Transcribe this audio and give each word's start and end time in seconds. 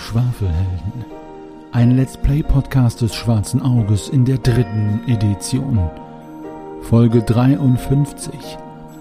Schwafelhelden. 0.00 1.04
Ein 1.72 1.96
Let's 1.96 2.16
Play 2.16 2.42
Podcast 2.42 3.00
des 3.00 3.14
Schwarzen 3.14 3.62
Auges 3.62 4.08
in 4.08 4.24
der 4.24 4.38
dritten 4.38 5.02
Edition. 5.06 5.78
Folge 6.82 7.22
53. 7.22 8.34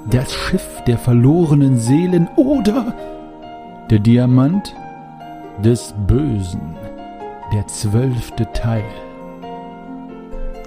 Das 0.09 0.33
Schiff 0.33 0.83
der 0.85 0.97
verlorenen 0.97 1.77
Seelen 1.77 2.27
oder 2.35 2.93
der 3.89 3.99
Diamant 3.99 4.75
des 5.63 5.95
Bösen. 6.05 6.75
Der 7.53 7.66
zwölfte 7.67 8.52
Teil. 8.53 8.83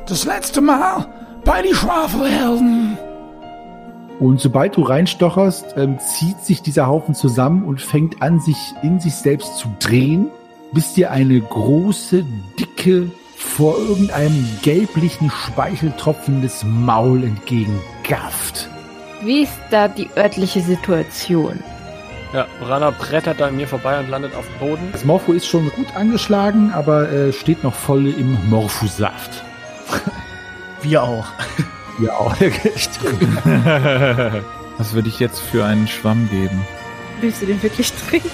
Das 0.07 0.25
letzte 0.25 0.61
Mal 0.61 1.07
bei 1.45 1.63
die 1.63 1.75
Schwafelhelden. 1.75 2.99
Und 4.23 4.41
sobald 4.41 4.77
du 4.77 4.83
reinstocherst, 4.83 5.75
ähm, 5.77 5.99
zieht 5.99 6.39
sich 6.45 6.63
dieser 6.63 6.87
Haufen 6.87 7.13
zusammen 7.13 7.65
und 7.65 7.83
fängt 7.83 8.23
an, 8.23 8.39
sich 8.39 8.57
in 8.81 9.01
sich 9.01 9.17
selbst 9.17 9.57
zu 9.57 9.67
drehen, 9.81 10.29
bis 10.71 10.95
dir 10.95 11.11
eine 11.11 11.41
große, 11.41 12.25
dicke, 12.57 13.11
vor 13.37 13.77
irgendeinem 13.77 14.49
gelblichen 14.63 15.29
Speichel 15.29 15.93
tropfendes 15.99 16.63
Maul 16.63 17.25
entgegengafft. 17.25 18.69
Wie 19.25 19.43
ist 19.43 19.59
da 19.73 19.89
die 19.89 20.09
örtliche 20.17 20.61
Situation? 20.61 21.59
Ja, 22.33 22.47
Rana 22.63 22.91
brettert 22.91 23.41
da 23.41 23.49
an 23.49 23.57
mir 23.57 23.67
vorbei 23.67 23.99
und 23.99 24.09
landet 24.09 24.37
auf 24.37 24.47
dem 24.47 24.69
Boden. 24.69 24.89
Das 24.93 25.05
Morpho 25.05 25.33
ist 25.33 25.49
schon 25.49 25.69
gut 25.71 25.97
angeschlagen, 25.97 26.71
aber 26.73 27.11
äh, 27.11 27.33
steht 27.33 27.65
noch 27.65 27.75
voll 27.75 28.07
im 28.07 28.39
Morphosaft. 28.49 29.43
Wir 30.81 31.03
auch. 31.03 31.27
Ja, 32.01 32.13
auch. 32.19 32.35
Was 34.79 34.95
würde 34.95 35.09
ich 35.09 35.21
jetzt 35.21 35.41
für 35.41 35.65
einen 35.65 35.87
Schwamm 35.87 36.29
geben? 36.31 36.65
Willst 37.21 37.43
du 37.43 37.47
den 37.47 37.63
wirklich 37.63 37.93
trinken? 37.93 38.31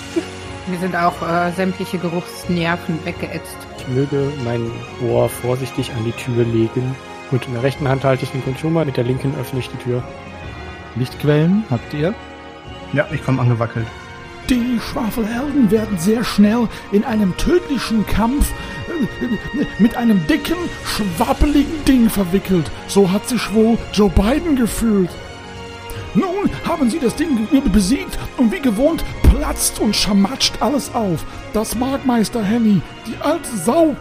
Mir 0.67 0.79
sind 0.79 0.95
auch 0.95 1.21
äh, 1.23 1.51
sämtliche 1.53 1.99
Geruchsnerven 1.99 3.05
weggeätzt. 3.05 3.57
Ich 3.79 3.89
möge 3.89 4.31
mein 4.45 4.71
Ohr 5.03 5.29
vorsichtig 5.29 5.93
an 5.93 6.05
die 6.05 6.13
Tür 6.13 6.45
legen. 6.45 6.95
Und 7.31 7.47
in 7.47 7.55
der 7.55 7.63
rechten 7.63 7.89
Hand 7.89 8.05
halte 8.05 8.25
ich 8.25 8.31
den 8.31 8.45
Consumer, 8.45 8.85
mit 8.85 8.97
der 8.97 9.05
linken 9.05 9.35
öffne 9.41 9.61
ich 9.61 9.69
die 9.69 9.77
Tür. 9.79 10.03
Lichtquellen 10.97 11.65
habt 11.71 11.93
ihr? 11.95 12.15
Ja, 12.93 13.07
ich 13.13 13.25
komme 13.25 13.41
angewackelt. 13.43 13.87
Die 14.51 14.81
Schwafelhelden 14.81 15.71
werden 15.71 15.99
sehr 15.99 16.25
schnell 16.25 16.69
in 16.91 17.05
einem 17.05 17.37
tödlichen 17.37 18.07
Kampf 18.07 18.51
äh, 18.89 19.67
mit 19.79 19.95
einem 19.95 20.27
dicken, 20.27 20.57
schwappeligen 20.85 21.85
Ding 21.85 22.09
verwickelt. 22.09 22.71
So 22.87 23.11
hat 23.11 23.29
sich 23.29 23.53
wohl 23.53 23.77
Joe 23.93 24.09
Biden 24.09 24.57
gefühlt. 24.57 25.11
Nun 26.15 26.51
haben 26.67 26.89
sie 26.89 26.99
das 26.99 27.15
Ding 27.15 27.47
besiegt 27.71 28.19
und 28.39 28.51
wie 28.51 28.61
gewohnt 28.61 29.05
platzt 29.23 29.81
und 29.81 29.95
schamatscht 29.95 30.55
alles 30.61 30.95
auf. 30.95 31.27
Das 31.53 31.75
mag 31.75 32.07
Meister 32.07 32.43
Henny, 32.43 32.81
die 33.07 33.17
alte 33.21 33.55
Sau. 33.55 33.95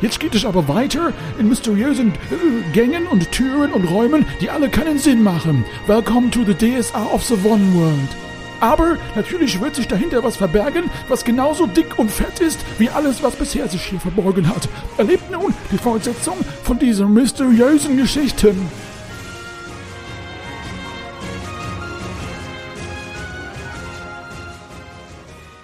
Jetzt 0.00 0.18
geht 0.18 0.34
es 0.34 0.44
aber 0.44 0.66
weiter 0.66 1.12
in 1.38 1.48
mysteriösen 1.48 2.08
äh, 2.08 2.72
Gängen 2.72 3.06
und 3.06 3.30
Türen 3.30 3.72
und 3.72 3.84
Räumen, 3.84 4.26
die 4.40 4.50
alle 4.50 4.68
keinen 4.68 4.98
Sinn 4.98 5.22
machen. 5.22 5.64
Welcome 5.86 6.30
to 6.32 6.40
the 6.44 6.54
DSA 6.54 7.04
of 7.12 7.22
the 7.22 7.36
One 7.44 7.72
World. 7.74 8.31
Aber 8.62 8.96
natürlich 9.16 9.60
wird 9.60 9.74
sich 9.74 9.88
dahinter 9.88 10.22
was 10.22 10.36
verbergen, 10.36 10.88
was 11.08 11.24
genauso 11.24 11.66
dick 11.66 11.98
und 11.98 12.12
fett 12.12 12.38
ist, 12.38 12.64
wie 12.78 12.88
alles, 12.88 13.20
was 13.20 13.34
bisher 13.34 13.66
sich 13.68 13.82
hier 13.82 13.98
verborgen 13.98 14.48
hat. 14.48 14.68
Erlebt 14.98 15.28
nun 15.32 15.52
die 15.72 15.78
Fortsetzung 15.78 16.36
von 16.62 16.78
diesen 16.78 17.12
mysteriösen 17.12 17.96
Geschichten. 17.96 18.70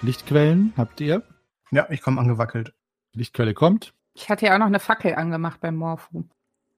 Lichtquellen 0.01 0.73
habt 0.75 0.99
ihr? 0.99 1.23
Ja, 1.71 1.87
ich 1.89 2.01
komme 2.01 2.19
angewackelt. 2.19 2.73
Lichtquelle 3.13 3.53
kommt. 3.53 3.93
Ich 4.13 4.27
hatte 4.27 4.47
ja 4.47 4.55
auch 4.55 4.59
noch 4.59 4.65
eine 4.65 4.81
Fackel 4.81 5.15
angemacht 5.15 5.61
beim 5.61 5.77
Morphu. 5.77 6.25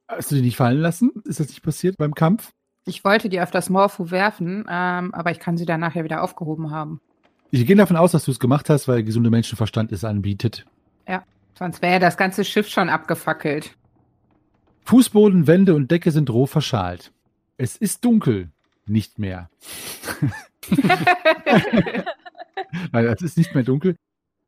Hast 0.07 0.29
du 0.29 0.35
die 0.35 0.41
nicht 0.41 0.57
fallen 0.57 0.81
lassen? 0.81 1.09
Ist 1.25 1.40
das 1.40 1.47
nicht 1.47 1.63
passiert 1.63 1.97
beim 1.97 2.13
Kampf? 2.13 2.53
Ich 2.86 3.03
wollte 3.03 3.30
die 3.30 3.42
auf 3.42 3.52
das 3.52 3.69
Morphu 3.69 4.09
werfen, 4.09 4.66
ähm, 4.69 5.14
aber 5.14 5.31
ich 5.31 5.40
kann 5.40 5.58
sie 5.58 5.66
dann 5.66 5.80
nachher 5.80 6.03
wieder 6.03 6.24
aufgehoben 6.24 6.72
haben. 6.72 7.00
Ich 7.52 7.66
gehe 7.66 7.75
davon 7.75 7.97
aus, 7.97 8.12
dass 8.12 8.25
du 8.25 8.31
es 8.31 8.40
gemacht 8.40 8.69
hast, 8.69 8.88
weil 8.88 9.03
gesunder 9.03 9.30
Menschenverstand 9.30 9.92
es 9.92 10.03
anbietet. 10.03 10.66
Ja, 11.08 11.24
sonst 11.58 11.81
wäre 11.81 12.00
das 12.00 12.18
ganze 12.18 12.44
Schiff 12.46 12.69
schon 12.69 12.90
abgefackelt. 12.90 13.75
Fußboden, 14.86 15.47
Wände 15.47 15.75
und 15.75 15.92
Decke 15.92 16.12
sind 16.12 16.30
roh 16.30 16.46
verschalt. 16.46 17.12
Es 17.58 17.78
ist 17.78 18.03
dunkel. 18.03 18.50
Nicht 18.88 19.19
mehr. 19.19 19.50
Nein, 22.92 23.06
es 23.06 23.22
ist 23.22 23.38
nicht 23.38 23.53
mehr 23.53 23.63
dunkel. 23.63 23.96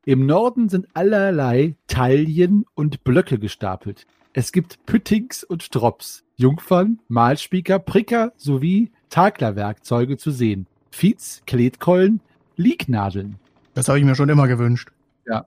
Im 0.04 0.26
Norden 0.26 0.68
sind 0.68 0.88
allerlei 0.94 1.76
Taillen 1.86 2.64
und 2.74 3.04
Blöcke 3.04 3.38
gestapelt. 3.38 4.06
Es 4.36 4.50
gibt 4.50 4.84
Püttings 4.84 5.44
und 5.44 5.72
Drops, 5.72 6.24
Jungfern, 6.34 6.98
Malspieker, 7.06 7.78
Pricker 7.78 8.32
sowie 8.36 8.90
Taklerwerkzeuge 9.08 10.16
zu 10.16 10.32
sehen. 10.32 10.66
Fiets, 10.90 11.42
Kletkeulen, 11.46 12.20
Liegnadeln. 12.56 13.36
Das 13.74 13.86
habe 13.86 14.00
ich 14.00 14.04
mir 14.04 14.16
schon 14.16 14.28
immer 14.28 14.48
gewünscht. 14.48 14.90
Ja. 15.24 15.46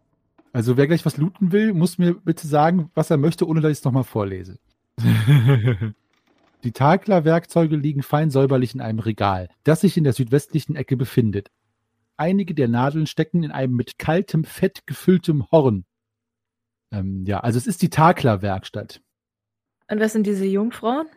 Also 0.54 0.78
wer 0.78 0.88
gleich 0.88 1.06
was 1.06 1.18
looten 1.18 1.52
will, 1.52 1.74
muss 1.74 1.98
mir 1.98 2.14
bitte 2.14 2.48
sagen, 2.48 2.90
was 2.96 3.10
er 3.10 3.18
möchte, 3.18 3.46
ohne 3.46 3.60
dass 3.60 3.74
ich 3.74 3.80
es 3.80 3.84
nochmal 3.84 4.06
vorlese. 4.06 4.58
Die 6.64 6.72
Taklerwerkzeuge 6.72 7.76
liegen 7.76 8.04
fein 8.04 8.32
säuberlich 8.32 8.74
in 8.74 8.80
einem 8.80 9.00
Regal, 9.00 9.50
das 9.66 9.82
sich 9.82 9.98
in 9.98 10.06
der 10.06 10.14
südwestlichen 10.14 10.78
Ecke 10.78 10.96
befindet. 10.96 11.52
Einige 12.16 12.56
der 12.56 12.70
Nadeln 12.70 13.06
stecken 13.06 13.44
in 13.44 13.52
einem 13.52 13.76
mit 13.76 14.00
kaltem 14.00 14.46
Fett 14.46 14.88
gefülltem 14.88 15.52
Horn. 15.52 15.84
Ähm, 16.92 17.26
ja, 17.26 17.40
also 17.40 17.58
es 17.58 17.68
ist 17.68 17.82
die 17.82 17.90
Taklerwerkstatt. 17.90 19.02
Und 19.90 20.00
was 20.00 20.14
sind 20.14 20.28
diese 20.28 20.46
Jungfrauen? 20.46 21.08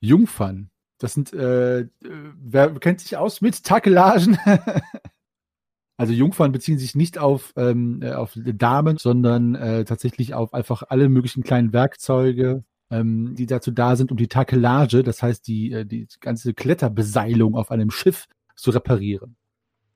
Jungfern. 0.00 0.70
Das 0.98 1.14
sind, 1.14 1.32
äh, 1.32 1.86
wer 2.00 2.74
kennt 2.74 3.00
sich 3.00 3.16
aus 3.16 3.40
mit 3.40 3.62
Takelagen? 3.62 4.38
also 5.96 6.12
Jungfern 6.12 6.52
beziehen 6.52 6.78
sich 6.78 6.94
nicht 6.94 7.18
auf, 7.18 7.52
ähm, 7.56 8.02
äh, 8.02 8.12
auf 8.12 8.32
Damen, 8.34 8.98
sondern 8.98 9.54
äh, 9.54 9.84
tatsächlich 9.84 10.34
auf 10.34 10.54
einfach 10.54 10.82
alle 10.88 11.08
möglichen 11.08 11.44
kleinen 11.44 11.72
Werkzeuge, 11.72 12.64
ähm, 12.90 13.34
die 13.36 13.46
dazu 13.46 13.70
da 13.70 13.94
sind, 13.94 14.10
um 14.10 14.16
die 14.16 14.28
Takelage, 14.28 15.02
das 15.02 15.22
heißt 15.22 15.46
die, 15.46 15.72
äh, 15.72 15.84
die 15.84 16.08
ganze 16.20 16.54
Kletterbeseilung 16.54 17.54
auf 17.54 17.70
einem 17.70 17.90
Schiff 17.90 18.26
zu 18.56 18.70
reparieren. 18.70 19.36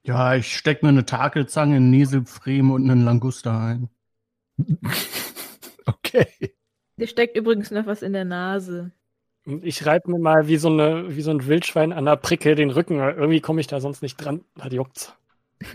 Ja, 0.04 0.34
ich 0.34 0.56
steck 0.56 0.82
mir 0.82 0.90
eine 0.90 1.06
Takelzange, 1.06 1.76
einen 1.76 1.90
Neselpfriem 1.90 2.70
und 2.70 2.88
einen 2.90 3.04
Languster 3.04 3.58
ein. 3.58 3.88
okay. 5.86 6.26
Dir 6.96 7.06
steckt 7.06 7.36
übrigens 7.36 7.70
noch 7.70 7.86
was 7.86 8.02
in 8.02 8.12
der 8.12 8.24
Nase. 8.24 8.92
Und 9.44 9.64
ich 9.64 9.84
reibe 9.86 10.10
mir 10.10 10.18
mal 10.18 10.46
wie 10.46 10.56
so, 10.56 10.68
eine, 10.68 11.16
wie 11.16 11.22
so 11.22 11.30
ein 11.30 11.46
Wildschwein 11.46 11.92
an 11.92 12.04
der 12.04 12.16
Pricke 12.16 12.54
den 12.54 12.70
Rücken. 12.70 12.98
weil 12.98 13.14
Irgendwie 13.14 13.40
komme 13.40 13.60
ich 13.60 13.66
da 13.66 13.80
sonst 13.80 14.02
nicht 14.02 14.16
dran. 14.16 14.44
Hat 14.58 14.72
juckt's. 14.72 15.14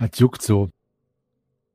Das 0.00 0.16
juckt 0.20 0.42
so. 0.42 0.68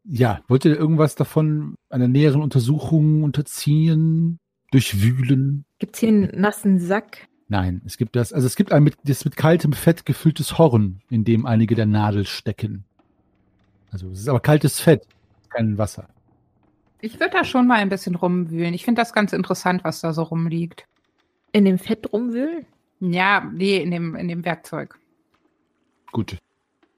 Ja, 0.05 0.41
wollt 0.47 0.63
ihr 0.63 0.77
irgendwas 0.77 1.15
davon 1.15 1.75
einer 1.89 2.07
näheren 2.07 2.41
Untersuchung 2.41 3.23
unterziehen? 3.23 4.39
Durchwühlen? 4.71 5.65
Gibt's 5.79 5.99
hier 5.99 6.09
einen 6.09 6.31
nassen 6.39 6.79
Sack? 6.79 7.27
Nein, 7.47 7.81
es 7.85 7.97
gibt 7.97 8.15
das, 8.15 8.33
also 8.33 8.47
es 8.47 8.55
gibt 8.55 8.71
ein 8.71 8.83
mit, 8.83 8.95
das 9.03 9.25
mit 9.25 9.35
kaltem 9.35 9.73
Fett 9.73 10.05
gefülltes 10.05 10.57
Horn, 10.57 11.01
in 11.09 11.23
dem 11.23 11.45
einige 11.45 11.75
der 11.75 11.85
Nadel 11.85 12.25
stecken. 12.25 12.85
Also 13.91 14.09
es 14.09 14.21
ist 14.21 14.29
aber 14.29 14.39
kaltes 14.39 14.79
Fett, 14.79 15.05
kein 15.53 15.77
Wasser. 15.77 16.07
Ich 17.01 17.19
würde 17.19 17.37
da 17.37 17.43
schon 17.43 17.67
mal 17.67 17.79
ein 17.79 17.89
bisschen 17.89 18.15
rumwühlen. 18.15 18.73
Ich 18.73 18.85
finde 18.85 19.01
das 19.01 19.13
ganz 19.13 19.33
interessant, 19.33 19.83
was 19.83 20.01
da 20.01 20.13
so 20.13 20.23
rumliegt. 20.23 20.85
In 21.51 21.65
dem 21.65 21.77
Fett 21.77 22.11
rumwühlen? 22.13 22.65
Ja, 22.99 23.49
nee, 23.53 23.77
in 23.77 23.91
dem, 23.91 24.15
in 24.15 24.27
dem 24.27 24.45
Werkzeug. 24.45 24.97
Gut. 26.11 26.37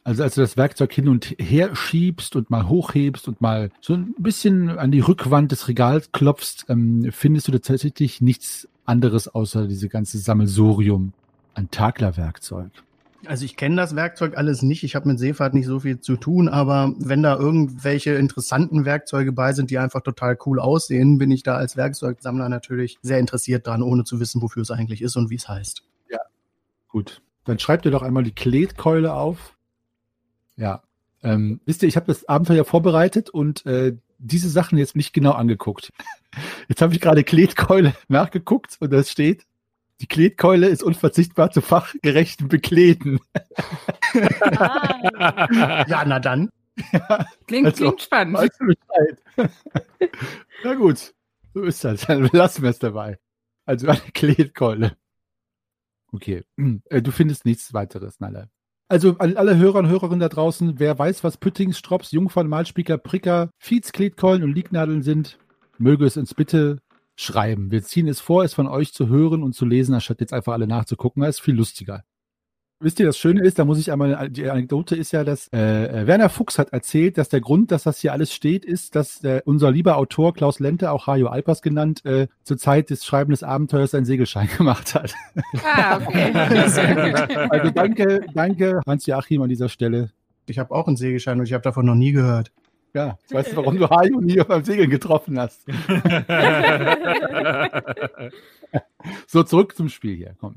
Also 0.04 0.22
als 0.22 0.36
du 0.36 0.42
das 0.42 0.56
Werkzeug 0.56 0.94
hin 0.94 1.10
und 1.10 1.36
her 1.40 1.76
schiebst 1.76 2.36
und 2.36 2.52
mal 2.52 2.70
hochhebst 2.70 3.28
und 3.28 3.42
mal 3.42 3.72
so 3.82 3.96
ein 3.96 4.14
bisschen 4.20 4.70
an 4.78 4.92
die 4.92 5.00
Rückwand 5.00 5.52
des 5.52 5.68
Regals 5.68 6.12
klopfst, 6.12 6.66
ähm, 6.70 7.10
findest 7.12 7.48
du 7.48 7.54
tatsächlich 7.54 8.22
nichts 8.22 8.68
anderes 8.86 9.28
außer 9.28 9.68
diese 9.68 9.90
ganze 9.90 10.20
Sammelsurium 10.20 11.14
an 11.56 11.72
Taklerwerkzeug. 11.72 12.70
Also 13.28 13.46
ich 13.46 13.56
kenne 13.56 13.76
das 13.76 13.96
Werkzeug 13.96 14.38
alles 14.38 14.62
nicht. 14.62 14.84
Ich 14.84 14.96
habe 14.96 15.08
mit 15.08 15.20
Seefahrt 15.20 15.54
nicht 15.54 15.66
so 15.66 15.80
viel 15.80 16.00
zu 16.00 16.18
tun, 16.18 16.50
aber 16.50 16.94
wenn 16.98 17.24
da 17.24 17.36
irgendwelche 17.36 18.16
interessanten 18.16 18.86
Werkzeuge 18.86 19.32
bei 19.32 19.54
sind, 19.54 19.72
die 19.72 19.78
einfach 19.78 20.02
total 20.02 20.38
cool 20.46 20.60
aussehen, 20.60 21.18
bin 21.18 21.32
ich 21.32 21.44
da 21.44 21.56
als 21.56 21.78
Werkzeugsammler 21.78 22.50
natürlich 22.50 22.98
sehr 23.02 23.20
interessiert 23.20 23.68
dran, 23.68 23.82
ohne 23.82 24.04
zu 24.04 24.20
wissen, 24.20 24.42
wofür 24.42 24.62
es 24.62 24.72
eigentlich 24.72 25.02
ist 25.02 25.16
und 25.16 25.30
wie 25.30 25.36
es 25.36 25.48
heißt. 25.48 25.84
Gut. 26.96 27.22
Dann 27.44 27.60
schreibt 27.60 27.84
ihr 27.84 27.92
doch 27.92 28.04
einmal 28.04 28.24
die 28.24 28.34
Kletkeule 28.34 29.14
auf. 29.14 29.58
Ja. 30.56 30.82
Ähm, 31.24 31.60
wisst 31.66 31.84
ihr, 31.84 31.90
ich 31.90 31.98
habe 31.98 32.06
das 32.06 32.24
Abenteuer 32.30 32.64
vorbereitet 32.64 33.30
und 33.30 33.66
äh, 33.66 33.98
diese 34.18 34.48
Sachen 34.48 34.78
jetzt 34.78 34.96
nicht 34.96 35.12
genau 35.12 35.32
angeguckt. 35.32 35.92
Jetzt 36.70 36.82
habe 36.82 36.94
ich 36.94 37.02
gerade 37.02 37.26
Kletkeule 37.26 37.94
nachgeguckt 38.08 38.78
und 38.80 38.94
das 38.94 39.12
steht, 39.12 39.46
die 40.02 40.08
Kletkeule 40.08 40.68
ist 40.68 40.84
unverzichtbar 40.84 41.52
zu 41.52 41.62
fachgerechten 41.62 42.48
Bekleten. 42.48 43.20
Ah, 44.42 45.86
Ja, 45.88 46.04
na 46.06 46.20
dann. 46.20 46.50
Ja, 46.92 47.26
Klingt, 47.48 47.68
Also, 47.68 47.86
klingt 47.86 48.02
spannend. 48.02 48.38
weißt 48.38 48.60
du 48.60 48.66
Bescheid. 48.68 49.52
Na 50.64 50.74
gut, 50.74 51.14
so 51.54 51.64
ist 51.64 51.84
das. 51.84 52.02
Dann 52.02 52.30
lassen 52.34 52.64
wir 52.64 52.70
es 52.70 52.80
dabei. 52.80 53.18
Also 53.66 53.88
eine 53.88 54.02
Kletkeule. 54.14 54.98
Okay, 56.12 56.44
äh, 56.90 57.02
du 57.02 57.12
findest 57.12 57.46
nichts 57.46 57.74
weiteres, 57.74 58.20
Nalle. 58.20 58.50
Also 58.88 59.18
an 59.18 59.36
alle 59.38 59.58
Hörer 59.58 59.80
und 59.80 59.88
Hörerinnen 59.90 60.20
da 60.20 60.30
draußen, 60.30 60.78
wer 60.80 61.00
weiß, 61.00 61.24
was 61.24 61.38
Püttings, 61.38 61.78
Strops, 61.80 62.12
Jungfern, 62.12 62.48
Malspieker, 62.48 62.98
Pricker, 63.00 63.50
Fiets, 63.58 63.92
Kletkeulen 63.92 64.44
und 64.44 64.54
Liegnadeln 64.54 65.02
sind, 65.02 65.40
möge 65.80 66.06
es 66.06 66.18
uns 66.18 66.34
bitte 66.36 66.82
schreiben. 67.16 67.72
Wir 67.72 67.84
ziehen 67.84 68.08
es 68.08 68.20
vor, 68.20 68.44
es 68.44 68.54
von 68.54 68.68
euch 68.68 68.94
zu 68.94 69.08
hören 69.08 69.44
und 69.44 69.54
zu 69.54 69.66
lesen, 69.66 69.94
anstatt 69.94 70.22
jetzt 70.22 70.34
einfach 70.34 70.54
alle 70.54 70.68
nachzugucken. 70.68 71.22
Das 71.22 71.38
ist 71.38 71.42
viel 71.42 71.56
lustiger. 71.56 72.04
Wisst 72.82 73.00
ihr, 73.00 73.06
das 73.06 73.18
Schöne 73.18 73.42
ist, 73.42 73.58
da 73.58 73.64
muss 73.64 73.80
ich 73.80 73.90
einmal, 73.90 74.30
die 74.30 74.50
Anekdote 74.50 74.98
ist 74.98 75.14
ja, 75.14 75.24
dass 75.24 75.48
äh, 75.54 76.02
äh, 76.02 76.08
Werner 76.08 76.28
Fuchs 76.28 76.60
hat 76.60 76.74
erzählt, 76.74 77.18
dass 77.18 77.30
der 77.30 77.40
Grund, 77.40 77.72
dass 77.72 77.84
das 77.84 78.00
hier 78.00 78.12
alles 78.12 78.34
steht, 78.34 78.66
ist, 78.66 78.98
dass 78.98 79.24
äh, 79.24 79.42
unser 79.46 79.72
lieber 79.72 79.96
Autor 79.96 80.34
Klaus 80.34 80.60
Lente, 80.60 80.92
auch 80.92 81.08
Hajo 81.08 81.28
Alpers 81.28 81.62
genannt, 81.62 82.04
äh, 82.04 82.28
zur 82.44 82.58
Zeit 82.58 82.90
des 82.90 83.06
Schreiben 83.06 83.32
des 83.32 83.44
Abenteuers 83.44 83.96
einen 83.96 84.06
Segelschein 84.06 84.50
gemacht 84.58 84.94
hat. 84.94 85.16
Ah, 85.64 85.98
okay. 85.98 86.34
Also 87.50 87.72
danke, 87.72 88.26
danke 88.34 88.82
Hans-Joachim 88.86 89.42
an 89.42 89.50
dieser 89.50 89.70
Stelle. 89.70 90.12
Ich 90.48 90.60
habe 90.60 90.76
auch 90.76 90.88
einen 90.88 90.98
Sägeschein 90.98 91.40
und 91.40 91.46
ich 91.46 91.54
habe 91.54 91.64
davon 91.64 91.86
noch 91.86 91.96
nie 91.96 92.12
gehört. 92.12 92.52
Ja, 92.96 93.20
weißt 93.30 93.52
du, 93.52 93.58
warum 93.58 93.78
du 93.78 93.90
Hajo 93.90 94.22
nie 94.22 94.38
beim 94.48 94.64
Segeln 94.64 94.90
getroffen 94.90 95.38
hast? 95.40 95.66
So, 99.28 99.44
zurück 99.44 99.76
zum 99.76 99.90
Spiel 99.90 100.16
hier. 100.16 100.36
Komm. 100.40 100.56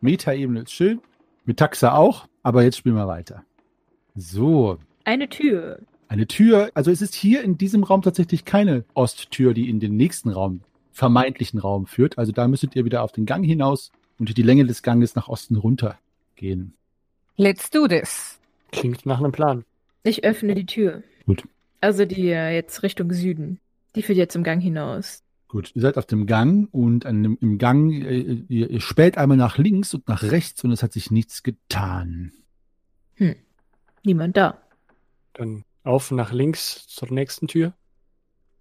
Metaebene 0.00 0.60
ist 0.62 0.72
schön. 0.72 1.00
Mit 1.44 1.58
Taxa 1.58 1.94
auch, 1.94 2.26
aber 2.42 2.62
jetzt 2.62 2.76
spielen 2.78 2.94
wir 2.96 3.06
weiter. 3.06 3.44
So, 4.16 4.78
Eine 5.04 5.28
Tür. 5.28 5.78
eine 6.08 6.26
Tür. 6.26 6.70
Also 6.74 6.90
es 6.90 7.02
ist 7.02 7.14
hier 7.14 7.42
in 7.42 7.58
diesem 7.58 7.84
Raum 7.84 8.02
tatsächlich 8.02 8.44
keine 8.44 8.84
Osttür, 8.94 9.52
die 9.54 9.68
in 9.68 9.78
den 9.80 9.96
nächsten 9.96 10.30
Raum, 10.30 10.62
vermeintlichen 10.92 11.60
Raum 11.60 11.86
führt. 11.86 12.18
Also 12.18 12.32
da 12.32 12.48
müsstet 12.48 12.74
ihr 12.76 12.84
wieder 12.84 13.02
auf 13.02 13.12
den 13.12 13.26
Gang 13.26 13.44
hinaus 13.44 13.92
und 14.18 14.36
die 14.36 14.42
Länge 14.42 14.64
des 14.66 14.82
Ganges 14.82 15.14
nach 15.14 15.28
Osten 15.28 15.56
runter 15.56 15.98
gehen. 16.36 16.74
Let's 17.36 17.70
do 17.70 17.86
this. 17.86 18.38
Klingt 18.72 19.06
nach 19.06 19.18
einem 19.18 19.32
Plan. 19.32 19.64
Ich 20.02 20.24
öffne 20.24 20.54
die 20.54 20.66
Tür. 20.66 21.02
Gut. 21.26 21.44
Also 21.80 22.04
die 22.04 22.28
äh, 22.28 22.54
jetzt 22.54 22.82
Richtung 22.82 23.12
Süden. 23.12 23.60
Die 23.94 24.02
führt 24.02 24.18
jetzt 24.18 24.36
im 24.36 24.44
Gang 24.44 24.62
hinaus. 24.62 25.22
Gut, 25.48 25.72
ihr 25.74 25.82
seid 25.82 25.98
auf 25.98 26.06
dem 26.06 26.26
Gang 26.26 26.68
und 26.72 27.06
an 27.06 27.22
dem, 27.22 27.38
im 27.40 27.58
Gang, 27.58 27.90
äh, 27.92 28.44
ihr, 28.48 28.70
ihr 28.70 28.80
späht 28.80 29.18
einmal 29.18 29.36
nach 29.36 29.58
links 29.58 29.94
und 29.94 30.06
nach 30.08 30.22
rechts 30.22 30.62
und 30.62 30.72
es 30.72 30.82
hat 30.82 30.92
sich 30.92 31.10
nichts 31.10 31.42
getan. 31.42 32.32
Niemand 34.02 34.36
da. 34.36 34.58
Dann 35.34 35.64
auf 35.84 36.10
nach 36.10 36.32
links 36.32 36.86
zur 36.86 37.12
nächsten 37.12 37.48
Tür. 37.48 37.74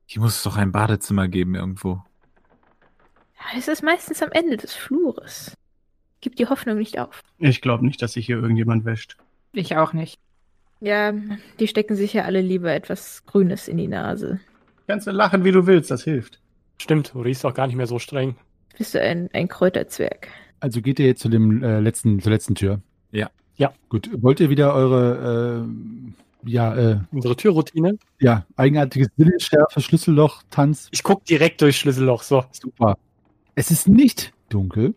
Hier 0.05 0.21
muss 0.21 0.37
es 0.37 0.43
doch 0.43 0.57
ein 0.57 0.71
Badezimmer 0.71 1.27
geben 1.27 1.55
irgendwo. 1.55 2.03
Ja, 3.37 3.57
es 3.57 3.67
ist 3.67 3.83
meistens 3.83 4.21
am 4.21 4.31
Ende 4.31 4.57
des 4.57 4.73
Flures. 4.73 5.55
Gib 6.21 6.35
die 6.35 6.47
Hoffnung 6.47 6.77
nicht 6.77 6.99
auf. 6.99 7.21
Ich 7.37 7.61
glaube 7.61 7.85
nicht, 7.85 8.01
dass 8.01 8.13
sich 8.13 8.25
hier 8.25 8.37
irgendjemand 8.37 8.83
wäscht. 8.83 9.17
Ich 9.53 9.77
auch 9.77 9.93
nicht. 9.93 10.19
Ja, 10.81 11.13
die 11.59 11.67
stecken 11.67 11.95
sich 11.95 12.13
ja 12.13 12.23
alle 12.23 12.41
lieber 12.41 12.71
etwas 12.73 13.25
Grünes 13.25 13.67
in 13.67 13.77
die 13.77 13.87
Nase. 13.87 14.39
Kannst 14.87 15.07
du 15.07 15.11
lachen, 15.11 15.43
wie 15.43 15.51
du 15.51 15.67
willst, 15.67 15.91
das 15.91 16.03
hilft. 16.03 16.39
Stimmt, 16.81 17.13
du 17.13 17.21
riechst 17.21 17.45
auch 17.45 17.53
gar 17.53 17.67
nicht 17.67 17.75
mehr 17.75 17.87
so 17.87 17.99
streng. 17.99 18.35
Bist 18.77 18.93
du 18.95 19.01
ein, 19.01 19.29
ein 19.33 19.47
Kräuterzwerg? 19.49 20.29
Also 20.61 20.81
geht 20.81 20.99
ihr 20.99 21.07
jetzt 21.07 21.21
zu 21.21 21.29
dem 21.29 21.61
äh, 21.63 21.79
letzten, 21.79 22.19
zur 22.21 22.31
letzten 22.31 22.55
Tür? 22.55 22.81
Ja. 23.11 23.29
Ja. 23.57 23.73
Gut, 23.89 24.09
wollt 24.21 24.39
ihr 24.39 24.49
wieder 24.49 24.73
eure, 24.73 25.67
äh, 26.45 26.49
ja, 26.49 26.75
äh, 26.77 26.99
Unsere 27.11 27.35
Türroutine. 27.35 27.97
ja, 28.21 28.45
eigenartiges 28.55 29.09
Sinnesschärfe, 29.17 29.81
Schlüsselloch, 29.81 30.43
Tanz, 30.49 30.87
Ich 30.91 31.03
guck 31.03 31.25
direkt 31.25 31.61
durchs 31.61 31.79
Schlüsselloch. 31.79 32.23
So. 32.23 32.45
Super. 32.53 32.97
Es 33.55 33.69
ist 33.71 33.89
nicht 33.89 34.31
dunkel. 34.47 34.95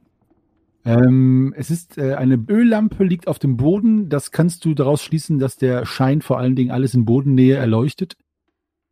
Ähm, 0.84 1.54
es 1.56 1.70
ist 1.70 1.96
äh, 1.96 2.14
eine 2.14 2.34
Öllampe 2.48 3.04
liegt 3.04 3.28
auf 3.28 3.38
dem 3.38 3.56
Boden. 3.56 4.08
Das 4.08 4.30
kannst 4.32 4.64
du 4.64 4.74
daraus 4.74 5.02
schließen, 5.02 5.38
dass 5.38 5.56
der 5.56 5.86
Schein 5.86 6.22
vor 6.22 6.38
allen 6.38 6.56
Dingen 6.56 6.72
alles 6.72 6.94
in 6.94 7.04
Bodennähe 7.04 7.56
erleuchtet. 7.56 8.16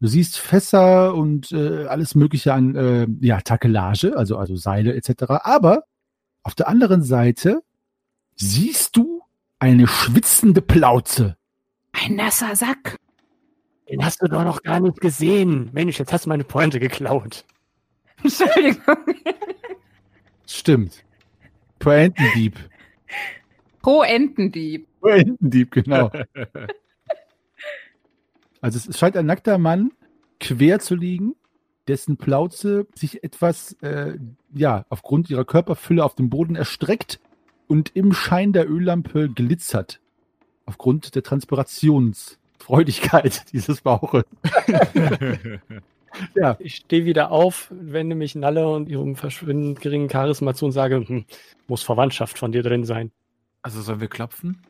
Du 0.00 0.06
siehst 0.06 0.38
Fässer 0.38 1.14
und 1.14 1.52
äh, 1.52 1.86
alles 1.86 2.14
Mögliche 2.14 2.54
an 2.54 2.74
äh, 2.74 3.06
ja, 3.20 3.40
Takelage, 3.40 4.16
also, 4.16 4.38
also 4.38 4.56
Seile 4.56 4.94
etc. 4.94 5.24
Aber 5.42 5.84
auf 6.42 6.54
der 6.54 6.68
anderen 6.68 7.02
Seite 7.02 7.60
siehst 8.36 8.96
du 8.96 9.22
eine 9.58 9.86
schwitzende 9.86 10.62
Plauze. 10.62 11.36
Ein 11.92 12.16
nasser 12.16 12.56
Sack. 12.56 12.96
Den 13.90 14.04
hast 14.04 14.22
du 14.22 14.28
doch 14.28 14.44
noch 14.44 14.62
gar 14.62 14.80
nicht 14.80 15.00
gesehen. 15.00 15.68
Mensch, 15.72 15.98
jetzt 15.98 16.12
hast 16.12 16.24
du 16.24 16.28
meine 16.30 16.44
Pointe 16.44 16.78
geklaut. 16.78 17.44
Entschuldigung. 18.22 18.96
Stimmt. 20.46 21.04
Poentendieb. 21.80 22.56
Pro 23.82 24.02
Entendieb. 24.02 24.86
Poentendieb, 25.00 25.72
genau. 25.72 26.12
Also 28.62 28.90
es 28.90 28.98
scheint 28.98 29.16
ein 29.16 29.24
nackter 29.24 29.56
Mann 29.56 29.90
quer 30.38 30.80
zu 30.80 30.94
liegen, 30.94 31.34
dessen 31.88 32.18
Plauze 32.18 32.86
sich 32.94 33.24
etwas, 33.24 33.72
äh, 33.80 34.18
ja, 34.52 34.84
aufgrund 34.90 35.30
ihrer 35.30 35.46
Körperfülle 35.46 36.04
auf 36.04 36.14
dem 36.14 36.28
Boden 36.28 36.56
erstreckt 36.56 37.20
und 37.68 37.96
im 37.96 38.12
Schein 38.12 38.52
der 38.52 38.70
Öllampe 38.70 39.30
glitzert. 39.30 40.02
Aufgrund 40.66 41.14
der 41.14 41.22
Transpirationsfreudigkeit 41.22 43.44
dieses 43.52 43.80
Bauches. 43.80 44.24
ja, 46.34 46.56
Ich 46.60 46.76
stehe 46.76 47.04
wieder 47.04 47.30
auf, 47.30 47.68
wende 47.70 48.14
mich 48.14 48.34
Nalle 48.34 48.68
und 48.68 48.88
ihrem 48.88 49.16
verschwindend 49.16 49.80
geringen 49.80 50.10
Charisma 50.10 50.54
zu 50.54 50.66
und 50.66 50.72
sage, 50.72 51.04
hm, 51.06 51.24
muss 51.66 51.82
Verwandtschaft 51.82 52.38
von 52.38 52.52
dir 52.52 52.62
drin 52.62 52.84
sein. 52.84 53.12
Also 53.62 53.82
sollen 53.82 54.00
wir 54.00 54.08
klopfen? 54.08 54.62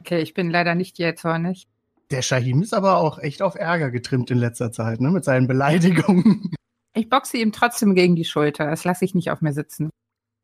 Okay, 0.00 0.20
ich 0.20 0.34
bin 0.34 0.50
leider 0.50 0.74
nicht 0.74 0.98
jähzornig. 0.98 1.68
Der 2.10 2.22
Shahim 2.22 2.60
ist 2.62 2.74
aber 2.74 2.98
auch 2.98 3.18
echt 3.18 3.40
auf 3.40 3.54
Ärger 3.54 3.90
getrimmt 3.90 4.30
in 4.30 4.38
letzter 4.38 4.70
Zeit, 4.70 5.00
ne? 5.00 5.10
Mit 5.10 5.24
seinen 5.24 5.46
Beleidigungen. 5.46 6.50
Ich 6.94 7.08
boxe 7.08 7.38
ihm 7.38 7.52
trotzdem 7.52 7.94
gegen 7.94 8.16
die 8.16 8.24
Schulter. 8.26 8.66
Das 8.66 8.84
lasse 8.84 9.06
ich 9.06 9.14
nicht 9.14 9.30
auf 9.30 9.40
mir 9.40 9.54
sitzen. 9.54 9.88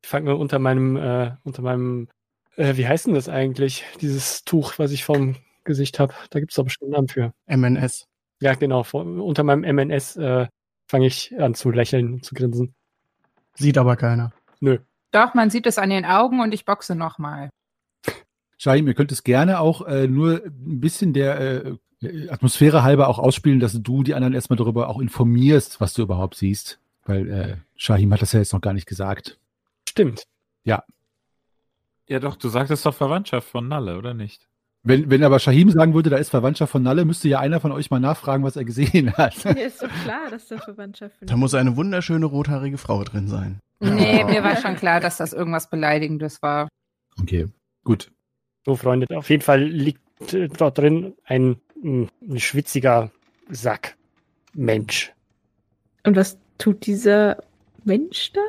Ich 0.03 0.09
fange 0.09 0.35
unter 0.35 0.59
meinem, 0.59 0.97
äh, 0.97 1.33
unter 1.45 1.61
meinem, 1.61 2.09
äh, 2.57 2.77
wie 2.79 2.89
heißt 2.89 3.07
denn 3.07 3.13
das 3.13 3.29
eigentlich? 3.29 3.85
Dieses 4.01 4.45
Tuch, 4.45 4.79
was 4.79 4.93
ich 4.93 5.05
vom 5.05 5.37
Gesicht 5.65 5.99
habe. 5.99 6.15
Da 6.31 6.41
gibt 6.41 6.53
es 6.53 6.57
doch 6.57 6.65
bestimmt 6.65 6.95
einen 6.95 7.07
Namen 7.07 7.09
für. 7.09 7.35
MNS. 7.47 8.07
Ja, 8.41 8.55
genau. 8.55 8.83
Vor, 8.83 9.05
unter 9.05 9.43
meinem 9.43 9.63
MNS 9.75 10.17
äh, 10.17 10.47
fange 10.87 11.07
ich 11.07 11.39
an 11.39 11.55
zu 11.55 11.71
lächeln 11.71 12.15
und 12.15 12.25
zu 12.25 12.35
grinsen. 12.35 12.75
Sieht 13.55 13.79
aber 13.79 13.97
keiner. 13.97 14.33
Nö. 14.61 14.79
Doch, 15.11 15.35
man 15.35 15.51
sieht 15.51 15.67
es 15.67 15.79
an 15.79 15.91
den 15.91 16.05
Augen 16.05 16.41
und 16.41 16.53
ich 16.53 16.65
boxe 16.65 16.95
nochmal. 16.95 17.51
Shaim, 18.59 18.87
ihr 18.87 18.95
könnt 18.95 19.13
es 19.13 19.25
gerne 19.25 19.61
auch 19.61 19.87
äh, 19.87 20.07
nur 20.09 20.43
ein 20.45 20.81
bisschen 20.81 21.13
der 21.13 21.41
äh, 21.41 21.77
äh, 22.03 22.29
Atmosphäre 22.29 22.83
halber 22.83 23.09
auch 23.09 23.19
ausspielen, 23.19 23.61
dass 23.61 23.81
du 23.81 24.03
die 24.03 24.15
anderen 24.15 24.35
erstmal 24.35 24.57
darüber 24.57 24.89
auch 24.89 25.01
informierst, 25.01 25.81
was 25.81 25.95
du 25.95 26.03
überhaupt 26.03 26.37
siehst. 26.37 26.79
Weil 27.05 27.29
äh, 27.29 27.57
Shahim 27.77 28.13
hat 28.13 28.23
das 28.23 28.33
ja 28.33 28.41
jetzt 28.41 28.53
noch 28.53 28.61
gar 28.61 28.73
nicht 28.73 28.87
gesagt. 28.87 29.39
Stimmt. 29.89 30.25
Ja 32.09 32.21
doch, 32.21 32.37
du 32.37 32.49
sagtest 32.49 32.87
doch 32.87 32.95
Verwandtschaft 32.95 33.49
von 33.49 33.69
Nalle, 33.69 33.99
oder 33.99 34.15
nicht? 34.15 34.49
Wenn, 34.89 35.11
wenn 35.11 35.23
aber 35.23 35.39
Shahim 35.39 35.71
sagen 35.71 35.93
würde, 35.93 36.09
da 36.09 36.17
ist 36.17 36.31
Verwandtschaft 36.31 36.73
von 36.73 36.83
Nalle, 36.83 37.05
müsste 37.05 37.29
ja 37.29 37.41
einer 37.41 37.61
von 37.61 37.73
euch 37.73 37.91
mal 37.91 38.01
nachfragen, 38.01 38.43
was 38.43 38.57
er 38.57 38.65
gesehen 38.65 39.13
hat. 39.19 39.45
Mir 39.55 39.67
ist 39.67 39.81
so 39.81 39.87
klar, 40.03 40.31
dass 40.31 40.49
da 40.49 40.57
Verwandtschaft 40.57 41.15
Da 41.21 41.37
muss 41.37 41.53
eine 41.53 41.77
wunderschöne 41.77 42.25
rothaarige 42.25 42.79
Frau 42.79 43.05
drin 43.05 43.29
sein. 43.29 43.61
Nee, 43.81 44.25
mir 44.25 44.43
war 44.43 44.57
schon 44.57 44.77
klar, 44.77 44.99
dass 44.99 45.19
das 45.19 45.35
irgendwas 45.35 45.69
Beleidigendes 45.69 46.41
war. 46.41 46.69
Okay, 47.21 47.49
gut. 47.85 48.11
So, 48.65 48.77
Freunde, 48.77 49.15
auf 49.15 49.29
jeden 49.29 49.43
Fall 49.43 49.63
liegt 49.63 50.33
äh, 50.33 50.49
dort 50.49 50.79
drin 50.79 51.13
ein, 51.25 51.57
ein, 51.85 52.09
ein 52.27 52.41
schwitziger 52.41 53.11
Sack. 53.51 53.95
Mensch. 54.55 55.13
Und 56.05 56.17
was 56.17 56.39
tut 56.57 56.87
dieser 56.87 57.37
Mensch 57.85 58.33
da? 58.33 58.41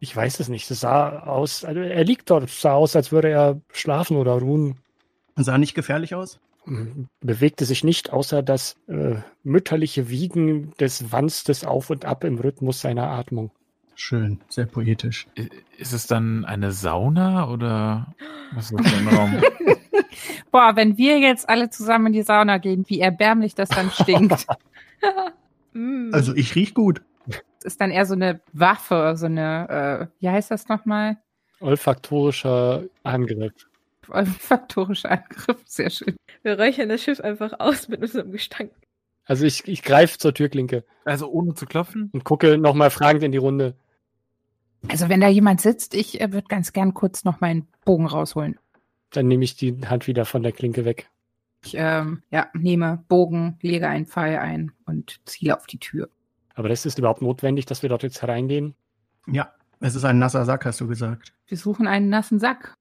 Ich 0.00 0.16
weiß 0.16 0.40
es 0.40 0.48
nicht. 0.48 0.70
Es 0.70 0.80
sah 0.80 1.20
aus, 1.20 1.66
also 1.66 1.80
er 1.80 2.04
liegt 2.04 2.30
dort, 2.30 2.44
es 2.44 2.62
sah 2.62 2.72
aus, 2.72 2.96
als 2.96 3.12
würde 3.12 3.28
er 3.28 3.60
schlafen 3.72 4.16
oder 4.16 4.32
ruhen. 4.32 4.80
Sah 5.36 5.58
nicht 5.58 5.74
gefährlich 5.74 6.14
aus? 6.14 6.40
Bewegte 7.20 7.64
sich 7.64 7.84
nicht, 7.84 8.12
außer 8.12 8.42
das 8.42 8.76
äh, 8.86 9.16
mütterliche 9.42 10.10
Wiegen 10.10 10.72
des 10.78 11.10
Wanstes 11.10 11.64
auf 11.64 11.90
und 11.90 12.04
ab 12.04 12.22
im 12.24 12.38
Rhythmus 12.38 12.80
seiner 12.80 13.08
Atmung. 13.08 13.50
Schön, 13.94 14.40
sehr 14.48 14.66
poetisch. 14.66 15.26
Ist 15.78 15.92
es 15.92 16.06
dann 16.06 16.44
eine 16.44 16.72
Sauna 16.72 17.48
oder 17.48 18.14
was 18.52 18.70
ist 18.70 18.78
das 18.78 18.90
für 18.90 18.96
ein 18.96 19.08
Raum? 19.16 19.42
Boah, 20.50 20.72
wenn 20.74 20.96
wir 20.96 21.18
jetzt 21.18 21.48
alle 21.48 21.70
zusammen 21.70 22.06
in 22.06 22.12
die 22.14 22.22
Sauna 22.22 22.58
gehen, 22.58 22.84
wie 22.88 23.00
erbärmlich 23.00 23.54
das 23.54 23.68
dann 23.68 23.90
stinkt. 23.90 24.46
Mm. 25.72 26.10
Also 26.12 26.34
ich 26.34 26.56
riech 26.56 26.74
gut. 26.74 27.00
Das 27.26 27.74
ist 27.74 27.80
dann 27.80 27.92
eher 27.92 28.04
so 28.04 28.14
eine 28.14 28.40
Waffe, 28.52 29.14
so 29.16 29.26
eine, 29.26 30.10
äh, 30.10 30.20
wie 30.20 30.28
heißt 30.28 30.50
das 30.50 30.66
nochmal? 30.66 31.16
Olfaktorischer 31.60 32.82
Angriff. 33.04 33.69
Olfaktorischer 34.12 35.10
Angriff, 35.10 35.62
sehr 35.66 35.90
schön. 35.90 36.16
Wir 36.42 36.58
räuchern 36.58 36.88
das 36.88 37.02
Schiff 37.02 37.20
einfach 37.20 37.58
aus 37.58 37.88
mit 37.88 38.00
unserem 38.02 38.32
Gestank. 38.32 38.72
Also 39.24 39.44
ich, 39.44 39.66
ich 39.68 39.82
greife 39.82 40.18
zur 40.18 40.34
Türklinke 40.34 40.84
Also 41.04 41.30
ohne 41.30 41.54
zu 41.54 41.66
klopfen? 41.66 42.10
und 42.12 42.24
gucke 42.24 42.58
nochmal 42.58 42.90
fragend 42.90 43.22
in 43.22 43.32
die 43.32 43.38
Runde. 43.38 43.74
Also 44.88 45.08
wenn 45.08 45.20
da 45.20 45.28
jemand 45.28 45.60
sitzt, 45.60 45.94
ich 45.94 46.20
äh, 46.20 46.32
würde 46.32 46.48
ganz 46.48 46.72
gern 46.72 46.94
kurz 46.94 47.24
noch 47.24 47.40
meinen 47.40 47.68
Bogen 47.84 48.06
rausholen. 48.06 48.58
Dann 49.10 49.28
nehme 49.28 49.44
ich 49.44 49.56
die 49.56 49.86
Hand 49.86 50.06
wieder 50.06 50.24
von 50.24 50.42
der 50.42 50.52
Klinke 50.52 50.84
weg. 50.84 51.10
Ich 51.62 51.74
ähm, 51.76 52.22
ja, 52.30 52.48
nehme 52.54 53.04
Bogen, 53.08 53.58
lege 53.60 53.88
einen 53.88 54.06
Pfeil 54.06 54.38
ein 54.38 54.72
und 54.86 55.20
ziele 55.26 55.56
auf 55.56 55.66
die 55.66 55.78
Tür. 55.78 56.08
Aber 56.54 56.68
das 56.68 56.86
ist 56.86 56.98
überhaupt 56.98 57.22
notwendig, 57.22 57.66
dass 57.66 57.82
wir 57.82 57.88
dort 57.88 58.02
jetzt 58.02 58.22
hereingehen? 58.22 58.74
Ja, 59.26 59.52
es 59.80 59.94
ist 59.94 60.04
ein 60.04 60.18
nasser 60.18 60.44
Sack, 60.44 60.64
hast 60.64 60.80
du 60.80 60.86
gesagt. 60.86 61.34
Wir 61.46 61.58
suchen 61.58 61.86
einen 61.86 62.08
nassen 62.08 62.38
Sack. 62.38 62.74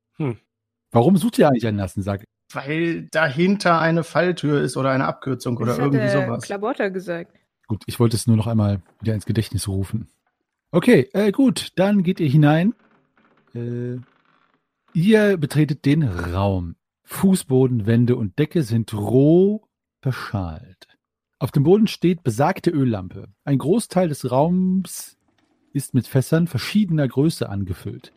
Warum 0.91 1.17
sucht 1.17 1.37
ihr 1.37 1.47
eigentlich 1.47 1.67
einen 1.67 1.77
nassen 1.77 2.03
Sack? 2.03 2.23
Weil 2.51 3.07
dahinter 3.11 3.79
eine 3.79 4.03
Falltür 4.03 4.61
ist 4.61 4.75
oder 4.75 4.89
eine 4.89 5.05
Abkürzung 5.05 5.57
oder 5.57 5.67
das 5.67 5.75
hat 5.75 5.85
irgendwie 5.85 5.99
der 5.99 6.25
sowas. 6.25 6.43
Klabotter 6.43 6.89
gesagt. 6.89 7.35
Gut, 7.67 7.83
ich 7.85 7.99
wollte 7.99 8.15
es 8.15 8.25
nur 8.25 8.37
noch 8.37 8.47
einmal 8.47 8.81
wieder 8.99 9.13
ins 9.13 9.27
Gedächtnis 9.27 9.67
rufen. 9.67 10.09
Okay, 10.71 11.09
äh, 11.13 11.31
gut, 11.31 11.69
dann 11.75 12.01
geht 12.01 12.19
ihr 12.19 12.29
hinein. 12.29 12.73
Äh, 13.53 13.97
ihr 14.93 15.37
betretet 15.37 15.85
den 15.85 16.03
Raum. 16.03 16.75
Fußboden, 17.03 17.85
Wände 17.85 18.15
und 18.15 18.37
Decke 18.37 18.63
sind 18.63 18.93
roh 18.93 19.63
verschalt. 20.01 20.87
Auf 21.39 21.51
dem 21.51 21.63
Boden 21.63 21.87
steht 21.87 22.23
besagte 22.23 22.69
Öllampe. 22.69 23.29
Ein 23.45 23.57
Großteil 23.57 24.09
des 24.09 24.29
Raums 24.29 25.17
ist 25.73 25.93
mit 25.93 26.07
Fässern 26.07 26.47
verschiedener 26.47 27.07
Größe 27.07 27.49
angefüllt. 27.49 28.11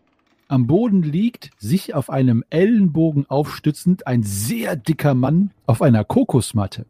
Am 0.52 0.66
Boden 0.66 1.02
liegt, 1.02 1.48
sich 1.56 1.94
auf 1.94 2.10
einem 2.10 2.44
Ellenbogen 2.50 3.24
aufstützend, 3.26 4.06
ein 4.06 4.22
sehr 4.22 4.76
dicker 4.76 5.14
Mann 5.14 5.50
auf 5.64 5.80
einer 5.80 6.04
Kokosmatte. 6.04 6.84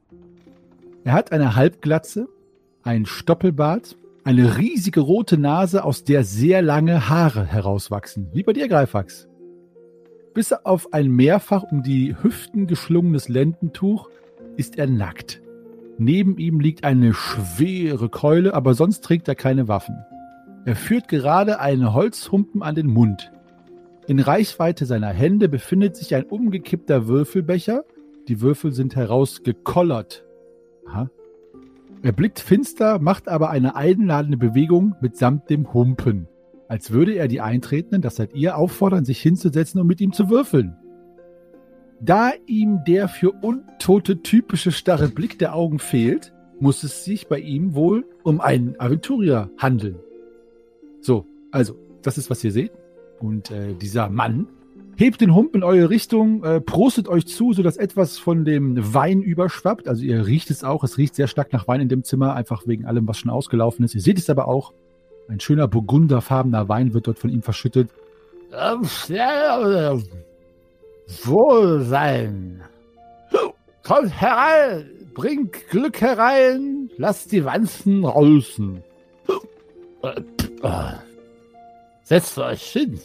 Er 1.04 1.12
hat 1.12 1.30
eine 1.30 1.54
Halbglatze, 1.54 2.26
ein 2.82 3.06
Stoppelbart, 3.06 3.96
eine 4.24 4.58
riesige 4.58 4.98
rote 4.98 5.38
Nase, 5.38 5.84
aus 5.84 6.02
der 6.02 6.24
sehr 6.24 6.60
lange 6.60 7.08
Haare 7.08 7.46
herauswachsen, 7.46 8.30
wie 8.32 8.42
bei 8.42 8.52
dir, 8.52 8.66
Greifax. 8.66 9.28
Bis 10.34 10.52
auf 10.52 10.92
ein 10.92 11.08
mehrfach 11.12 11.62
um 11.62 11.84
die 11.84 12.16
Hüften 12.20 12.66
geschlungenes 12.66 13.28
Lendentuch 13.28 14.10
ist 14.56 14.76
er 14.76 14.88
nackt. 14.88 15.40
Neben 15.98 16.36
ihm 16.36 16.58
liegt 16.58 16.82
eine 16.82 17.14
schwere 17.14 18.08
Keule, 18.08 18.54
aber 18.54 18.74
sonst 18.74 19.04
trägt 19.04 19.28
er 19.28 19.36
keine 19.36 19.68
Waffen. 19.68 19.94
Er 20.64 20.74
führt 20.74 21.06
gerade 21.06 21.60
einen 21.60 21.94
Holzhumpen 21.94 22.64
an 22.64 22.74
den 22.74 22.88
Mund. 22.88 23.31
In 24.12 24.20
Reichweite 24.20 24.84
seiner 24.84 25.08
Hände 25.08 25.48
befindet 25.48 25.96
sich 25.96 26.14
ein 26.14 26.24
umgekippter 26.24 27.06
Würfelbecher. 27.06 27.86
Die 28.28 28.42
Würfel 28.42 28.72
sind 28.72 28.94
herausgekollert. 28.94 30.26
Aha. 30.86 31.08
Er 32.02 32.12
blickt 32.12 32.38
finster, 32.38 32.98
macht 32.98 33.26
aber 33.26 33.48
eine 33.48 33.74
einladende 33.74 34.36
Bewegung 34.36 34.96
mitsamt 35.00 35.48
dem 35.48 35.72
Humpen. 35.72 36.28
Als 36.68 36.90
würde 36.90 37.14
er 37.14 37.26
die 37.26 37.40
Eintretenden, 37.40 38.02
das 38.02 38.16
seid 38.16 38.34
ihr, 38.34 38.58
auffordern, 38.58 39.06
sich 39.06 39.18
hinzusetzen 39.22 39.80
und 39.80 39.86
mit 39.86 40.02
ihm 40.02 40.12
zu 40.12 40.28
würfeln. 40.28 40.76
Da 41.98 42.32
ihm 42.44 42.84
der 42.86 43.08
für 43.08 43.30
Untote 43.30 44.20
typische 44.20 44.72
starre 44.72 45.08
Blick 45.08 45.38
der 45.38 45.54
Augen 45.54 45.78
fehlt, 45.78 46.34
muss 46.60 46.82
es 46.82 47.06
sich 47.06 47.28
bei 47.28 47.38
ihm 47.38 47.74
wohl 47.74 48.04
um 48.24 48.42
einen 48.42 48.78
Aventurier 48.78 49.48
handeln. 49.56 49.96
So, 51.00 51.24
also, 51.50 51.78
das 52.02 52.18
ist, 52.18 52.28
was 52.28 52.44
ihr 52.44 52.52
seht. 52.52 52.72
Und 53.22 53.52
äh, 53.52 53.74
dieser 53.74 54.08
Mann 54.10 54.48
hebt 54.96 55.20
den 55.20 55.34
Hump 55.34 55.54
in 55.54 55.62
eure 55.62 55.90
Richtung, 55.90 56.42
äh, 56.42 56.60
prostet 56.60 57.08
euch 57.08 57.26
zu, 57.26 57.52
sodass 57.52 57.76
etwas 57.76 58.18
von 58.18 58.44
dem 58.44 58.92
Wein 58.92 59.22
überschwappt. 59.22 59.86
Also 59.86 60.02
ihr 60.02 60.26
riecht 60.26 60.50
es 60.50 60.64
auch. 60.64 60.82
Es 60.82 60.98
riecht 60.98 61.14
sehr 61.14 61.28
stark 61.28 61.52
nach 61.52 61.68
Wein 61.68 61.80
in 61.80 61.88
dem 61.88 62.02
Zimmer, 62.02 62.34
einfach 62.34 62.66
wegen 62.66 62.84
allem, 62.84 63.06
was 63.06 63.18
schon 63.18 63.30
ausgelaufen 63.30 63.84
ist. 63.84 63.94
Ihr 63.94 64.00
seht 64.00 64.18
es 64.18 64.28
aber 64.28 64.48
auch. 64.48 64.72
Ein 65.28 65.38
schöner 65.38 65.68
burgunderfarbener 65.68 66.68
Wein 66.68 66.94
wird 66.94 67.06
dort 67.06 67.18
von 67.20 67.30
ihm 67.30 67.42
verschüttet. 67.42 67.90
Ja, 69.08 69.92
äh, 69.92 70.02
Wohlsein. 71.24 72.62
Kommt 73.84 74.20
herein, 74.20 74.90
bringt 75.14 75.68
Glück 75.70 76.00
herein, 76.00 76.90
lasst 76.98 77.32
die 77.32 77.44
Wanzen. 77.44 78.04
Äh, 80.02 80.20
äh, 80.62 80.92
Setzt 82.04 82.36
euch 82.38 82.62
hin. 82.62 83.00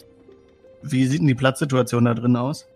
Wie 0.82 1.06
sieht 1.06 1.20
denn 1.20 1.26
die 1.26 1.34
Platzsituation 1.34 2.04
da 2.04 2.14
drin 2.14 2.36
aus? 2.36 2.66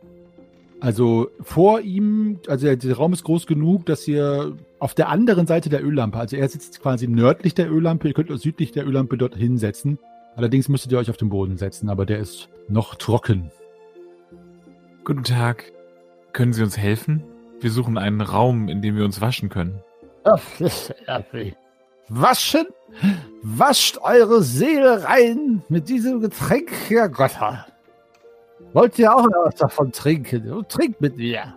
Also 0.80 1.30
vor 1.40 1.80
ihm, 1.80 2.40
also 2.48 2.66
der, 2.66 2.76
der 2.76 2.96
Raum 2.96 3.12
ist 3.12 3.22
groß 3.22 3.46
genug, 3.46 3.86
dass 3.86 4.08
ihr 4.08 4.56
auf 4.80 4.94
der 4.94 5.10
anderen 5.10 5.46
Seite 5.46 5.68
der 5.68 5.84
Öllampe, 5.84 6.18
also 6.18 6.36
er 6.36 6.48
sitzt 6.48 6.82
quasi 6.82 7.06
nördlich 7.06 7.54
der 7.54 7.70
Öllampe, 7.70 8.08
ihr 8.08 8.14
könnt 8.14 8.32
euch 8.32 8.40
südlich 8.40 8.72
der 8.72 8.84
Öllampe 8.84 9.16
dort 9.16 9.36
hinsetzen. 9.36 10.00
Allerdings 10.34 10.68
müsstet 10.68 10.90
ihr 10.90 10.98
euch 10.98 11.08
auf 11.08 11.16
den 11.16 11.28
Boden 11.28 11.56
setzen, 11.56 11.88
aber 11.88 12.04
der 12.04 12.18
ist 12.18 12.48
noch 12.68 12.96
trocken. 12.96 13.52
Guten 15.04 15.22
Tag. 15.22 15.70
Können 16.32 16.52
Sie 16.52 16.62
uns 16.62 16.76
helfen? 16.78 17.22
Wir 17.60 17.70
suchen 17.70 17.96
einen 17.96 18.20
Raum, 18.20 18.68
in 18.68 18.82
dem 18.82 18.96
wir 18.96 19.04
uns 19.04 19.20
waschen 19.20 19.50
können. 19.50 19.80
Waschen? 22.08 22.66
Wascht 23.42 23.98
eure 24.02 24.42
Seele 24.42 25.04
rein 25.04 25.62
mit 25.68 25.88
diesem 25.88 26.20
Getränk 26.20 26.70
der 26.88 27.08
Götter. 27.08 27.66
Wollt 28.72 28.98
ihr 28.98 29.14
auch 29.14 29.24
noch 29.24 29.46
was 29.46 29.56
davon 29.56 29.92
trinken? 29.92 30.50
Und 30.50 30.68
trinkt 30.68 31.00
mit 31.00 31.16
mir. 31.16 31.54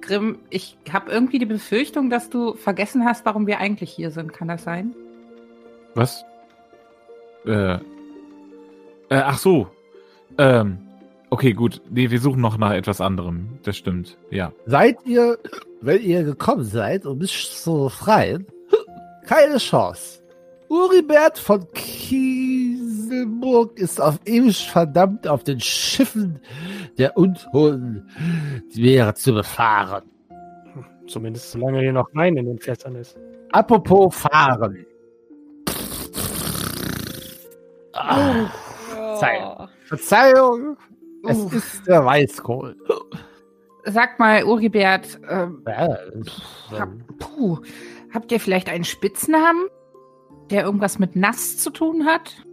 Grimm, 0.00 0.38
ich 0.50 0.76
habe 0.92 1.10
irgendwie 1.10 1.38
die 1.38 1.46
Befürchtung, 1.46 2.10
dass 2.10 2.30
du 2.30 2.54
vergessen 2.54 3.04
hast, 3.04 3.24
warum 3.24 3.46
wir 3.46 3.58
eigentlich 3.58 3.90
hier 3.90 4.10
sind. 4.10 4.32
Kann 4.32 4.48
das 4.48 4.64
sein? 4.64 4.94
Was? 5.94 6.24
Äh. 7.46 7.74
äh 7.74 7.78
ach 9.08 9.38
so. 9.38 9.68
Ähm. 10.38 10.78
Okay, 11.30 11.52
gut. 11.52 11.80
Nee, 11.90 12.10
wir 12.10 12.20
suchen 12.20 12.40
noch 12.40 12.58
nach 12.58 12.72
etwas 12.72 13.00
anderem. 13.00 13.58
Das 13.64 13.76
stimmt. 13.76 14.18
Ja. 14.30 14.52
Seid 14.66 14.98
ihr, 15.04 15.38
wenn 15.80 16.00
ihr 16.02 16.22
gekommen 16.22 16.64
seid, 16.64 17.06
um 17.06 17.18
mich 17.18 17.50
zu 17.50 17.84
befreien, 17.84 18.46
keine 19.26 19.56
Chance. 19.56 20.22
Uribert 20.68 21.38
von 21.38 21.66
Kieselburg 23.14 23.78
ist 23.78 24.00
auf 24.00 24.18
ewig 24.24 24.68
verdammt 24.70 25.28
auf 25.28 25.44
den 25.44 25.60
Schiffen 25.60 26.40
der 26.98 27.16
unhohen 27.16 28.08
Meere 28.74 29.14
zu 29.14 29.32
befahren. 29.34 30.04
Zumindest 31.06 31.52
solange 31.52 31.80
hier 31.80 31.92
noch 31.92 32.08
Wein 32.14 32.36
in 32.36 32.46
den 32.46 32.58
Fässern 32.58 32.96
ist. 32.96 33.16
Apropos 33.52 34.14
fahren. 34.16 34.84
Ah, 37.92 38.46
Verzeihung. 38.88 39.68
Verzeihung, 39.84 40.76
es 41.28 41.38
Uh. 41.38 41.48
ist 41.52 41.86
der 41.86 42.04
Weißkohl. 42.04 42.76
Sag 43.84 44.18
mal, 44.18 44.44
Uribert, 44.44 45.20
ähm, 45.28 45.62
Ja, 45.68 45.98
hab, 46.72 46.88
puh, 47.18 47.58
habt 48.12 48.32
ihr 48.32 48.40
vielleicht 48.40 48.68
einen 48.68 48.84
Spitznamen, 48.84 49.66
der 50.50 50.64
irgendwas 50.64 50.98
mit 50.98 51.14
nass 51.14 51.58
zu 51.58 51.70
tun 51.70 52.06
hat? 52.06 52.44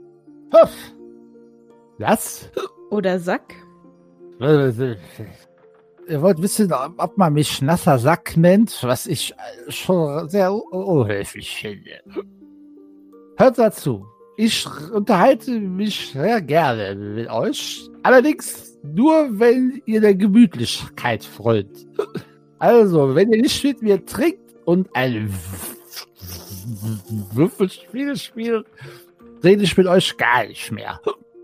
Huff. 0.53 0.71
Was? 1.97 2.49
Oder 2.89 3.19
Sack. 3.19 3.53
Ihr 6.07 6.21
wollt 6.21 6.41
wissen, 6.41 6.73
ob 6.73 7.17
man 7.17 7.33
mich 7.33 7.61
nasser 7.61 7.99
Sack 7.99 8.35
nennt, 8.35 8.75
was 8.83 9.05
ich 9.07 9.33
schon 9.67 10.27
sehr 10.29 10.51
un- 10.53 10.61
unhöflich 10.71 11.55
finde. 11.55 12.01
Hört 13.37 13.57
dazu. 13.59 14.05
Ich 14.37 14.65
unterhalte 14.91 15.51
mich 15.59 16.11
sehr 16.13 16.41
gerne 16.41 16.95
mit 16.95 17.29
euch. 17.29 17.87
Allerdings 18.01 18.79
nur, 18.81 19.39
wenn 19.39 19.81
ihr 19.85 20.01
der 20.01 20.15
Gemütlichkeit 20.15 21.23
freut. 21.23 21.69
Also, 22.57 23.13
wenn 23.13 23.31
ihr 23.31 23.41
nicht 23.41 23.63
mit 23.63 23.81
mir 23.83 24.03
trinkt 24.05 24.55
und 24.65 24.89
ein 24.95 25.31
Würfelspiel 27.33 28.15
spielt, 28.15 28.65
rede 29.43 29.63
ich 29.63 29.77
mit 29.77 29.87
euch 29.87 30.17
gar 30.17 30.45
nicht 30.45 30.71
mehr. 30.71 30.99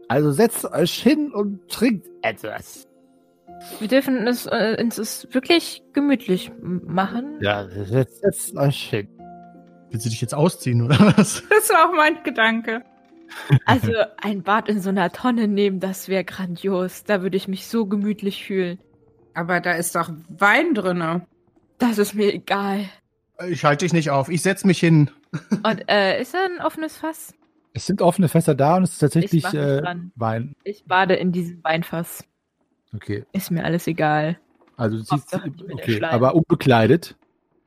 Also 0.08 0.32
setzt 0.32 0.66
euch 0.66 0.94
hin 0.94 1.32
und 1.34 1.68
trinkt 1.70 2.08
etwas. 2.22 2.88
Wir 3.80 3.88
dürfen 3.88 4.28
es, 4.28 4.46
äh, 4.46 4.78
uns 4.80 4.98
es 4.98 5.28
wirklich 5.32 5.84
gemütlich 5.94 6.52
machen. 6.62 7.38
Ja, 7.42 7.68
setzt, 7.70 8.22
setzt 8.22 8.56
euch 8.56 8.90
hin. 8.90 9.08
Willst 9.90 10.06
du 10.06 10.10
dich 10.10 10.22
jetzt 10.22 10.36
ausziehen 10.36 10.82
oder 10.84 11.14
was? 11.18 11.44
Das 11.50 11.70
war 11.70 11.90
auch 11.90 11.96
mein 11.96 12.22
Gedanke. 12.24 12.84
Also 13.66 13.92
ein 14.22 14.44
Bad 14.44 14.70
in 14.70 14.82
so 14.82 14.90
einer 14.90 15.12
Tonne 15.12 15.48
nehmen, 15.48 15.80
das 15.80 16.08
wäre 16.08 16.24
grandios. 16.24 17.04
Da 17.04 17.22
würde 17.22 17.38
ich 17.38 17.48
mich 17.48 17.68
so 17.68 17.86
gemütlich 17.86 18.46
fühlen. 18.46 18.80
Aber 19.34 19.60
da 19.60 19.74
ist 19.74 19.96
doch 19.96 20.10
Wein 20.30 20.74
drinne. 20.74 21.26
Das 21.78 21.98
ist 21.98 22.14
mir 22.14 22.34
egal. 22.34 22.86
Ich 23.50 23.66
halte 23.66 23.86
dich 23.86 23.94
nicht 23.94 24.10
auf. 24.10 24.30
Ich 24.30 24.42
setz 24.42 24.64
mich 24.64 24.80
hin. 24.80 25.12
Und 25.64 25.84
äh, 25.90 26.22
ist 26.22 26.34
da 26.34 26.40
ein 26.46 26.66
offenes 26.66 26.98
Fass? 26.98 27.34
Es 27.78 27.86
sind 27.86 28.02
offene 28.02 28.28
Fässer 28.28 28.56
da 28.56 28.78
und 28.78 28.84
es 28.84 28.94
ist 28.94 29.00
tatsächlich 29.00 29.46
Ich 29.46 29.54
äh. 29.54 29.84
Wein. 30.16 30.56
Ich 30.64 30.86
bade 30.86 31.14
in 31.14 31.32
diesem 31.32 31.64
Weinfass. 31.64 32.26
Okay. 32.96 33.24
Ist 33.34 33.52
mir 33.52 33.64
alles 33.64 33.86
egal. 33.86 34.40
Also 34.78 34.98
du 34.98 35.22
der 35.32 35.74
okay, 35.74 36.02
aber 36.02 36.34
unbekleidet. 36.34 37.16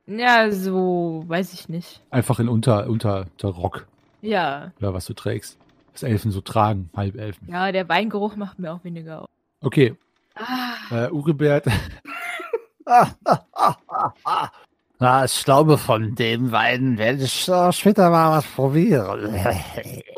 Ja, 0.07 0.51
so, 0.51 1.23
weiß 1.27 1.53
ich 1.53 1.69
nicht. 1.69 2.01
Einfach 2.09 2.41
in 2.41 2.49
Unter, 2.49 2.87
unter, 2.89 3.27
unter 3.31 3.47
Rock 3.47 3.87
Ja, 4.21 4.73
oder 4.79 4.93
was 4.93 5.05
du 5.05 5.13
trägst. 5.13 5.57
Was 5.93 6.03
Elfen 6.03 6.31
so 6.31 6.41
tragen, 6.41 6.89
Halbelfen. 6.93 7.47
ja, 7.49 7.71
der 7.71 7.87
Weingeruch 7.87 8.35
macht 8.35 8.59
mir 8.59 8.73
auch 8.73 8.83
weniger 8.83 9.21
auf. 9.21 9.27
Okay, 9.61 9.95
Ah, 10.35 11.05
äh, 11.05 11.09
Uribert, 11.09 11.65
Na, 15.01 15.25
ich 15.25 15.43
glaube, 15.43 15.79
von 15.79 16.13
dem 16.13 16.51
Wein 16.51 16.95
werde 16.99 17.23
ich 17.23 17.49
äh, 17.49 17.73
später 17.73 18.11
mal 18.11 18.37
was 18.37 18.45
probieren. 18.45 19.33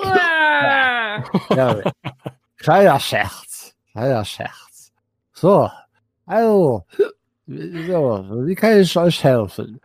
Ah. 0.03 1.23
ja, 1.55 1.91
kleiner 2.57 2.99
Scherz. 2.99 3.73
Kleiner 3.93 4.25
Scherz. 4.25 4.91
So, 5.31 5.71
also, 6.25 6.85
so, 7.47 8.25
wie 8.45 8.55
kann 8.55 8.77
ich 8.77 8.97
euch 8.97 9.23
helfen? 9.23 9.79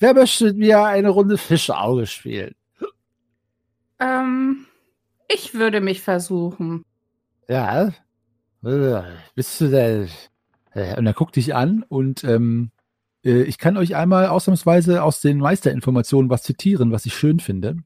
Wer 0.00 0.14
möchte 0.14 0.46
mit 0.46 0.56
mir 0.56 0.82
eine 0.82 1.10
Runde 1.10 1.38
Fischauge 1.38 2.08
spielen? 2.08 2.56
Ähm, 4.00 4.66
ich 5.28 5.54
würde 5.54 5.80
mich 5.80 6.00
versuchen. 6.00 6.84
Ja? 7.48 7.92
Äh, 8.64 9.02
Bist 9.36 9.60
du 9.60 9.68
denn? 9.68 10.10
äh, 10.74 10.98
und 10.98 11.06
er 11.06 11.14
guckt 11.14 11.36
dich 11.36 11.54
an 11.54 11.84
und 11.88 12.24
ähm, 12.24 12.72
äh, 13.24 13.42
ich 13.42 13.58
kann 13.58 13.76
euch 13.76 13.94
einmal 13.96 14.26
ausnahmsweise 14.28 15.02
aus 15.02 15.20
den 15.20 15.38
Meisterinformationen 15.38 16.30
was 16.30 16.42
zitieren, 16.42 16.92
was 16.92 17.06
ich 17.06 17.14
schön 17.14 17.40
finde. 17.40 17.76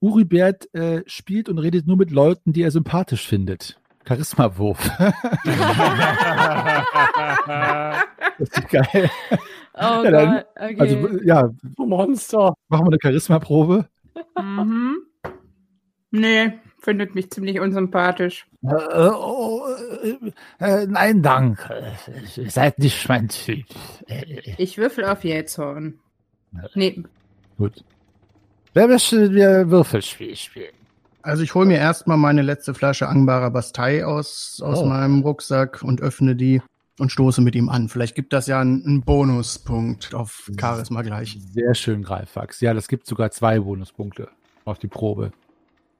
Uribert 0.00 0.72
äh, 0.74 1.02
spielt 1.06 1.48
und 1.48 1.58
redet 1.58 1.86
nur 1.86 1.96
mit 1.96 2.10
Leuten, 2.10 2.52
die 2.52 2.62
er 2.62 2.70
sympathisch 2.72 3.26
findet. 3.26 3.78
Charisma-Wurf. 4.06 4.90
das 8.38 8.48
ist 8.48 8.68
geil. 8.68 9.10
Oh 9.74 10.02
Ja, 10.04 10.10
dann- 10.10 10.34
Gott, 10.34 10.46
okay. 10.56 10.76
Also, 10.78 11.08
ja, 11.24 11.50
Monster. 11.78 12.54
machen 12.68 12.86
wir 12.86 12.90
eine 12.92 12.98
Charisma-Probe. 13.00 13.88
Mhm. 14.40 14.98
Nee, 16.10 16.58
findet 16.80 17.14
mich 17.14 17.30
ziemlich 17.30 17.60
unsympathisch. 17.60 18.46
Äh, 18.64 19.08
oh, 19.08 19.62
äh, 20.04 20.64
äh, 20.64 20.86
nein, 20.86 21.22
danke. 21.22 21.82
Seid 22.48 22.78
nicht 22.78 23.08
mein 23.08 23.28
Typ. 23.28 23.64
Äh, 24.06 24.24
Ich 24.56 24.78
würfel 24.78 25.04
auf 25.04 25.24
Jähzorn. 25.24 25.98
Nee, 26.74 27.02
Gut. 27.58 27.84
Wer 28.74 28.88
möchte 28.88 29.16
mit 29.20 29.32
mir 29.32 29.68
Würfelspiel 29.70 30.34
spielen? 30.36 30.72
Also 31.22 31.42
ich 31.42 31.54
hole 31.54 31.66
mir 31.66 31.78
erstmal 31.78 32.16
meine 32.16 32.42
letzte 32.42 32.72
Flasche 32.74 33.08
Angbarer 33.08 33.50
Bastei 33.50 34.04
aus, 34.04 34.60
aus 34.64 34.78
Oh. 34.80 34.86
meinem 34.86 35.20
Rucksack 35.22 35.82
und 35.82 36.00
öffne 36.00 36.34
die 36.34 36.62
und 36.98 37.10
stoße 37.12 37.40
mit 37.42 37.54
ihm 37.54 37.68
an. 37.68 37.88
Vielleicht 37.88 38.14
gibt 38.14 38.32
das 38.32 38.46
ja 38.46 38.60
einen, 38.60 38.84
einen 38.84 39.02
Bonuspunkt 39.02 40.14
auf 40.14 40.50
Charisma 40.58 41.02
gleich. 41.02 41.38
Sehr 41.52 41.74
schön, 41.74 42.02
Greifax. 42.02 42.60
Ja, 42.60 42.74
das 42.74 42.88
gibt 42.88 43.06
sogar 43.06 43.30
zwei 43.30 43.60
Bonuspunkte 43.60 44.28
auf 44.64 44.78
die 44.78 44.88
Probe. 44.88 45.32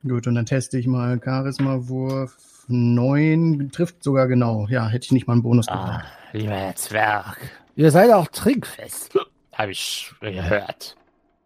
Gut, 0.07 0.27
und 0.27 0.35
dann 0.35 0.47
teste 0.47 0.79
ich 0.79 0.87
mal 0.87 1.21
Charisma-Wurf 1.23 2.37
9. 2.73 3.71
Trifft 3.73 4.03
sogar 4.03 4.27
genau. 4.29 4.67
Ja, 4.69 4.89
hätte 4.89 5.05
ich 5.07 5.13
nicht 5.13 5.27
mal 5.27 5.35
einen 5.35 5.43
Bonus 5.43 5.69
Ah, 5.69 5.75
gebraucht. 5.75 6.05
lieber 6.33 6.55
Herr 6.55 6.75
Zwerg. 6.77 7.39
Ihr 7.77 7.91
seid 7.91 8.11
auch 8.13 8.27
trinkfest. 8.29 9.17
Habe 9.55 9.73
ich 9.73 10.13
gehört. 10.21 10.97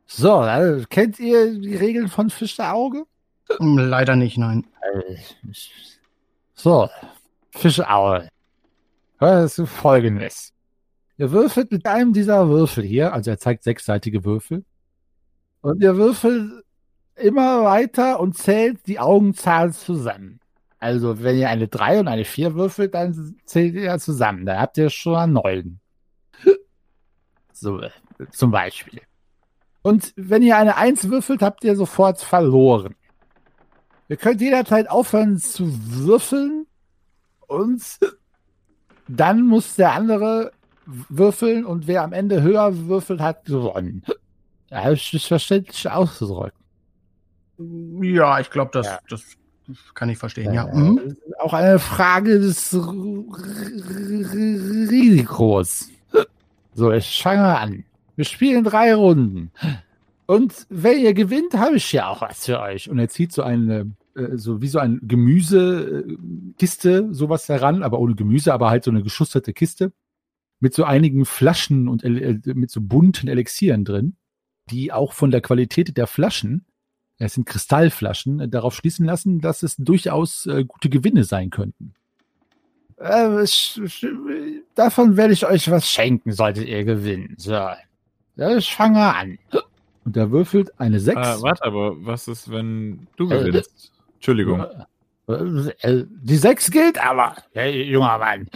So, 0.06 0.40
dann 0.42 0.86
kennt 0.88 1.18
ihr 1.18 1.58
die 1.58 1.76
Regeln 1.76 2.08
von 2.08 2.30
Fischeauge? 2.30 3.04
Hm, 3.58 3.78
Leider 3.78 4.16
nicht, 4.16 4.38
nein. 4.38 4.64
So, 6.54 6.88
Fischeauge. 7.50 8.28
Das 9.18 9.58
ist 9.58 9.70
folgendes. 9.70 10.52
Ihr 11.18 11.30
würfelt 11.30 11.72
mit 11.72 11.86
einem 11.86 12.12
dieser 12.12 12.48
Würfel 12.48 12.84
hier, 12.84 13.12
Also 13.12 13.30
er 13.30 13.38
zeigt 13.38 13.62
sechsseitige 13.64 14.24
Würfel. 14.24 14.64
und 15.62 15.82
ihr 15.82 15.96
würfelt 15.96 16.62
immer 17.16 17.64
weiter 17.64 18.20
und 18.20 18.36
zählt 18.36 18.86
die 18.86 18.98
Augenzahl 19.00 19.72
zusammen. 19.72 20.38
Also, 20.86 21.20
wenn 21.20 21.36
ihr 21.36 21.48
eine 21.48 21.66
3 21.66 21.98
und 21.98 22.06
eine 22.06 22.24
4 22.24 22.54
würfelt, 22.54 22.94
dann 22.94 23.34
zählt 23.44 23.74
ihr 23.74 23.82
ja 23.82 23.98
zusammen. 23.98 24.46
Da 24.46 24.60
habt 24.60 24.78
ihr 24.78 24.88
schon 24.88 25.16
einen 25.16 25.32
9. 25.32 25.80
So, 27.52 27.80
äh, 27.80 27.90
zum 28.30 28.52
Beispiel. 28.52 29.00
Und 29.82 30.12
wenn 30.14 30.42
ihr 30.44 30.56
eine 30.56 30.76
1 30.76 31.10
würfelt, 31.10 31.42
habt 31.42 31.64
ihr 31.64 31.74
sofort 31.74 32.20
verloren. 32.20 32.94
Ihr 34.08 34.16
könnt 34.16 34.40
jederzeit 34.40 34.88
aufhören 34.88 35.38
zu 35.38 35.66
würfeln 36.06 36.66
und 37.48 37.82
dann 39.08 39.44
muss 39.44 39.74
der 39.74 39.92
andere 39.92 40.52
würfeln 40.84 41.64
und 41.64 41.88
wer 41.88 42.02
am 42.04 42.12
Ende 42.12 42.42
höher 42.42 42.86
würfelt, 42.86 43.20
hat 43.20 43.44
gewonnen. 43.46 44.04
Da 44.68 44.84
habe 44.84 44.94
ich 44.94 45.10
das 45.10 45.24
verständlich 45.24 45.90
ausgedrückt. 45.90 46.56
Ja, 47.58 48.38
ich 48.38 48.50
glaube, 48.50 48.70
das, 48.72 48.86
Ja. 48.86 48.98
das 49.08 49.24
kann 49.94 50.08
ich 50.08 50.18
verstehen, 50.18 50.52
ja. 50.54 50.66
Äh, 50.68 50.74
Mhm. 50.76 51.16
Auch 51.38 51.52
eine 51.54 51.78
Frage 51.78 52.40
des 52.40 52.72
R- 52.72 52.92
Risikos. 54.90 55.90
So, 56.74 56.92
ich 56.92 57.22
fange 57.22 57.58
an. 57.58 57.84
Wir 58.16 58.24
spielen 58.24 58.64
drei 58.64 58.94
Runden. 58.94 59.50
Und 60.26 60.66
wenn 60.68 60.98
ihr 61.00 61.14
gewinnt, 61.14 61.54
habe 61.54 61.76
ich 61.76 61.92
ja 61.92 62.08
auch 62.08 62.20
was 62.22 62.46
für 62.46 62.60
euch. 62.60 62.90
Und 62.90 62.98
er 62.98 63.08
zieht 63.08 63.32
so 63.32 63.42
eine, 63.42 63.92
äh, 64.14 64.36
so 64.36 64.60
wie 64.60 64.68
so 64.68 64.78
ein 64.78 65.00
Gemüsekiste, 65.02 67.14
sowas 67.14 67.48
heran, 67.48 67.82
aber 67.82 67.98
ohne 68.00 68.14
Gemüse, 68.14 68.52
aber 68.52 68.70
halt 68.70 68.84
so 68.84 68.90
eine 68.90 69.02
geschusterte 69.02 69.52
Kiste 69.52 69.92
mit 70.58 70.74
so 70.74 70.84
einigen 70.84 71.24
Flaschen 71.26 71.86
und 71.88 72.02
äh, 72.02 72.38
mit 72.54 72.70
so 72.70 72.80
bunten 72.80 73.28
Elixieren 73.28 73.84
drin, 73.84 74.16
die 74.70 74.92
auch 74.92 75.12
von 75.12 75.30
der 75.30 75.42
Qualität 75.42 75.96
der 75.96 76.06
Flaschen, 76.06 76.64
es 77.18 77.34
sind 77.34 77.46
Kristallflaschen, 77.46 78.40
äh, 78.40 78.48
darauf 78.48 78.74
schließen 78.74 79.06
lassen, 79.06 79.40
dass 79.40 79.62
es 79.62 79.76
durchaus 79.76 80.46
äh, 80.46 80.64
gute 80.64 80.88
Gewinne 80.90 81.24
sein 81.24 81.50
könnten. 81.50 81.94
Äh, 82.98 83.42
ich, 83.42 83.80
ich, 83.82 84.06
davon 84.74 85.16
werde 85.16 85.32
ich 85.32 85.46
euch 85.46 85.70
was 85.70 85.88
schenken, 85.90 86.32
solltet 86.32 86.66
ihr 86.66 86.84
gewinnen. 86.84 87.34
So. 87.38 87.52
Ja, 87.52 88.56
ich 88.56 88.74
fange 88.74 89.02
an. 89.14 89.38
Und 90.04 90.16
er 90.16 90.30
würfelt 90.30 90.78
eine 90.78 91.00
6. 91.00 91.16
Äh, 91.16 91.42
warte, 91.42 91.64
aber 91.64 91.94
was 92.04 92.28
ist, 92.28 92.50
wenn 92.50 93.06
du 93.16 93.30
Äh, 93.30 93.44
gewinnst? 93.44 93.92
Entschuldigung. 94.14 94.64
Äh, 95.28 96.04
Die 96.22 96.36
sechs 96.36 96.70
gilt 96.70 96.98
aber, 97.04 97.36
hey, 97.52 97.82
junger 97.82 98.18
Mann. 98.18 98.48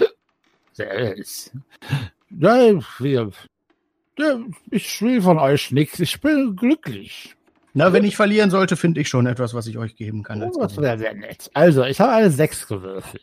Ja, 4.19 4.39
ich 4.71 5.03
will 5.03 5.23
von 5.23 5.39
euch 5.39 5.73
nichts. 5.73 5.99
Ich 6.01 6.21
bin 6.21 6.55
glücklich. 6.57 7.35
Na, 7.73 7.93
wenn 7.93 8.05
ich 8.05 8.17
verlieren 8.17 8.51
sollte, 8.51 8.77
finde 8.77 9.01
ich 9.01 9.09
schon 9.09 9.27
etwas, 9.27 9.55
was 9.55 9.67
ich 9.67 9.79
euch 9.79 9.95
geben 9.97 10.23
kann. 10.23 10.43
Oh, 10.43 10.61
Das 10.61 10.77
wäre 10.77 10.99
sehr 10.99 11.15
nett. 11.15 11.51
Also, 11.55 11.85
ich 11.85 12.01
habe 12.01 12.13
eine 12.13 12.31
sechs 12.31 12.67
gewürfelt. 12.67 13.23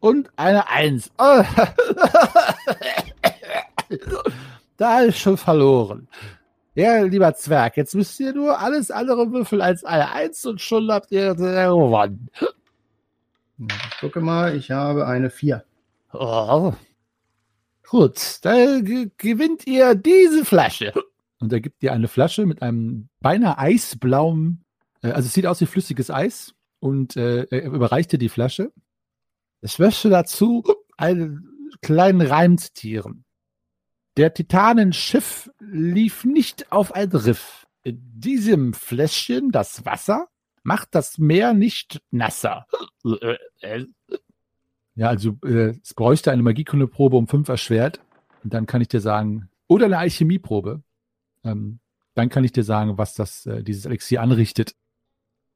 Und 0.00 0.30
eine 0.36 0.68
Eins. 0.68 1.10
Oh. 1.18 1.42
Da 4.76 5.04
ich 5.04 5.18
schon 5.18 5.36
verloren. 5.38 6.08
Ja, 6.74 7.00
lieber 7.02 7.32
Zwerg, 7.34 7.76
jetzt 7.78 7.94
müsst 7.94 8.20
ihr 8.20 8.34
nur 8.34 8.58
alles 8.58 8.90
andere 8.90 9.32
würfeln 9.32 9.62
als 9.62 9.84
eine 9.84 10.10
Eins 10.12 10.44
und 10.44 10.60
schon 10.60 10.90
habt 10.90 11.10
ihr 11.10 11.34
gewonnen. 11.34 12.28
Ja, 13.58 13.66
ich 13.90 14.00
gucke 14.00 14.20
mal, 14.20 14.54
ich 14.54 14.70
habe 14.70 15.06
eine 15.06 15.30
4. 15.30 15.64
Oh. 16.12 16.74
Gut, 17.88 18.20
dann 18.42 18.84
ge- 18.84 19.10
gewinnt 19.16 19.66
ihr 19.66 19.94
diese 19.94 20.44
Flasche. 20.44 20.92
Und 21.38 21.52
er 21.52 21.60
gibt 21.60 21.82
dir 21.82 21.92
eine 21.92 22.08
Flasche 22.08 22.46
mit 22.46 22.62
einem 22.62 23.08
beinahe 23.20 23.58
eisblauen, 23.58 24.64
äh, 25.02 25.12
also 25.12 25.26
es 25.26 25.34
sieht 25.34 25.46
aus 25.46 25.60
wie 25.60 25.66
flüssiges 25.66 26.10
Eis. 26.10 26.54
Und 26.78 27.16
äh, 27.16 27.44
er 27.44 27.64
überreicht 27.64 28.12
dir 28.12 28.18
die 28.18 28.28
Flasche. 28.28 28.72
Ich 29.62 29.78
möchte 29.78 30.10
dazu 30.10 30.62
einen 30.96 31.48
kleinen 31.80 32.20
Reim 32.20 32.58
zitieren. 32.58 33.24
Der 34.16 34.32
Titanenschiff 34.32 35.50
lief 35.60 36.24
nicht 36.24 36.72
auf 36.72 36.94
ein 36.94 37.10
Riff. 37.10 37.66
In 37.82 38.00
diesem 38.20 38.72
Fläschchen 38.72 39.50
das 39.50 39.84
Wasser 39.84 40.28
macht 40.62 40.94
das 40.94 41.18
Meer 41.18 41.54
nicht 41.54 42.00
nasser. 42.10 42.66
Ja, 44.94 45.08
also 45.08 45.38
äh, 45.44 45.74
es 45.82 45.94
bräuchte 45.94 46.32
eine 46.32 46.42
Magiekundeprobe 46.42 47.16
um 47.16 47.28
fünf 47.28 47.48
erschwert. 47.48 48.00
Und 48.42 48.54
dann 48.54 48.66
kann 48.66 48.80
ich 48.80 48.88
dir 48.88 49.00
sagen, 49.00 49.48
oder 49.66 49.86
eine 49.86 49.98
Alchemieprobe. 49.98 50.82
Ähm, 51.46 51.78
dann 52.14 52.28
kann 52.28 52.44
ich 52.44 52.52
dir 52.52 52.64
sagen, 52.64 52.98
was 52.98 53.14
das, 53.14 53.46
äh, 53.46 53.62
dieses 53.62 53.84
Elixier 53.86 54.22
anrichtet. 54.22 54.74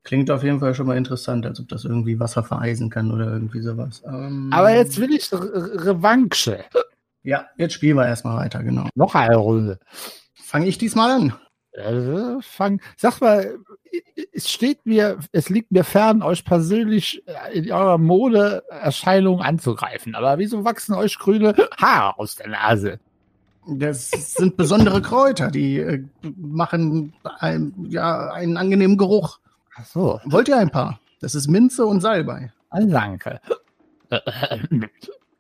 Klingt 0.02 0.30
auf 0.30 0.42
jeden 0.42 0.60
Fall 0.60 0.74
schon 0.74 0.86
mal 0.86 0.96
interessant, 0.96 1.44
als 1.44 1.60
ob 1.60 1.68
das 1.68 1.84
irgendwie 1.84 2.18
Wasser 2.18 2.42
vereisen 2.42 2.88
kann 2.88 3.10
oder 3.10 3.30
irgendwie 3.30 3.60
sowas. 3.60 4.02
Ähm, 4.06 4.50
Aber 4.52 4.70
jetzt 4.74 4.98
will 4.98 5.12
ich 5.12 5.30
Re 5.32 5.86
Revanche. 5.86 6.64
Ja, 7.22 7.46
jetzt 7.58 7.74
spielen 7.74 7.96
wir 7.96 8.06
erstmal 8.06 8.38
weiter, 8.38 8.62
genau. 8.62 8.88
Noch 8.94 9.14
eine 9.14 9.36
Runde. 9.36 9.78
Fange 10.34 10.68
ich 10.68 10.78
diesmal 10.78 11.10
an? 11.10 11.34
Also, 11.76 12.40
fang, 12.40 12.80
sag 12.96 13.20
mal, 13.20 13.58
es 14.32 14.50
steht 14.50 14.84
mir, 14.86 15.18
es 15.32 15.50
liegt 15.50 15.70
mir 15.70 15.84
fern, 15.84 16.22
euch 16.22 16.44
persönlich 16.44 17.22
äh, 17.26 17.58
in 17.58 17.70
eurer 17.70 17.98
Modeerscheinung 17.98 19.42
anzugreifen. 19.42 20.14
Aber 20.14 20.38
wieso 20.38 20.64
wachsen 20.64 20.94
euch 20.94 21.18
grüne 21.18 21.54
Haare 21.78 22.18
aus 22.18 22.36
der 22.36 22.48
Nase? 22.48 23.00
Das 23.78 24.10
sind 24.10 24.56
besondere 24.56 25.00
Kräuter, 25.02 25.50
die 25.50 25.78
äh, 25.78 26.02
machen 26.36 27.12
ein, 27.38 27.72
ja, 27.88 28.30
einen 28.32 28.56
angenehmen 28.56 28.96
Geruch. 28.96 29.38
Ach 29.76 29.84
so, 29.86 30.20
Wollt 30.24 30.48
ihr 30.48 30.56
ein 30.58 30.70
paar? 30.70 31.00
Das 31.20 31.34
ist 31.34 31.48
Minze 31.48 31.86
und 31.86 32.00
Salbei. 32.00 32.52
danke. 32.72 33.40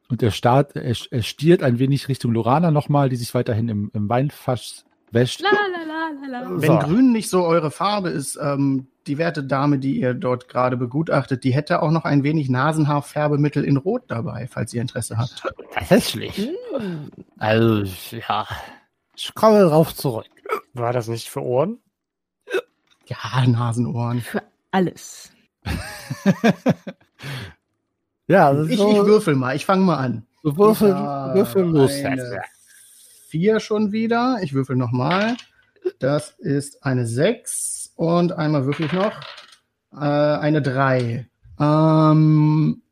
Und 0.08 0.22
er, 0.22 0.30
starrt, 0.30 0.74
er, 0.76 0.96
er 1.10 1.22
stiert 1.22 1.62
ein 1.62 1.78
wenig 1.78 2.08
Richtung 2.08 2.32
Lorana 2.32 2.70
nochmal, 2.70 3.08
die 3.08 3.16
sich 3.16 3.32
weiterhin 3.34 3.68
im, 3.68 3.90
im 3.94 4.08
Weinfass 4.08 4.84
wäscht. 5.12 5.40
La 5.40 5.50
la 5.50 5.84
la 5.86 6.40
la 6.40 6.40
la. 6.40 6.60
Wenn 6.60 6.80
So. 6.80 6.86
grün 6.86 7.12
nicht 7.12 7.30
so 7.30 7.44
eure 7.44 7.70
Farbe 7.70 8.10
ist, 8.10 8.38
ähm, 8.40 8.86
die 9.10 9.18
werte 9.18 9.42
Dame, 9.42 9.80
die 9.80 9.98
ihr 10.00 10.14
dort 10.14 10.48
gerade 10.48 10.76
begutachtet, 10.76 11.42
die 11.42 11.52
hätte 11.52 11.82
auch 11.82 11.90
noch 11.90 12.04
ein 12.04 12.22
wenig 12.22 12.48
Nasenhaarfärbemittel 12.48 13.64
in 13.64 13.76
Rot 13.76 14.04
dabei, 14.06 14.46
falls 14.48 14.72
ihr 14.72 14.80
Interesse 14.80 15.18
habt. 15.18 15.42
Tatsächlich. 15.74 16.48
Also, 17.38 17.82
ja, 18.16 18.46
ich 19.16 19.34
komme 19.34 19.62
drauf 19.64 19.94
zurück. 19.96 20.26
War 20.74 20.92
das 20.92 21.08
nicht 21.08 21.28
für 21.28 21.42
Ohren? 21.42 21.78
Ja, 23.06 23.44
Nasenohren. 23.46 24.20
Für 24.20 24.42
alles. 24.70 25.32
Ja, 28.28 28.52
das 28.52 28.66
ist 28.66 28.72
Ich, 28.74 28.78
so, 28.78 28.88
ich 28.92 29.06
würfel 29.06 29.34
mal, 29.34 29.56
ich 29.56 29.66
fange 29.66 29.82
mal 29.82 29.96
an. 29.96 30.24
so 30.44 30.56
würfel, 30.56 30.90
Ja, 30.90 31.34
würfel 31.34 31.64
los. 31.64 31.90
Vier 33.26 33.58
schon 33.58 33.90
wieder. 33.90 34.38
Ich 34.42 34.54
würfel 34.54 34.76
nochmal. 34.76 35.36
Das 35.98 36.30
ist 36.38 36.84
eine 36.84 37.06
sechs 37.06 37.79
und 38.00 38.32
einmal 38.32 38.64
würfel 38.64 38.86
ich 38.86 38.92
noch 38.94 39.12
äh, 39.92 39.98
eine 39.98 40.62
drei. 40.62 41.28
Ähm, 41.60 42.82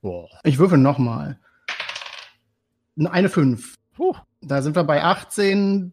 Boah. 0.00 0.28
ich 0.44 0.58
würfel 0.60 0.78
nochmal. 0.78 1.40
Eine 2.96 3.28
fünf. 3.28 3.76
Puh. 3.96 4.14
Da 4.42 4.62
sind 4.62 4.76
wir 4.76 4.84
bei 4.84 5.02
18. 5.02 5.90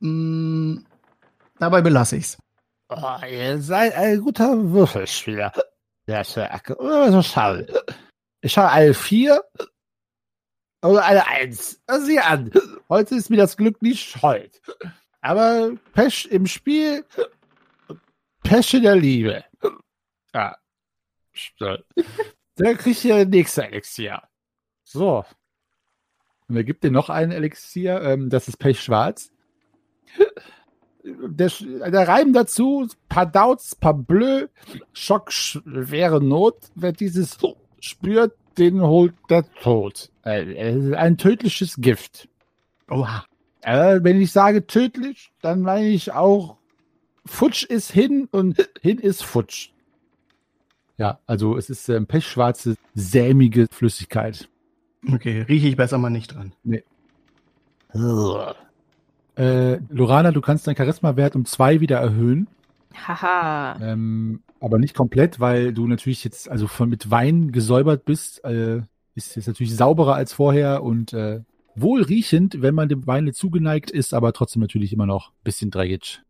Hm, 0.00 0.86
dabei 1.58 1.80
belasse 1.80 2.18
ich's. 2.18 2.38
Oh, 2.90 3.26
ihr 3.28 3.60
seid 3.60 3.96
ein 3.96 4.20
guter 4.20 4.56
Würfelspieler. 4.70 5.52
Ja, 6.06 6.22
Sherk. 6.22 6.70
Oder 6.78 7.10
so 7.10 7.22
schade. 7.22 7.66
Ich 8.40 8.56
habe 8.56 8.70
eine 8.70 8.94
vier 8.94 9.42
oder 10.80 11.04
eine 11.04 11.26
eins. 11.26 11.82
Sieh 12.04 12.20
an. 12.20 12.52
Heute 12.88 13.16
ist 13.16 13.30
mir 13.30 13.36
das 13.38 13.56
Glück 13.56 13.82
nicht 13.82 14.22
hold. 14.22 14.62
Aber 15.20 15.72
Pech 15.92 16.28
im 16.30 16.46
Spiel, 16.46 17.04
In 18.50 18.82
der 18.82 18.96
Liebe. 18.96 19.44
Ja. 20.34 20.56
Dann 22.56 22.76
kriegt 22.78 23.04
ihr 23.04 23.24
das 23.24 23.28
nächste 23.28 23.66
Elixier. 23.66 24.22
So. 24.84 25.24
Und 26.48 26.56
er 26.56 26.64
gibt 26.64 26.84
dir 26.84 26.90
noch 26.90 27.10
einen 27.10 27.32
Elixier, 27.32 28.00
ähm, 28.02 28.30
das 28.30 28.48
ist 28.48 28.58
Pechschwarz. 28.58 29.30
Der, 31.04 31.50
der 31.58 32.08
Reim 32.08 32.32
dazu, 32.32 32.88
paar 33.08 33.26
Dauts, 33.26 33.74
paar 33.76 33.94
Bleu, 33.94 34.46
Schock, 34.92 35.32
schwere 35.32 36.22
Not. 36.22 36.56
Wer 36.74 36.92
dieses 36.92 37.38
spürt, 37.80 38.34
den 38.58 38.80
holt 38.80 39.14
der 39.28 39.44
Tod. 39.62 40.10
Äh, 40.22 40.94
ein 40.94 41.18
tödliches 41.18 41.76
Gift. 41.76 42.28
Oha. 42.88 43.24
Äh, 43.62 44.00
wenn 44.02 44.20
ich 44.20 44.32
sage 44.32 44.66
tödlich, 44.66 45.32
dann 45.42 45.62
meine 45.62 45.88
ich 45.88 46.12
auch, 46.12 46.56
futsch 47.26 47.64
ist 47.64 47.90
hin 47.90 48.28
und 48.30 48.68
hin 48.80 48.98
ist 48.98 49.22
futsch. 49.22 49.70
Ja, 50.98 51.18
also 51.26 51.56
es 51.56 51.68
ist 51.68 51.88
ähm, 51.88 52.06
pechschwarze, 52.06 52.76
sämige 52.94 53.66
Flüssigkeit. 53.70 54.48
Okay, 55.12 55.42
rieche 55.42 55.68
ich 55.68 55.76
besser 55.76 55.98
mal 55.98 56.10
nicht 56.10 56.34
dran. 56.34 56.52
Äh, 59.36 59.80
Lorana, 59.90 60.32
du 60.32 60.40
kannst 60.40 60.66
deinen 60.66 60.76
Charisma-Wert 60.76 61.36
um 61.36 61.44
zwei 61.44 61.80
wieder 61.80 61.98
erhöhen. 61.98 62.48
Haha. 62.94 63.78
Ähm, 63.82 64.40
aber 64.60 64.78
nicht 64.78 64.94
komplett, 64.94 65.38
weil 65.38 65.74
du 65.74 65.86
natürlich 65.86 66.24
jetzt 66.24 66.48
also 66.50 66.66
von 66.66 66.88
mit 66.88 67.10
Wein 67.10 67.52
gesäubert 67.52 68.06
bist. 68.06 68.42
Äh, 68.44 68.82
ist 69.14 69.36
jetzt 69.36 69.46
natürlich 69.46 69.76
sauberer 69.76 70.14
als 70.14 70.32
vorher 70.32 70.82
und 70.82 71.12
äh, 71.12 71.40
wohlriechend, 71.74 72.62
wenn 72.62 72.74
man 72.74 72.88
dem 72.88 73.06
Wein 73.06 73.32
zugeneigt 73.32 73.90
ist, 73.90 74.14
aber 74.14 74.32
trotzdem 74.32 74.62
natürlich 74.62 74.92
immer 74.92 75.06
noch 75.06 75.30
ein 75.30 75.44
bisschen 75.44 75.70
dreckig. 75.70 76.22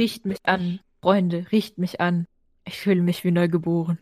Riecht 0.00 0.24
mich 0.24 0.38
an, 0.44 0.80
Freunde, 1.02 1.44
riecht 1.52 1.76
mich 1.76 2.00
an. 2.00 2.26
Ich 2.64 2.80
fühle 2.80 3.02
mich 3.02 3.22
wie 3.22 3.32
neugeboren. 3.32 3.98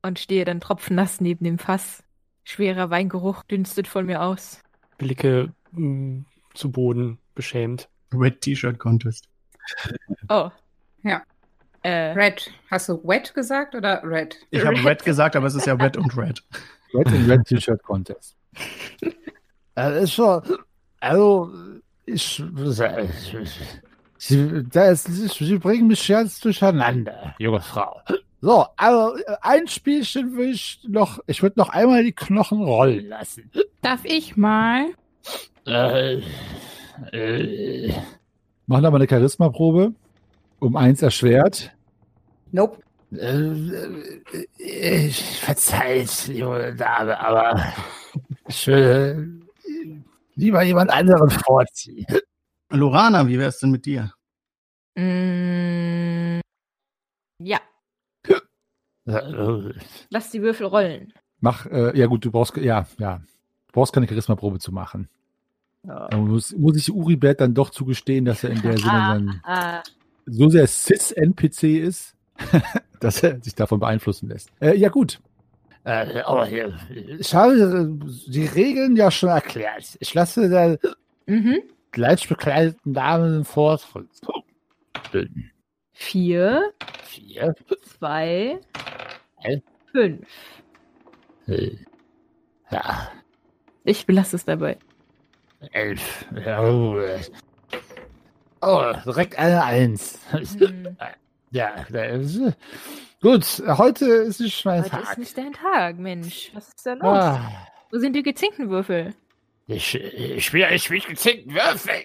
Und 0.00 0.18
stehe 0.18 0.46
dann 0.46 0.58
tropfnass 0.58 1.20
neben 1.20 1.44
dem 1.44 1.58
Fass. 1.58 2.02
Schwerer 2.44 2.88
Weingeruch 2.88 3.42
dünstet 3.42 3.88
von 3.88 4.06
mir 4.06 4.22
aus. 4.22 4.62
Blicke 4.96 5.52
mh, 5.72 6.24
zu 6.54 6.72
Boden, 6.72 7.18
beschämt. 7.34 7.90
Red 8.10 8.40
T-Shirt 8.40 8.78
Contest. 8.78 9.28
Oh. 10.30 10.50
Ja. 11.02 11.22
Äh, 11.82 12.12
Red. 12.12 12.50
Hast 12.70 12.88
du 12.88 13.06
wet 13.06 13.34
gesagt 13.34 13.74
oder 13.74 14.00
red? 14.02 14.38
Ich 14.50 14.64
habe 14.64 14.82
Red 14.82 15.04
gesagt, 15.04 15.36
aber 15.36 15.46
es 15.46 15.54
ist 15.54 15.66
ja 15.66 15.74
Red 15.74 15.98
und 15.98 16.16
Red. 16.16 16.42
Red 16.94 17.08
and 17.08 17.28
Red 17.28 17.44
T-Shirt 17.44 17.82
Contest. 17.82 18.34
Das 19.74 20.04
ist 20.04 20.14
schon, 20.14 20.40
also, 21.00 21.52
ich, 22.06 22.42
Sie, 24.18 24.64
das, 24.70 25.04
Sie 25.04 25.58
bringen 25.58 25.88
mich 25.88 26.08
jetzt 26.08 26.44
durcheinander, 26.44 27.34
junge 27.38 27.60
Frau. 27.60 28.00
So, 28.40 28.64
also 28.76 29.16
ein 29.40 29.66
Spielchen 29.66 30.36
würde 30.36 30.50
ich 30.50 30.80
noch, 30.86 31.18
ich 31.26 31.42
würde 31.42 31.58
noch 31.58 31.70
einmal 31.70 32.04
die 32.04 32.12
Knochen 32.12 32.62
rollen 32.62 33.08
lassen. 33.08 33.50
Darf 33.82 34.04
ich 34.04 34.36
mal? 34.36 34.86
Äh, 35.66 36.20
äh, 37.12 37.92
Mach 38.66 38.80
noch 38.80 38.90
mal 38.90 38.96
eine 38.98 39.08
Charisma-Probe. 39.08 39.92
Um 40.58 40.76
eins 40.76 41.02
erschwert. 41.02 41.72
Nope. 42.52 42.80
äh, 43.12 43.50
ich 44.58 45.40
verzeiht, 45.40 46.28
junge 46.28 46.74
Dame, 46.74 47.18
aber 47.20 47.72
ich 48.48 48.66
würde 48.66 49.28
lieber 50.34 50.62
jemand 50.62 50.90
anderen 50.90 51.30
vorziehen. 51.30 52.06
Lorana, 52.70 53.26
wie 53.28 53.38
wär's 53.38 53.58
denn 53.58 53.70
mit 53.70 53.86
dir? 53.86 54.12
mm, 54.96 56.40
ja, 57.42 57.60
lass 60.10 60.30
die 60.30 60.42
Würfel 60.42 60.66
rollen. 60.66 61.12
Mach, 61.40 61.66
äh, 61.66 61.96
ja 61.96 62.06
gut, 62.06 62.24
du 62.24 62.30
brauchst, 62.30 62.56
ja, 62.56 62.86
ja. 62.98 63.18
Du 63.68 63.72
brauchst 63.72 63.92
keine 63.92 64.08
Charisma-Probe 64.08 64.58
zu 64.58 64.72
machen. 64.72 65.08
Aber 65.86 66.16
muss, 66.16 66.52
muss 66.56 66.76
ich 66.76 66.92
Uribert 66.92 67.40
dann 67.40 67.54
doch 67.54 67.70
zugestehen, 67.70 68.24
dass 68.24 68.42
er 68.42 68.50
in 68.50 68.62
der 68.62 68.76
Sinne 68.76 68.92
dann 68.92 69.40
Ah, 69.44 69.82
so 70.24 70.48
sehr 70.48 70.66
Cis-NPC 70.66 71.62
ist, 71.78 72.16
dass 73.00 73.22
er 73.22 73.40
sich 73.40 73.54
davon 73.54 73.78
beeinflussen 73.78 74.28
lässt. 74.28 74.50
Äh, 74.60 74.76
ja 74.76 74.88
gut. 74.88 75.20
Äh, 75.84 76.22
aber 76.22 76.46
hier, 76.46 76.76
ich 77.20 77.32
habe 77.32 77.96
die 78.26 78.46
Regeln 78.46 78.96
ja 78.96 79.12
schon 79.12 79.28
erklärt. 79.28 79.96
Ich 80.00 80.12
lasse 80.14 80.48
der 80.48 80.78
mhm. 81.26 81.62
Gleich 81.96 82.28
bekleideten 82.28 82.92
Dame 82.92 83.30
den 83.30 83.44
Vortritt. 83.46 84.06
Vier, 85.92 86.72
Vier. 87.04 87.54
zwei, 87.98 88.60
Hä? 89.38 89.62
fünf. 89.92 90.28
äh, 91.48 91.70
Ja, 92.70 93.10
Ich 93.84 94.04
belasse 94.04 94.36
es 94.36 94.44
dabei. 94.44 94.76
elf. 95.72 96.26
Ja, 96.44 96.62
oh, 96.62 97.00
direkt 99.06 99.38
eine 99.38 99.64
Eins. 99.64 100.18
Hm, 100.32 100.96
Ja, 101.50 101.68
ist, 101.70 102.40
gut. 103.22 103.62
Heute 103.66 104.04
ist 104.06 104.40
nicht 104.40 104.64
mein 104.66 104.82
heute 104.84 104.96
ist 104.96 105.04
Tag. 105.08 105.18
nicht 105.18 105.38
dein 105.38 105.52
Tag, 105.54 105.96
Mensch. 105.98 106.50
Was 106.52 106.68
ist 106.68 106.84
da 106.84 106.92
los? 106.92 107.02
Ah, 107.04 107.40
Wo 107.90 107.98
sind 107.98 108.14
die 108.14 108.22
gezinkten 108.22 108.68
Würfel? 108.68 109.14
Ich, 109.66 109.94
ich 109.94 110.46
spiele 110.46 110.74
ich 110.74 110.84
spiel 110.84 111.00
gezinkten 111.00 111.54
Würfel. 111.54 112.04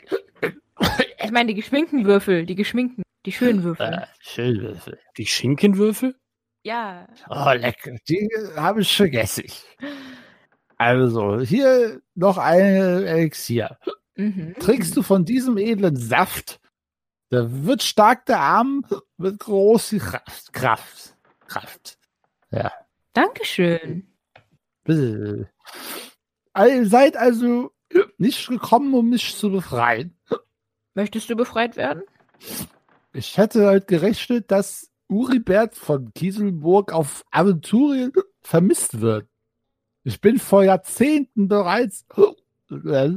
Ich 1.24 1.32
meine 1.32 1.48
die 1.48 1.56
geschminkten 1.56 2.06
Würfel, 2.06 2.46
die 2.46 2.56
geschminkten, 2.56 3.04
die 3.26 3.32
schönen 3.32 3.64
Würfel. 3.64 3.86
Ah, 3.86 4.08
Schildwürfel. 4.20 5.00
Die 5.18 5.26
Schinkenwürfel? 5.26 6.16
Ja. 6.64 7.08
Oh, 7.30 7.52
lecker. 7.54 7.98
Die 8.10 8.28
habe 8.56 8.82
ich 8.82 8.96
vergessen. 8.96 9.46
Also, 10.78 11.40
hier 11.42 12.02
noch 12.16 12.38
eine 12.38 13.06
Elixier. 13.06 13.78
Mhm. 14.16 14.56
Trinkst 14.60 14.98
du 14.98 15.04
von 15.04 15.26
diesem 15.26 15.58
edlen 15.58 15.96
Saft, 15.96 16.60
da 17.30 17.48
wird 17.48 17.84
stark 17.84 18.26
der 18.26 18.40
Arm, 18.40 18.86
wird 19.18 19.40
groß 19.40 19.90
die 19.90 20.00
Kraft. 20.00 20.52
Kraft. 20.52 21.16
Kraft. 21.48 21.98
Dankeschön. 23.14 24.08
Bitte. 24.84 25.50
Ihr 26.58 26.86
seid 26.88 27.18
also 27.18 27.72
nicht 28.18 28.48
gekommen, 28.48 28.94
um 28.94 29.10
mich 29.10 29.36
zu 29.36 29.52
befreien. 29.52 30.18
Möchtest 30.94 31.30
du 31.30 31.36
befreit 31.36 31.78
werden? 31.78 32.04
Ich 33.14 33.38
hätte 33.38 33.66
halt 33.68 33.88
gerechnet, 33.88 34.52
dass 34.52 34.90
Uribert 35.08 35.76
von 35.76 36.14
Kieselburg 36.14 36.94
auf 36.94 37.26
Aventurien 37.32 38.14
vermisst 38.42 39.02
wird. 39.02 39.28
Ich 40.04 40.20
bin 40.22 40.40
vor 40.40 40.64
Jahrzehnten 40.64 41.48
bereits 41.48 42.06
äh, 42.70 43.12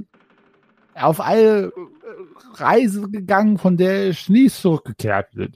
auf 0.94 1.20
eine 1.20 1.72
Reise 2.54 3.08
gegangen, 3.08 3.58
von 3.58 3.76
der 3.76 4.08
ich 4.08 4.28
nie 4.28 4.48
zurückgekehrt 4.48 5.30
bin. 5.32 5.52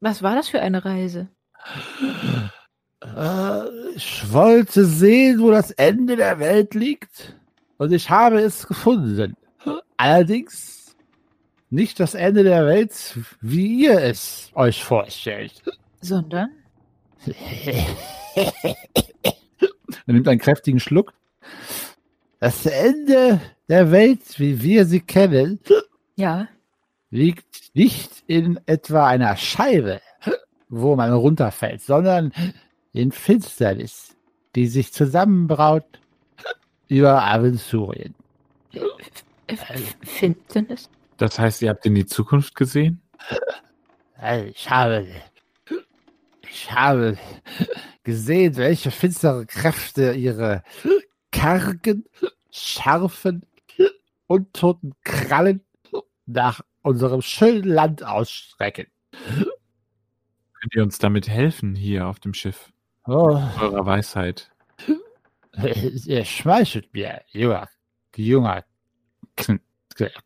Was 0.00 0.22
war 0.22 0.34
das 0.34 0.48
für 0.48 0.60
eine 0.60 0.84
Reise? 0.84 1.28
Äh, 3.02 3.68
ich 3.94 4.32
wollte 4.32 4.84
sehen, 4.84 5.40
wo 5.40 5.50
das 5.50 5.70
Ende 5.72 6.16
der 6.16 6.38
Welt 6.38 6.74
liegt. 6.74 7.34
Und 7.76 7.92
ich 7.92 8.10
habe 8.10 8.40
es 8.40 8.66
gefunden. 8.66 9.36
Allerdings 9.96 10.96
nicht 11.70 12.00
das 12.00 12.14
Ende 12.14 12.42
der 12.44 12.66
Welt, 12.66 13.18
wie 13.40 13.84
ihr 13.84 14.00
es 14.00 14.50
euch 14.54 14.82
vorstellt. 14.82 15.62
Sondern? 16.00 16.50
Er 20.06 20.14
nimmt 20.14 20.28
einen 20.28 20.40
kräftigen 20.40 20.80
Schluck. 20.80 21.12
Das 22.40 22.64
Ende 22.66 23.40
der 23.68 23.90
Welt, 23.90 24.38
wie 24.38 24.62
wir 24.62 24.86
sie 24.86 25.00
kennen, 25.00 25.58
Ja. 26.16 26.48
liegt 27.10 27.74
nicht 27.74 28.22
in 28.26 28.60
etwa 28.66 29.06
einer 29.06 29.36
Scheibe, 29.36 30.00
wo 30.68 30.94
man 30.96 31.12
runterfällt, 31.12 31.82
sondern 31.82 32.32
in 32.92 33.12
Finsternis, 33.12 34.16
die 34.54 34.66
sich 34.66 34.92
zusammenbraut 34.92 35.84
über 36.88 37.22
Aventurien. 37.22 38.14
F- 39.46 39.96
Finsternis? 40.02 40.90
Das 41.16 41.38
heißt, 41.38 41.62
ihr 41.62 41.70
habt 41.70 41.84
in 41.86 41.94
die 41.94 42.06
Zukunft 42.06 42.54
gesehen? 42.54 43.00
Also 44.16 44.46
Ich 44.46 44.70
habe, 44.70 45.06
ich 46.50 46.70
habe 46.72 47.18
gesehen, 48.04 48.56
welche 48.56 48.90
finstere 48.90 49.46
Kräfte 49.46 50.12
ihre 50.12 50.62
kargen, 51.32 52.04
scharfen, 52.50 53.44
untoten 54.26 54.94
Krallen 55.04 55.60
nach 56.26 56.60
unserem 56.82 57.22
schönen 57.22 57.64
Land 57.64 58.02
ausstrecken. 58.02 58.86
Könnt 60.60 60.74
ihr 60.74 60.82
uns 60.82 60.98
damit 60.98 61.28
helfen 61.28 61.74
hier 61.74 62.06
auf 62.06 62.20
dem 62.20 62.34
Schiff? 62.34 62.72
Oh, 63.10 63.40
Eurer 63.58 63.86
Weisheit. 63.86 64.50
ihr 66.04 66.24
schmeichelt 66.26 66.92
mir, 66.92 67.22
junger, 67.28 67.66
junger 68.14 68.64
Kn 69.34 69.60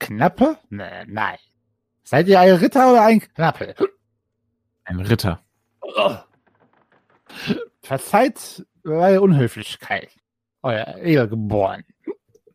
Knappe? 0.00 0.58
Ne- 0.68 1.04
Nein. 1.06 1.38
Seid 2.02 2.26
ihr 2.26 2.40
ein 2.40 2.56
Ritter 2.56 2.90
oder 2.90 3.04
ein 3.04 3.20
Knappe? 3.20 3.76
Ein 4.84 4.98
Ritter. 4.98 5.40
Oh. 5.80 6.16
Verzeiht 7.82 8.66
meine 8.82 9.20
Unhöflichkeit, 9.20 10.10
euer 10.62 10.96
Edelgeboren. 10.98 11.84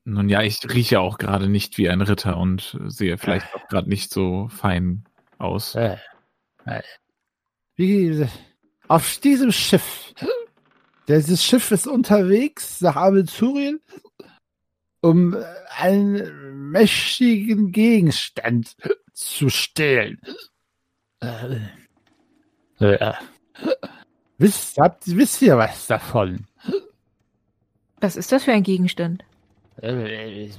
Nun 0.03 0.27
ja, 0.27 0.41
ich 0.41 0.59
rieche 0.69 0.99
auch 0.99 1.19
gerade 1.19 1.47
nicht 1.47 1.77
wie 1.77 1.89
ein 1.89 2.01
Ritter 2.01 2.35
und 2.35 2.77
sehe 2.87 3.17
vielleicht 3.17 3.47
auch 3.55 3.65
gerade 3.69 3.87
nicht 3.87 4.11
so 4.11 4.49
fein 4.49 5.05
aus. 5.37 5.73
Äh, 5.75 5.95
äh, 6.65 6.81
Wie, 7.75 8.27
auf 8.88 9.17
diesem 9.17 9.52
Schiff. 9.52 10.13
Dieses 11.08 11.43
Schiff 11.43 11.71
ist 11.71 11.88
unterwegs 11.88 12.82
nach 12.82 12.95
Aventurien, 12.95 13.80
um 15.02 15.38
einen 15.78 16.69
mächtigen 16.71 17.71
Gegenstand 17.71 18.76
zu 19.13 19.50
stehlen. 19.50 20.19
Äh, 21.21 21.60
äh, 22.80 23.13
wisst, 24.38 24.78
habt, 24.78 25.04
wisst 25.08 25.41
ihr 25.41 25.58
was 25.58 25.88
davon? 25.88 26.45
Was 28.00 28.15
ist 28.15 28.32
das 28.32 28.43
für 28.43 28.52
ein 28.52 28.63
Gegenstand? 28.63 29.23
Äh, 29.82 30.50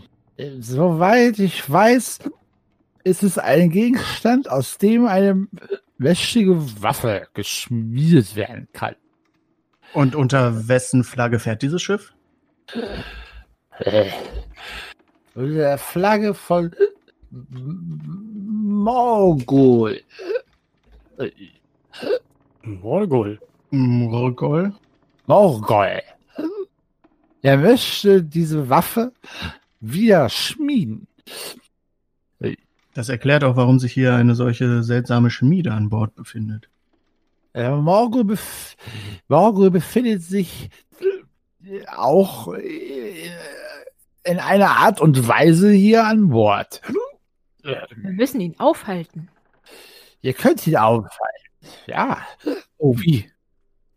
Soweit 0.60 1.40
ich 1.40 1.68
weiß, 1.68 2.20
ist 3.02 3.22
es 3.24 3.38
ein 3.38 3.70
Gegenstand, 3.70 4.48
aus 4.48 4.78
dem 4.78 5.06
eine 5.06 5.48
mächtige 5.98 6.82
Waffe 6.82 7.28
geschmiedet 7.34 8.34
werden 8.36 8.68
kann. 8.72 8.94
Und 9.92 10.14
unter 10.14 10.68
wessen 10.68 11.04
Flagge 11.04 11.38
fährt 11.38 11.62
dieses 11.62 11.82
Schiff? 11.82 12.14
Äh, 13.78 14.10
Unter 15.34 15.54
der 15.54 15.78
Flagge 15.78 16.34
von 16.34 16.74
Morgul. 18.80 20.00
Äh, 21.18 21.30
Morgul. 22.62 23.38
Morgol. 23.70 24.72
Morgul. 25.26 26.00
Er 27.42 27.56
möchte 27.56 28.22
diese 28.22 28.68
Waffe 28.68 29.12
wieder 29.80 30.28
schmieden. 30.28 31.06
Das 32.94 33.08
erklärt 33.08 33.44
auch, 33.44 33.56
warum 33.56 33.78
sich 33.78 33.92
hier 33.92 34.14
eine 34.14 34.34
solche 34.34 34.82
seltsame 34.82 35.30
Schmiede 35.30 35.72
an 35.72 35.88
Bord 35.88 36.14
befindet. 36.14 36.68
Äh, 37.54 37.70
Morgul, 37.70 38.24
bef 38.24 38.76
Morgul 39.28 39.70
befindet 39.70 40.22
sich 40.22 40.70
auch 41.96 42.54
äh, 42.54 43.30
in 44.24 44.38
einer 44.38 44.78
Art 44.78 45.00
und 45.00 45.26
Weise 45.26 45.70
hier 45.70 46.04
an 46.04 46.28
Bord. 46.28 46.82
Wir 47.62 47.86
müssen 48.12 48.40
ihn 48.40 48.58
aufhalten. 48.58 49.28
Ihr 50.20 50.32
könnt 50.32 50.66
ihn 50.66 50.76
aufhalten. 50.76 51.18
Ja. 51.86 52.18
Oh, 52.76 52.98
wie? 52.98 53.30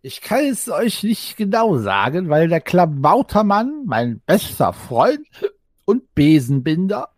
Ich 0.02 0.22
kann 0.22 0.46
es 0.46 0.70
euch 0.70 1.04
nicht 1.04 1.38
genau 1.38 1.78
sagen, 1.78 2.30
weil 2.30 2.48
der 2.48 2.62
Klabautermann, 2.62 3.84
mein 3.86 4.20
bester 4.22 4.74
Freund 4.74 5.28
und 5.86 6.16
Besenbinder, 6.16 7.10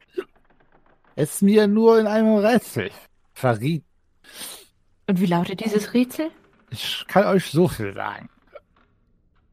es 1.15 1.41
mir 1.41 1.67
nur 1.67 1.99
in 1.99 2.07
einem 2.07 2.35
Rätsel 2.35 2.91
verriet. 3.33 3.83
Und 5.07 5.19
wie 5.19 5.25
lautet 5.25 5.63
dieses 5.63 5.93
Rätsel? 5.93 6.31
Ich 6.69 7.05
kann 7.07 7.25
euch 7.25 7.45
so 7.51 7.67
viel 7.67 7.93
sagen. 7.93 8.29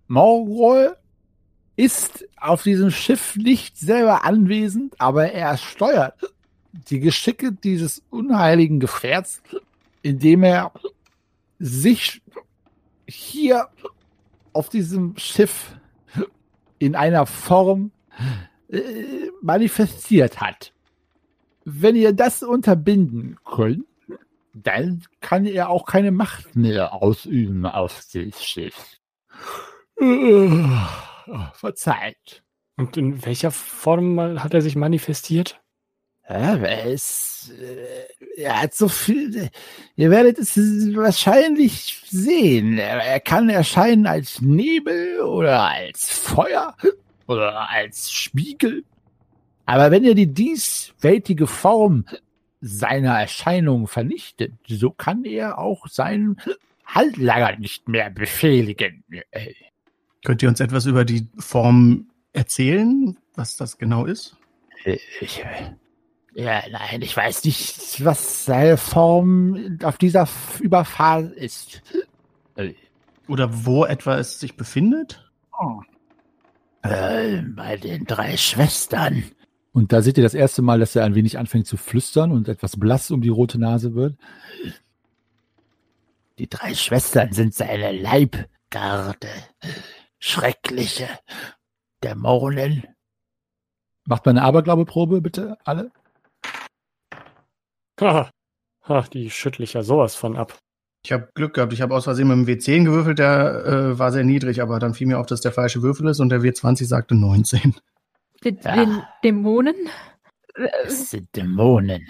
Morgul 0.06 0.96
ist 1.76 2.26
auf 2.36 2.62
diesem 2.62 2.90
Schiff 2.90 3.36
nicht 3.36 3.78
selber 3.78 4.24
anwesend, 4.24 4.94
aber 5.00 5.32
er 5.32 5.56
steuert 5.56 6.14
die 6.72 7.00
Geschicke 7.00 7.52
dieses 7.52 8.02
unheiligen 8.10 8.80
Gefährts, 8.80 9.42
indem 10.02 10.42
er 10.42 10.72
sich 11.58 12.22
hier 13.06 13.68
auf 14.52 14.68
diesem 14.68 15.16
Schiff 15.16 15.74
in 16.78 16.96
einer 16.96 17.26
Form 17.26 17.92
äh, 18.68 18.80
manifestiert 19.42 20.40
hat. 20.40 20.72
Wenn 21.64 21.96
ihr 21.96 22.12
das 22.12 22.42
unterbinden 22.42 23.36
könnt, 23.44 23.84
dann 24.54 25.02
kann 25.20 25.46
er 25.46 25.68
auch 25.70 25.86
keine 25.86 26.10
Macht 26.10 26.56
mehr 26.56 26.94
ausüben 26.94 27.66
auf 27.66 28.04
dem 28.12 28.32
Schiff. 28.32 28.98
Verzeiht. 31.54 32.42
Und 32.76 32.96
in 32.96 33.24
welcher 33.24 33.50
Form 33.50 34.42
hat 34.42 34.54
er 34.54 34.62
sich 34.62 34.74
manifestiert? 34.74 35.60
Ja, 36.28 36.56
es, 36.56 37.52
äh, 37.60 38.40
er 38.40 38.62
hat 38.62 38.74
so 38.74 38.86
viel. 38.86 39.50
Ihr 39.96 40.10
werdet 40.10 40.38
es 40.38 40.56
wahrscheinlich 40.56 42.04
sehen. 42.06 42.78
Er 42.78 43.18
kann 43.18 43.48
erscheinen 43.48 44.06
als 44.06 44.40
Nebel 44.40 45.20
oder 45.22 45.62
als 45.62 46.08
Feuer 46.08 46.76
oder 47.26 47.68
als 47.68 48.12
Spiegel. 48.12 48.84
Aber 49.70 49.92
wenn 49.92 50.02
er 50.02 50.16
die 50.16 50.26
dieswältige 50.26 51.46
Form 51.46 52.04
seiner 52.60 53.20
Erscheinung 53.20 53.86
vernichtet, 53.86 54.52
so 54.66 54.90
kann 54.90 55.24
er 55.24 55.58
auch 55.58 55.86
seinen 55.86 56.40
Handlanger 56.84 57.56
nicht 57.56 57.88
mehr 57.88 58.10
befehligen. 58.10 59.04
Äh, 59.30 59.54
Könnt 60.24 60.42
ihr 60.42 60.48
uns 60.48 60.58
etwas 60.58 60.86
über 60.86 61.04
die 61.04 61.28
Form 61.38 62.10
erzählen, 62.32 63.16
was 63.36 63.56
das 63.56 63.78
genau 63.78 64.06
ist? 64.06 64.36
Ich, 65.20 65.44
ja, 66.34 66.62
nein, 66.68 67.02
ich 67.02 67.16
weiß 67.16 67.44
nicht, 67.44 68.04
was 68.04 68.46
seine 68.46 68.76
Form 68.76 69.78
auf 69.84 69.98
dieser 69.98 70.28
Überfahrt 70.58 71.30
ist. 71.34 71.80
Oder 73.28 73.64
wo 73.64 73.84
etwa 73.84 74.18
es 74.18 74.40
sich 74.40 74.56
befindet? 74.56 75.30
Äh, 76.82 77.42
bei 77.42 77.76
den 77.76 78.04
drei 78.04 78.36
Schwestern. 78.36 79.22
Und 79.72 79.92
da 79.92 80.02
seht 80.02 80.18
ihr 80.18 80.24
das 80.24 80.34
erste 80.34 80.62
Mal, 80.62 80.80
dass 80.80 80.96
er 80.96 81.04
ein 81.04 81.14
wenig 81.14 81.38
anfängt 81.38 81.66
zu 81.66 81.76
flüstern 81.76 82.32
und 82.32 82.48
etwas 82.48 82.78
blass 82.78 83.10
um 83.10 83.20
die 83.20 83.28
rote 83.28 83.58
Nase 83.58 83.94
wird. 83.94 84.16
Die 86.38 86.48
drei 86.48 86.74
Schwestern 86.74 87.32
sind 87.32 87.54
seine 87.54 87.92
Leibgarde. 87.92 89.28
Schreckliche 90.18 91.08
Dämonen. 92.02 92.84
Macht 94.06 94.26
mal 94.26 94.30
eine 94.30 94.42
Aberglaubeprobe, 94.42 95.20
bitte, 95.20 95.56
alle. 95.64 95.92
Ha, 98.00 98.30
Ach, 98.82 99.08
die 99.08 99.30
schüttle 99.30 99.64
ich 99.64 99.74
ja 99.74 99.82
sowas 99.82 100.16
von 100.16 100.36
ab. 100.36 100.58
Ich 101.04 101.12
habe 101.12 101.28
Glück 101.34 101.54
gehabt. 101.54 101.72
Ich 101.72 101.80
habe 101.80 101.94
aus 101.94 102.04
Versehen 102.04 102.28
mit 102.28 102.36
dem 102.36 102.60
W10 102.60 102.84
gewürfelt, 102.84 103.18
der 103.18 103.64
äh, 103.64 103.98
war 103.98 104.12
sehr 104.12 104.24
niedrig, 104.24 104.60
aber 104.60 104.78
dann 104.78 104.94
fiel 104.94 105.06
mir 105.06 105.18
auf, 105.18 105.26
dass 105.26 105.40
der 105.40 105.52
falsche 105.52 105.82
Würfel 105.82 106.08
ist 106.08 106.20
und 106.20 106.28
der 106.30 106.40
W20 106.40 106.86
sagte 106.86 107.14
19. 107.14 107.76
Den, 108.44 108.58
Ja. 108.62 109.08
Dämonen? 109.22 109.76
Es 110.84 111.10
sind 111.10 111.34
Dämonen. 111.36 112.06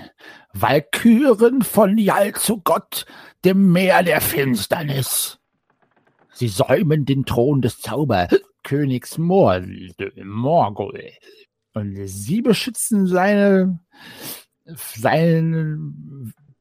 Walküren 0.53 1.63
von 1.63 1.99
Jalzugott, 1.99 3.07
dem 3.45 3.73
Meer 3.73 4.03
der 4.03 4.21
Finsternis. 4.21 5.39
Sie 6.33 6.49
säumen 6.49 7.05
den 7.05 7.25
Thron 7.25 7.61
des 7.61 7.81
Zauberkönigs 7.81 9.19
Mor 9.19 9.61
Morgul. 10.23 11.11
Und 11.75 11.97
sie 12.07 12.41
beschützen 12.43 13.07
seine, 13.07 13.79
seine 14.65 15.79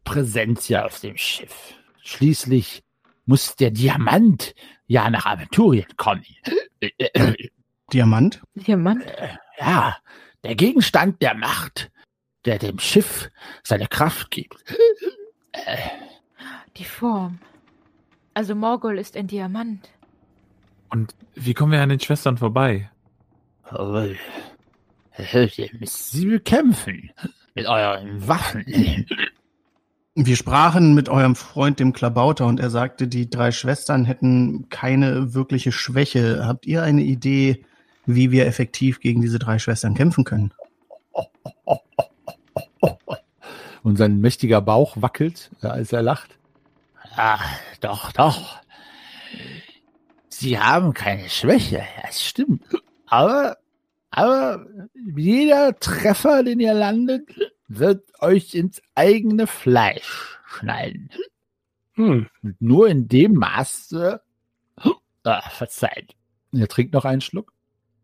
Präsenz 0.03 0.65
hier 0.65 0.85
auf 0.85 0.99
dem 0.99 1.17
Schiff. 1.17 1.73
Schließlich 2.01 2.83
muss 3.25 3.55
der 3.55 3.71
Diamant 3.71 4.53
ja 4.87 5.09
nach 5.09 5.25
Aventurien 5.25 5.87
kommen. 5.97 6.25
Diamant? 7.89 8.41
Diamant? 8.55 9.03
Ja, 9.59 9.97
der 10.43 10.55
Gegenstand 10.55 11.21
der 11.21 11.35
Macht, 11.35 11.91
der 12.45 12.59
dem 12.59 12.79
Schiff 12.79 13.29
seine 13.63 13.87
Kraft 13.87 14.31
gibt. 14.31 14.63
Die 16.77 16.85
Form. 16.85 17.39
Also 18.33 18.55
Morgul 18.55 18.97
ist 18.97 19.17
ein 19.17 19.27
Diamant. 19.27 19.89
Und 20.89 21.13
wie 21.35 21.53
kommen 21.53 21.71
wir 21.71 21.81
an 21.81 21.89
den 21.89 21.99
Schwestern 21.99 22.37
vorbei? 22.37 22.89
Äh, 23.71 24.15
ihr 25.57 25.69
müsst 25.79 26.11
sie 26.11 26.25
bekämpfen. 26.25 27.11
Mit 27.53 27.67
euren 27.67 28.27
Waffen. 28.27 28.65
Wir 30.15 30.35
sprachen 30.35 30.95
mit 30.95 31.07
eurem 31.09 31.35
Freund, 31.35 31.79
dem 31.79 31.93
Klabauter, 31.93 32.45
und 32.45 32.59
er 32.59 32.69
sagte, 32.69 33.07
die 33.07 33.29
drei 33.29 33.51
Schwestern 33.51 34.05
hätten 34.05 34.67
keine 34.69 35.33
wirkliche 35.33 35.71
Schwäche. 35.71 36.45
Habt 36.45 36.65
ihr 36.65 36.83
eine 36.83 37.03
Idee, 37.03 37.63
wie 38.15 38.31
wir 38.31 38.45
effektiv 38.45 38.99
gegen 38.99 39.21
diese 39.21 39.39
drei 39.39 39.59
Schwestern 39.59 39.93
kämpfen 39.93 40.23
können? 40.23 40.53
Und 43.83 43.97
sein 43.97 44.19
mächtiger 44.19 44.61
Bauch 44.61 45.01
wackelt, 45.01 45.51
als 45.61 45.93
er 45.93 46.01
lacht. 46.01 46.37
Ah, 47.15 47.39
doch, 47.81 48.11
doch. 48.11 48.59
Sie 50.29 50.59
haben 50.59 50.93
keine 50.93 51.29
Schwäche, 51.29 51.83
das 52.03 52.23
stimmt. 52.23 52.63
Aber, 53.07 53.57
aber 54.09 54.65
jeder 54.93 55.77
Treffer, 55.79 56.43
den 56.43 56.59
ihr 56.59 56.73
landet, 56.73 57.29
wird 57.67 58.03
euch 58.21 58.53
ins 58.55 58.81
eigene 58.95 59.47
Fleisch 59.47 60.39
schneiden. 60.45 61.09
Hm. 61.93 62.27
Und 62.41 62.61
nur 62.61 62.87
in 62.87 63.07
dem 63.07 63.33
Maße, 63.33 64.21
ah, 65.23 65.49
verzeiht, 65.49 66.15
er 66.53 66.67
trinkt 66.67 66.93
noch 66.93 67.05
einen 67.05 67.21
Schluck, 67.21 67.53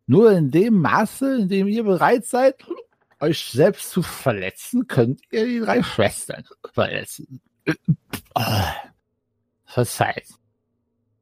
nur 0.08 0.32
in 0.32 0.52
dem 0.52 0.82
Maße, 0.82 1.42
in 1.42 1.50
dem 1.50 1.68
ihr 1.68 1.84
bereit 1.84 2.26
seid, 2.26 2.64
euch 3.20 3.46
selbst 3.46 3.90
zu 3.92 4.02
verletzen, 4.02 4.88
könnt 4.88 5.22
ihr 5.32 5.46
die 5.46 5.60
drei 5.60 5.82
Schwestern 5.84 6.44
verletzen. 6.74 7.42
Verzeiht. 9.66 10.28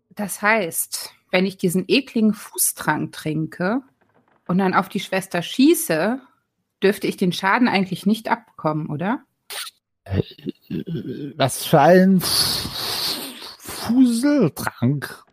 Das 0.09 0.41
heißt, 0.41 1.11
wenn 1.31 1.45
ich 1.45 1.57
diesen 1.57 1.85
ekligen 1.87 2.33
Fußtrank 2.33 3.11
trinke 3.11 3.81
und 4.47 4.57
dann 4.57 4.73
auf 4.73 4.89
die 4.89 4.99
Schwester 4.99 5.41
schieße, 5.41 6.19
dürfte 6.81 7.07
ich 7.07 7.17
den 7.17 7.31
Schaden 7.31 7.67
eigentlich 7.67 8.05
nicht 8.05 8.29
abbekommen, 8.29 8.87
oder? 8.87 9.23
Was 11.37 11.65
für 11.65 11.79
ein 11.79 12.21
Fuseltrank. 13.57 15.23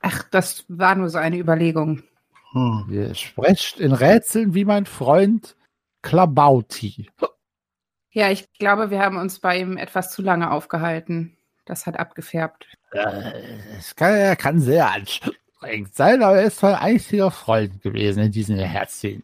Ach, 0.00 0.22
das 0.30 0.64
war 0.68 0.94
nur 0.94 1.08
so 1.08 1.18
eine 1.18 1.38
Überlegung. 1.38 2.04
Hm. 2.52 2.86
Ihr 2.90 3.14
sprecht 3.14 3.80
in 3.80 3.92
Rätseln 3.92 4.54
wie 4.54 4.64
mein 4.64 4.86
Freund 4.86 5.56
Klabauti. 6.02 7.10
Ja, 8.10 8.30
ich 8.30 8.52
glaube, 8.58 8.90
wir 8.90 9.00
haben 9.00 9.16
uns 9.16 9.38
bei 9.38 9.58
ihm 9.58 9.76
etwas 9.76 10.10
zu 10.10 10.20
lange 10.22 10.50
aufgehalten. 10.50 11.36
Das 11.64 11.86
hat 11.86 11.98
abgefärbt. 11.98 12.66
Äh, 12.92 13.58
Es 13.78 13.96
kann, 13.96 14.14
er 14.14 14.36
kann 14.36 14.60
sehr 14.60 14.90
anstrengend 14.90 15.94
sein, 15.94 16.22
aber 16.22 16.36
er 16.36 16.46
ist 16.46 16.62
mein 16.62 16.74
einziger 16.74 17.30
Freund 17.30 17.80
gewesen 17.82 18.24
in 18.24 18.32
diesem 18.32 18.56
Herzchen. 18.58 19.22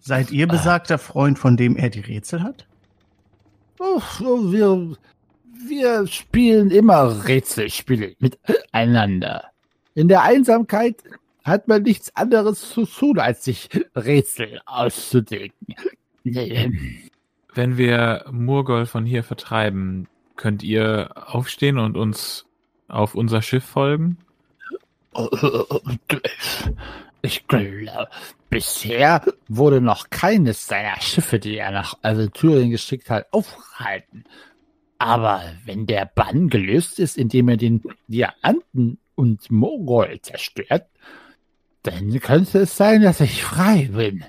Seid 0.00 0.30
ihr 0.30 0.46
besagter 0.46 0.98
Freund, 0.98 1.38
von 1.38 1.56
dem 1.56 1.76
er 1.76 1.90
die 1.90 2.00
Rätsel 2.00 2.42
hat? 2.42 2.66
Ach, 3.80 4.20
wir, 4.20 4.96
wir 5.68 6.06
spielen 6.06 6.70
immer 6.70 7.26
Rätselspiele 7.26 8.14
miteinander. 8.20 9.50
In 9.94 10.08
der 10.08 10.22
Einsamkeit 10.22 11.02
hat 11.44 11.68
man 11.68 11.82
nichts 11.82 12.14
anderes 12.16 12.70
zu 12.70 12.86
tun, 12.86 13.18
als 13.18 13.44
sich 13.44 13.68
Rätsel 13.94 14.60
auszudenken. 14.66 15.74
Wenn 17.54 17.76
wir 17.76 18.24
Murgol 18.30 18.86
von 18.86 19.04
hier 19.04 19.24
vertreiben, 19.24 20.08
könnt 20.36 20.62
ihr 20.62 21.10
aufstehen 21.14 21.78
und 21.78 21.96
uns 21.96 22.46
auf 22.88 23.14
unser 23.14 23.42
Schiff 23.42 23.64
folgen? 23.64 24.18
Ich 27.20 27.46
glaube, 27.46 28.08
bisher 28.48 29.22
wurde 29.48 29.80
noch 29.80 30.10
keines 30.10 30.66
seiner 30.66 31.00
Schiffe, 31.00 31.38
die 31.38 31.58
er 31.58 31.70
nach 31.70 31.98
Aventurien 32.02 32.70
geschickt 32.70 33.10
hat, 33.10 33.26
aufgehalten. 33.32 34.24
Aber 34.98 35.42
wenn 35.64 35.86
der 35.86 36.06
Bann 36.06 36.48
gelöst 36.48 36.98
ist, 36.98 37.18
indem 37.18 37.48
er 37.48 37.56
den 37.56 37.82
Diamanten 38.06 38.98
und 39.14 39.50
Mogol 39.50 40.20
zerstört, 40.22 40.86
dann 41.82 42.20
könnte 42.20 42.60
es 42.60 42.76
sein, 42.76 43.02
dass 43.02 43.20
ich 43.20 43.42
frei 43.42 43.88
bin. 43.92 44.24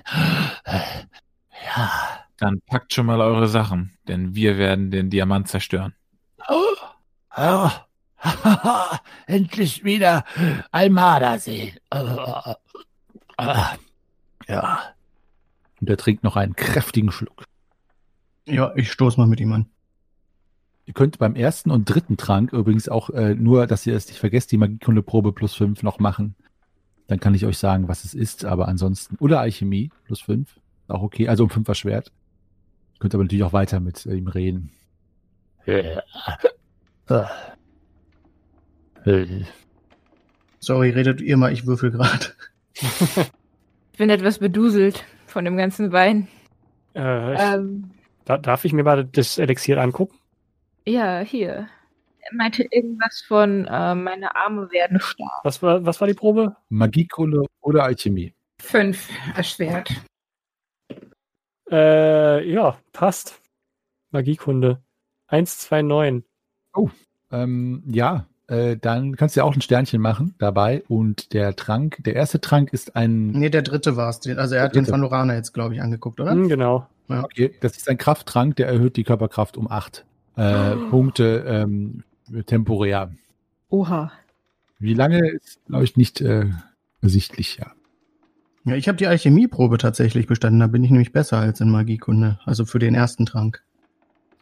Ja. 0.66 1.90
Dann 2.38 2.60
packt 2.66 2.92
schon 2.92 3.06
mal 3.06 3.20
eure 3.20 3.48
Sachen, 3.48 3.96
denn 4.08 4.34
wir 4.34 4.58
werden 4.58 4.90
den 4.90 5.08
Diamant 5.08 5.48
zerstören. 5.48 5.94
Oh, 6.48 6.76
oh. 7.36 7.70
Endlich 9.26 9.84
wieder 9.84 10.24
Almada 10.72 11.38
sehen. 11.38 11.78
Oh. 11.90 12.54
Ja. 14.48 14.80
Und 15.80 15.90
er 15.90 15.96
trinkt 15.96 16.24
noch 16.24 16.36
einen 16.36 16.56
kräftigen 16.56 17.12
Schluck. 17.12 17.44
Ja, 18.46 18.72
ich 18.74 18.90
stoß 18.90 19.16
mal 19.16 19.26
mit 19.26 19.40
ihm 19.40 19.52
an. 19.52 19.66
Ihr 20.86 20.94
könnt 20.94 21.18
beim 21.18 21.34
ersten 21.34 21.70
und 21.70 21.86
dritten 21.86 22.16
Trank 22.16 22.52
übrigens 22.52 22.88
auch 22.88 23.08
äh, 23.10 23.34
nur, 23.34 23.66
dass 23.66 23.86
ihr 23.86 23.96
es 23.96 24.06
nicht 24.06 24.18
vergesst, 24.18 24.52
die 24.52 24.58
Magiekunde-Probe 24.58 25.32
plus 25.32 25.54
5 25.54 25.82
noch 25.82 25.98
machen. 25.98 26.34
Dann 27.06 27.20
kann 27.20 27.34
ich 27.34 27.44
euch 27.44 27.58
sagen, 27.58 27.88
was 27.88 28.04
es 28.04 28.14
ist, 28.14 28.44
aber 28.44 28.68
ansonsten. 28.68 29.16
Oder 29.20 29.40
Alchemie 29.40 29.90
plus 30.04 30.20
5. 30.22 30.58
Auch 30.88 31.02
okay. 31.02 31.28
Also 31.28 31.44
um 31.44 31.50
5 31.50 31.68
erschwert. 31.68 32.12
Ihr 32.94 32.98
könnt 33.00 33.14
aber 33.14 33.24
natürlich 33.24 33.44
auch 33.44 33.52
weiter 33.52 33.80
mit 33.80 34.06
äh, 34.06 34.14
ihm 34.14 34.28
reden. 34.28 34.70
Sorry, 40.60 40.90
redet 40.90 41.20
ihr 41.20 41.36
mal, 41.36 41.52
ich 41.52 41.66
würfel 41.66 41.90
gerade. 41.90 42.26
Ich 43.92 43.98
bin 43.98 44.10
etwas 44.10 44.40
beduselt 44.40 45.04
von 45.28 45.44
dem 45.44 45.56
ganzen 45.56 45.92
Wein. 45.92 46.26
Äh, 46.96 47.34
ich, 47.34 47.40
Ähm, 47.40 47.90
da, 48.24 48.38
darf 48.38 48.64
ich 48.64 48.72
mir 48.72 48.82
mal 48.82 49.04
das 49.04 49.38
Elixier 49.38 49.80
angucken? 49.80 50.18
ja, 50.84 51.20
hier. 51.20 51.68
Er 52.26 52.36
meinte 52.36 52.66
irgendwas 52.70 53.22
von, 53.26 53.66
äh, 53.66 53.94
meine 53.94 54.34
Arme 54.34 54.70
werden 54.70 54.98
stark. 54.98 55.44
Was 55.44 55.62
war, 55.62 55.84
was 55.84 56.00
war 56.00 56.08
die 56.08 56.14
Probe? 56.14 56.56
Magiekunde 56.70 57.44
oder 57.60 57.84
Alchemie. 57.84 58.32
Fünf 58.60 59.10
erschwert. 59.36 59.90
Äh, 61.70 62.50
ja, 62.50 62.78
passt. 62.92 63.40
Magiekunde. 64.10 64.80
129. 65.28 66.24
Ähm, 67.30 67.82
ja, 67.86 68.26
äh, 68.46 68.76
dann 68.76 69.16
kannst 69.16 69.36
du 69.36 69.40
ja 69.40 69.44
auch 69.44 69.54
ein 69.54 69.60
Sternchen 69.60 70.00
machen 70.00 70.34
dabei. 70.38 70.82
Und 70.88 71.32
der 71.32 71.56
Trank, 71.56 71.98
der 72.04 72.14
erste 72.14 72.40
Trank 72.40 72.72
ist 72.72 72.96
ein, 72.96 73.32
Nee, 73.32 73.50
der 73.50 73.62
dritte 73.62 73.96
war 73.96 74.08
es. 74.10 74.26
Also 74.36 74.54
er 74.54 74.62
hat 74.62 74.74
den 74.74 74.84
dritte. 74.84 74.92
von 74.92 75.00
Lorana 75.00 75.34
jetzt, 75.34 75.52
glaube 75.52 75.74
ich, 75.74 75.82
angeguckt, 75.82 76.20
oder? 76.20 76.32
Hm, 76.32 76.48
genau. 76.48 76.86
okay, 77.08 77.54
das 77.60 77.76
ist 77.76 77.88
ein 77.88 77.98
Krafttrank, 77.98 78.56
der 78.56 78.68
erhöht 78.68 78.96
die 78.96 79.04
Körperkraft 79.04 79.56
um 79.56 79.70
8 79.70 80.04
äh, 80.36 80.76
Punkte 80.90 81.44
ähm, 81.46 82.02
temporär. 82.46 83.12
Oha. 83.68 84.12
Wie 84.78 84.94
lange 84.94 85.28
ist, 85.30 85.64
glaube 85.66 85.84
ich, 85.84 85.96
nicht 85.96 86.20
äh, 86.20 86.50
ersichtlich, 87.00 87.56
ja. 87.56 87.72
Ja, 88.66 88.76
ich 88.76 88.88
habe 88.88 88.96
die 88.96 89.06
Alchemieprobe 89.06 89.78
tatsächlich 89.78 90.26
bestanden. 90.26 90.60
Da 90.60 90.66
bin 90.66 90.84
ich 90.84 90.90
nämlich 90.90 91.12
besser 91.12 91.38
als 91.38 91.60
in 91.60 91.70
Magiekunde. 91.70 92.38
Also 92.44 92.64
für 92.64 92.78
den 92.78 92.94
ersten 92.94 93.26
Trank. 93.26 93.62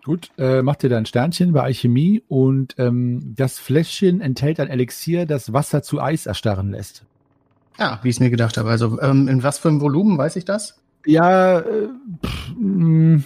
Gut, 0.04 0.30
äh, 0.36 0.62
macht 0.62 0.82
ihr 0.82 0.90
da 0.90 0.98
ein 0.98 1.06
Sternchen 1.06 1.52
bei 1.52 1.62
Alchemie 1.62 2.22
und 2.26 2.74
ähm, 2.78 3.34
das 3.36 3.58
Fläschchen 3.58 4.20
enthält 4.20 4.58
ein 4.58 4.68
Elixier, 4.68 5.26
das 5.26 5.52
Wasser 5.52 5.82
zu 5.82 6.00
Eis 6.00 6.26
erstarren 6.26 6.72
lässt. 6.72 7.04
Ja, 7.78 8.00
wie 8.02 8.08
ich 8.08 8.16
es 8.16 8.20
mir 8.20 8.30
gedacht 8.30 8.58
habe. 8.58 8.68
Also 8.68 9.00
ähm, 9.00 9.28
in 9.28 9.42
was 9.42 9.58
für 9.58 9.68
einem 9.68 9.80
Volumen 9.80 10.18
weiß 10.18 10.36
ich 10.36 10.44
das? 10.44 10.80
Ja, 11.06 11.60
äh, 11.60 11.88
pff, 12.24 12.52
mh, 12.58 13.22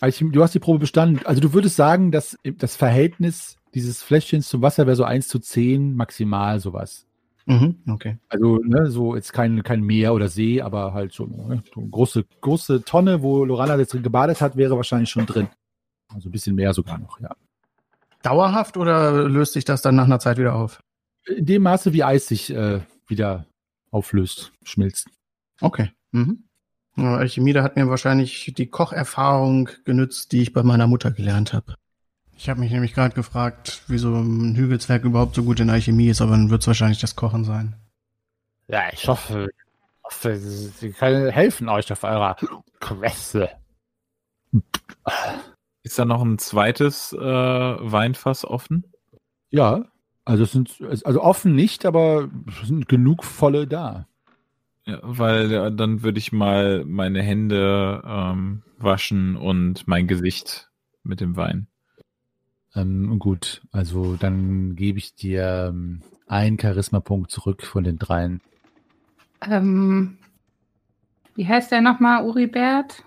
Alchemie, 0.00 0.32
du 0.32 0.42
hast 0.42 0.54
die 0.54 0.58
Probe 0.58 0.78
bestanden. 0.78 1.20
Also 1.24 1.40
du 1.40 1.52
würdest 1.54 1.76
sagen, 1.76 2.10
dass 2.10 2.36
das 2.58 2.76
Verhältnis 2.76 3.56
dieses 3.78 4.02
Fläschchens 4.02 4.48
zum 4.48 4.62
Wasser 4.62 4.86
wäre 4.86 4.96
so 4.96 5.04
1 5.04 5.28
zu 5.28 5.38
10 5.38 5.94
maximal 5.94 6.58
sowas. 6.60 7.06
Mhm, 7.46 7.76
okay. 7.88 8.18
Also, 8.28 8.58
ne, 8.58 8.90
so 8.90 9.14
jetzt 9.14 9.32
kein, 9.32 9.62
kein 9.62 9.80
Meer 9.80 10.12
oder 10.12 10.28
See, 10.28 10.60
aber 10.60 10.92
halt 10.92 11.12
so, 11.12 11.24
ne, 11.24 11.62
so 11.72 11.80
eine 11.80 11.88
große, 11.88 12.24
große 12.40 12.84
Tonne, 12.84 13.22
wo 13.22 13.44
Lorana 13.44 13.76
jetzt 13.76 13.94
drin 13.94 14.02
gebadet 14.02 14.40
hat, 14.40 14.56
wäre 14.56 14.76
wahrscheinlich 14.76 15.08
schon 15.08 15.26
drin. 15.26 15.48
Also 16.12 16.28
ein 16.28 16.32
bisschen 16.32 16.56
mehr 16.56 16.74
sogar 16.74 16.98
noch, 16.98 17.20
ja. 17.20 17.34
Dauerhaft 18.22 18.76
oder 18.76 19.28
löst 19.28 19.52
sich 19.52 19.64
das 19.64 19.80
dann 19.80 19.94
nach 19.94 20.04
einer 20.04 20.18
Zeit 20.18 20.38
wieder 20.38 20.56
auf? 20.56 20.82
In 21.26 21.46
dem 21.46 21.62
Maße, 21.62 21.92
wie 21.92 22.04
Eis 22.04 22.26
sich 22.26 22.50
äh, 22.50 22.80
wieder 23.06 23.46
auflöst, 23.90 24.52
schmilzt. 24.64 25.08
Okay. 25.60 25.90
Mhm. 26.12 26.44
Alchemie, 26.96 27.52
da 27.52 27.62
hat 27.62 27.76
mir 27.76 27.88
wahrscheinlich 27.88 28.52
die 28.56 28.66
Kocherfahrung 28.66 29.70
genützt, 29.84 30.32
die 30.32 30.42
ich 30.42 30.52
bei 30.52 30.62
meiner 30.62 30.88
Mutter 30.88 31.12
gelernt 31.12 31.52
habe. 31.52 31.76
Ich 32.38 32.48
habe 32.48 32.60
mich 32.60 32.70
nämlich 32.70 32.94
gerade 32.94 33.16
gefragt, 33.16 33.82
wieso 33.88 34.14
ein 34.14 34.54
Hügelzwerg 34.54 35.02
überhaupt 35.02 35.34
so 35.34 35.42
gut 35.42 35.58
in 35.58 35.70
Alchemie 35.70 36.08
ist, 36.08 36.20
aber 36.20 36.30
dann 36.30 36.50
wird 36.50 36.60
es 36.60 36.68
wahrscheinlich 36.68 37.00
das 37.00 37.16
Kochen 37.16 37.42
sein. 37.42 37.74
Ja, 38.68 38.84
ich 38.92 39.08
hoffe, 39.08 39.48
hoffe, 40.04 40.36
sie 40.36 40.92
können 40.92 41.30
helfen 41.30 41.68
euch 41.68 41.90
auf 41.90 42.04
eurer 42.04 42.36
Queste. 42.78 43.50
Ist 45.82 45.98
da 45.98 46.04
noch 46.04 46.22
ein 46.22 46.38
zweites 46.38 47.12
äh, 47.12 47.18
Weinfass 47.18 48.44
offen? 48.44 48.84
Ja, 49.50 49.86
also 50.24 50.44
es 50.44 50.52
sind 50.52 50.80
also 51.04 51.20
offen 51.20 51.56
nicht, 51.56 51.84
aber 51.86 52.30
es 52.46 52.68
sind 52.68 52.88
genug 52.88 53.24
volle 53.24 53.66
da. 53.66 54.06
Ja, 54.86 55.00
weil 55.02 55.52
äh, 55.52 55.72
dann 55.74 56.04
würde 56.04 56.18
ich 56.20 56.30
mal 56.30 56.84
meine 56.84 57.20
Hände 57.20 58.00
ähm, 58.06 58.62
waschen 58.78 59.34
und 59.34 59.88
mein 59.88 60.06
Gesicht 60.06 60.70
mit 61.02 61.20
dem 61.20 61.34
Wein. 61.34 61.66
Ähm, 62.78 63.18
gut, 63.18 63.62
also 63.72 64.16
dann 64.16 64.76
gebe 64.76 64.98
ich 64.98 65.14
dir 65.14 65.68
ähm, 65.70 66.02
einen 66.26 66.58
Charisma-Punkt 66.58 67.30
zurück 67.30 67.62
von 67.62 67.84
den 67.84 67.98
dreien. 67.98 68.40
Ähm, 69.40 70.18
wie 71.34 71.46
heißt 71.46 71.72
der 71.72 71.80
nochmal, 71.80 72.24
Uribert? 72.24 73.02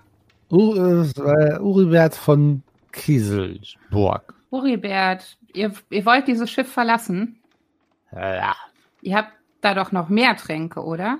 Ur, 0.49 1.07
äh, 1.15 1.59
Uribert 1.59 2.15
von 2.15 2.63
Kieselburg. 2.91 4.34
Uribert, 4.49 5.38
ihr, 5.53 5.74
ihr 5.89 6.05
wollt 6.05 6.28
dieses 6.28 6.49
Schiff 6.49 6.72
verlassen? 6.72 7.39
Ja. 8.11 8.55
Ihr 9.01 9.15
habt 9.15 9.32
da 9.61 9.74
doch 9.74 9.91
noch 9.91 10.09
mehr 10.09 10.36
Tränke, 10.36 10.84
oder? 10.84 11.19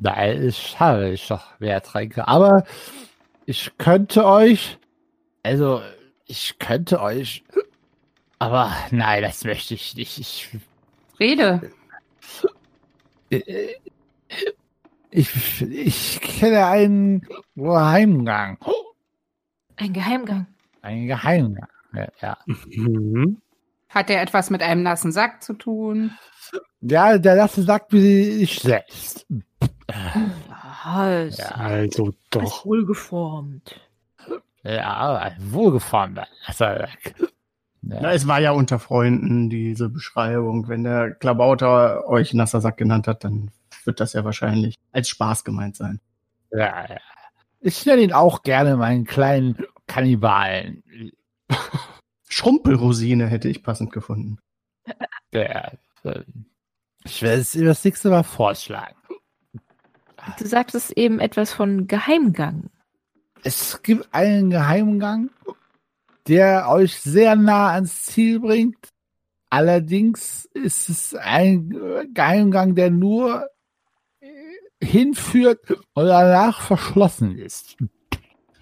Nein, 0.00 0.42
ich 0.48 0.80
habe 0.80 1.10
ich 1.10 1.28
doch 1.28 1.58
mehr 1.60 1.82
Tränke. 1.82 2.26
Aber 2.26 2.64
ich 3.44 3.70
könnte 3.76 4.24
euch, 4.24 4.78
also 5.42 5.82
ich 6.32 6.58
könnte 6.58 7.00
euch, 7.02 7.44
aber 8.38 8.74
nein, 8.90 9.22
das 9.22 9.44
möchte 9.44 9.74
ich 9.74 9.94
nicht. 9.94 10.18
Ich, 10.18 10.48
Rede. 11.20 11.70
ich, 15.10 15.62
ich 15.62 16.20
kenne 16.22 16.66
einen 16.66 17.28
Geheimgang. 17.54 18.56
Ein 19.76 19.92
Geheimgang. 19.92 20.46
Einen 20.80 21.06
Geheimgang. 21.06 21.68
Ja, 21.92 22.08
ja. 22.22 22.38
Mhm. 22.46 23.42
Hat 23.90 24.08
er 24.08 24.22
etwas 24.22 24.48
mit 24.48 24.62
einem 24.62 24.82
nassen 24.82 25.12
Sack 25.12 25.42
zu 25.42 25.52
tun? 25.52 26.12
ja 26.80 27.18
der 27.18 27.34
Lasse 27.34 27.62
sagt 27.62 27.92
wie 27.92 28.42
ich 28.42 28.58
selbst. 28.58 29.26
Was? 29.86 31.36
Ja. 31.36 31.50
Also 31.56 32.08
Ist 32.08 32.18
doch. 32.30 32.64
wohlgeformt. 32.64 33.78
Ja, 34.64 35.16
ein 35.16 35.36
wohlgeformter 35.52 36.26
Lassersack. 36.46 37.14
Na, 37.80 38.00
Ja. 38.00 38.12
es 38.12 38.26
war 38.28 38.40
ja 38.40 38.52
unter 38.52 38.78
Freunden 38.78 39.50
diese 39.50 39.88
Beschreibung. 39.88 40.68
Wenn 40.68 40.84
der 40.84 41.12
Klabauter 41.12 42.06
euch 42.08 42.32
nasser 42.32 42.60
Sack 42.60 42.76
genannt 42.76 43.08
hat, 43.08 43.24
dann 43.24 43.50
wird 43.84 43.98
das 43.98 44.12
ja 44.12 44.24
wahrscheinlich 44.24 44.76
als 44.92 45.08
Spaß 45.08 45.44
gemeint 45.44 45.74
sein. 45.76 46.00
Ja, 46.52 46.86
ja. 46.88 46.98
Ich 47.60 47.84
nenne 47.86 48.02
ihn 48.02 48.12
auch 48.12 48.42
gerne 48.44 48.76
meinen 48.76 49.04
kleinen 49.04 49.56
Kannibalen. 49.88 50.82
Schrumpelrosine 52.28 53.26
hätte 53.26 53.48
ich 53.48 53.62
passend 53.62 53.92
gefunden. 53.92 54.38
Äh, 55.32 55.70
ich 57.04 57.22
werde 57.22 57.40
es 57.40 57.52
das 57.52 57.84
nächste 57.84 58.10
Mal 58.10 58.22
vorschlagen. 58.22 58.96
Du 60.38 60.46
sagtest 60.46 60.92
eben 60.92 61.18
etwas 61.20 61.52
von 61.52 61.88
Geheimgang. 61.88 62.70
Es 63.42 63.82
gibt 63.82 64.08
einen 64.12 64.50
Geheimgang, 64.50 65.30
der 66.28 66.68
euch 66.68 66.96
sehr 67.00 67.36
nah 67.36 67.72
ans 67.72 68.04
Ziel 68.04 68.40
bringt. 68.40 68.88
Allerdings 69.50 70.48
ist 70.54 70.88
es 70.88 71.14
ein 71.14 71.74
Geheimgang, 72.14 72.74
der 72.74 72.90
nur 72.90 73.48
hinführt 74.82 75.70
und 75.70 76.06
danach 76.06 76.60
verschlossen 76.60 77.36
ist. 77.38 77.76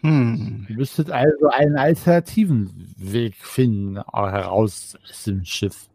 Hm. 0.03 0.67
Ihr 0.69 0.77
müsstet 0.77 1.11
also 1.11 1.49
einen 1.49 1.77
alternativen 1.77 2.93
Weg 2.97 3.37
finden, 3.37 3.97
heraus 4.13 4.97
aus 5.09 5.25
dem 5.25 5.45
Schiff. 5.45 5.89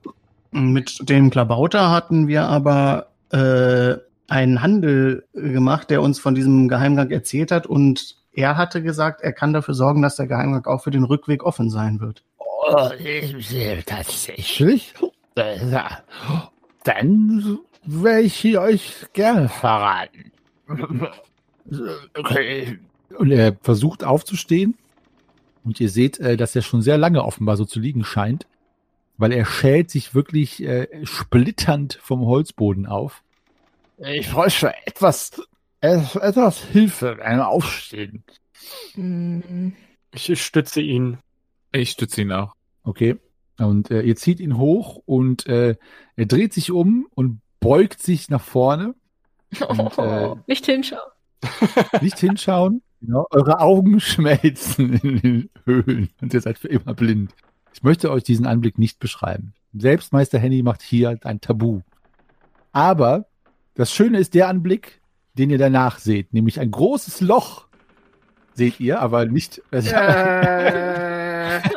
Mit 0.51 1.09
dem 1.09 1.29
Klabauter 1.29 1.91
hatten 1.91 2.27
wir 2.27 2.43
aber 2.43 3.11
äh, 3.31 3.95
einen 4.27 4.61
Handel 4.61 5.25
gemacht, 5.33 5.89
der 5.89 6.01
uns 6.01 6.19
von 6.19 6.35
diesem 6.35 6.67
Geheimgang 6.67 7.11
erzählt 7.11 7.51
hat 7.51 7.67
und 7.67 8.15
er 8.35 8.57
hatte 8.57 8.83
gesagt, 8.83 9.21
er 9.21 9.31
kann 9.31 9.53
dafür 9.53 9.73
sorgen, 9.73 10.01
dass 10.01 10.17
der 10.17 10.27
Geheimgang 10.27 10.65
auch 10.65 10.83
für 10.83 10.91
den 10.91 11.05
Rückweg 11.05 11.43
offen 11.43 11.69
sein 11.69 12.01
wird. 12.01 12.23
Oh, 12.37 12.89
tatsächlich? 13.85 14.93
Äh, 15.37 15.69
ja. 15.69 15.99
Dann 16.83 17.59
werde 17.85 18.21
ich 18.21 18.43
ihn 18.43 18.57
euch 18.57 19.05
gerne 19.13 19.47
verraten. 19.49 20.31
Okay. 22.17 22.79
Und 23.17 23.31
er 23.31 23.55
versucht 23.61 24.03
aufzustehen. 24.03 24.77
Und 25.63 25.79
ihr 25.79 25.89
seht, 25.89 26.19
äh, 26.19 26.37
dass 26.37 26.55
er 26.55 26.61
schon 26.61 26.81
sehr 26.81 26.97
lange 26.97 27.23
offenbar 27.23 27.57
so 27.57 27.65
zu 27.65 27.79
liegen 27.79 28.03
scheint. 28.03 28.47
Weil 29.17 29.31
er 29.31 29.45
schält 29.45 29.89
sich 29.89 30.13
wirklich 30.13 30.61
äh, 30.61 31.05
splitternd 31.05 31.99
vom 32.01 32.25
Holzboden 32.25 32.85
auf. 32.85 33.23
Ich 33.97 34.29
bräuchte 34.29 34.73
etwas, 34.85 35.41
etwas 35.93 36.59
Hilfe 36.59 37.15
beim 37.19 37.39
Aufstehen. 37.41 38.23
Hm, 38.93 39.73
Ich 40.13 40.41
stütze 40.41 40.81
ihn. 40.81 41.17
Ich 41.71 41.91
stütze 41.91 42.21
ihn 42.21 42.31
auch. 42.31 42.53
Okay. 42.83 43.17
Und 43.57 43.89
äh, 43.91 44.01
ihr 44.01 44.15
zieht 44.15 44.39
ihn 44.39 44.57
hoch 44.57 45.01
und 45.05 45.45
äh, 45.47 45.75
er 46.15 46.25
dreht 46.25 46.53
sich 46.53 46.71
um 46.71 47.07
und 47.15 47.41
beugt 47.59 48.01
sich 48.01 48.29
nach 48.29 48.41
vorne. 48.41 48.95
Und, 49.67 49.97
äh, 49.97 50.35
Nicht 50.47 50.65
hinschauen. 50.65 51.11
Nicht 52.01 52.19
hinschauen. 52.19 52.81
Genau. 53.01 53.27
Eure 53.31 53.59
Augen 53.59 53.99
schmelzen 53.99 54.93
in 54.93 55.21
den 55.21 55.49
Höhlen 55.65 56.09
und 56.21 56.33
ihr 56.33 56.41
seid 56.41 56.57
für 56.57 56.67
immer 56.69 56.93
blind. 56.93 57.33
Ich 57.73 57.83
möchte 57.83 58.09
euch 58.11 58.23
diesen 58.23 58.45
Anblick 58.45 58.77
nicht 58.79 58.99
beschreiben. 58.99 59.53
Selbst 59.73 60.13
Meister 60.13 60.39
Henny 60.39 60.63
macht 60.63 60.81
hier 60.81 61.19
ein 61.23 61.41
Tabu. 61.41 61.81
Aber 62.71 63.25
das 63.75 63.91
Schöne 63.91 64.19
ist 64.19 64.33
der 64.33 64.47
Anblick, 64.47 65.01
den 65.37 65.49
ihr 65.49 65.57
danach 65.57 65.99
seht, 65.99 66.33
nämlich 66.33 66.59
ein 66.59 66.71
großes 66.71 67.21
Loch. 67.21 67.67
Seht 68.53 68.79
ihr, 68.79 69.01
aber 69.01 69.25
nicht. 69.25 69.61
Also, 69.71 69.89
Äh, 69.91 71.59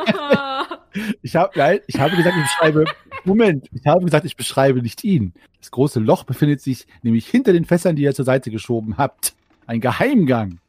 Ich 1.23 1.37
habe, 1.37 1.53
nein, 1.57 1.81
ich 1.87 1.99
habe 1.99 2.17
gesagt, 2.17 2.37
ich 2.37 2.43
beschreibe. 2.43 2.85
Moment, 3.25 3.69
ich 3.73 3.87
habe 3.87 4.05
gesagt, 4.05 4.25
ich 4.25 4.37
beschreibe 4.37 4.83
nicht 4.83 5.05
ihn. 5.05 5.33
Das 5.61 5.71
große 5.71 6.01
Loch 6.01 6.25
befindet 6.25 6.61
sich 6.61 6.87
nämlich 7.03 7.29
hinter 7.29 7.53
den 7.53 7.65
Fässern, 7.65 7.97
die 7.97 8.03
ihr 8.03 8.15
zur 8.15 8.25
Seite 8.25 8.51
geschoben 8.51 8.97
habt. 8.97 9.35
Ein 9.67 9.81
Geheimgang. 9.81 10.61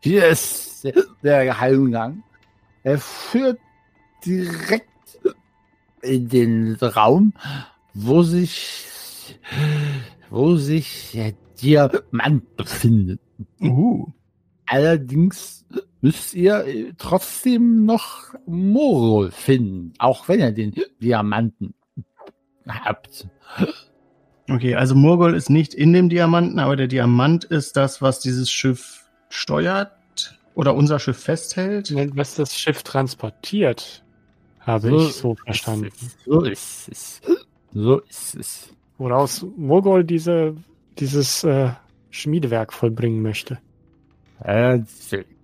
Hier 0.00 0.28
ist 0.28 0.84
der, 0.84 0.94
der 1.22 1.44
Geheimgang. 1.46 2.22
Er 2.82 2.98
führt 2.98 3.58
direkt 4.24 4.84
in 6.02 6.28
den 6.28 6.76
Raum, 6.76 7.32
wo 7.94 8.22
sich, 8.22 8.84
wo 10.30 10.56
sich 10.56 11.14
der 11.62 11.88
Diamant 11.88 12.56
befindet. 12.56 13.20
Uh. 13.60 14.06
Allerdings 14.66 15.64
müsst 16.00 16.34
ihr 16.34 16.64
äh, 16.66 16.92
trotzdem 16.98 17.84
noch 17.84 18.34
Morol 18.46 19.30
finden, 19.30 19.92
auch 19.98 20.28
wenn 20.28 20.40
ihr 20.40 20.52
den 20.52 20.74
Diamanten 21.00 21.74
habt. 22.68 23.28
Okay, 24.50 24.74
also 24.74 24.94
Murgol 24.94 25.34
ist 25.34 25.50
nicht 25.50 25.74
in 25.74 25.92
dem 25.92 26.08
Diamanten, 26.08 26.58
aber 26.58 26.76
der 26.76 26.86
Diamant 26.86 27.44
ist 27.44 27.76
das, 27.76 28.00
was 28.00 28.20
dieses 28.20 28.50
Schiff 28.50 29.04
steuert 29.28 29.92
oder 30.54 30.74
unser 30.74 30.98
Schiff 30.98 31.18
festhält. 31.18 31.94
Was 32.16 32.34
das 32.34 32.58
Schiff 32.58 32.82
transportiert, 32.82 34.04
habe 34.60 34.88
So 34.88 35.06
ich 35.06 35.14
so 35.14 35.34
verstanden. 35.34 35.86
ist. 35.86 36.18
So 36.24 36.40
ist 36.42 36.88
es. 36.90 37.20
So 37.74 37.98
ist 38.00 38.34
es. 38.36 38.70
Woraus 38.96 39.46
Mogol 39.56 40.02
diese, 40.04 40.56
dieses 40.98 41.44
äh, 41.44 41.70
Schmiedewerk 42.10 42.72
vollbringen 42.72 43.22
möchte. 43.22 43.58
Äh, 44.42 44.80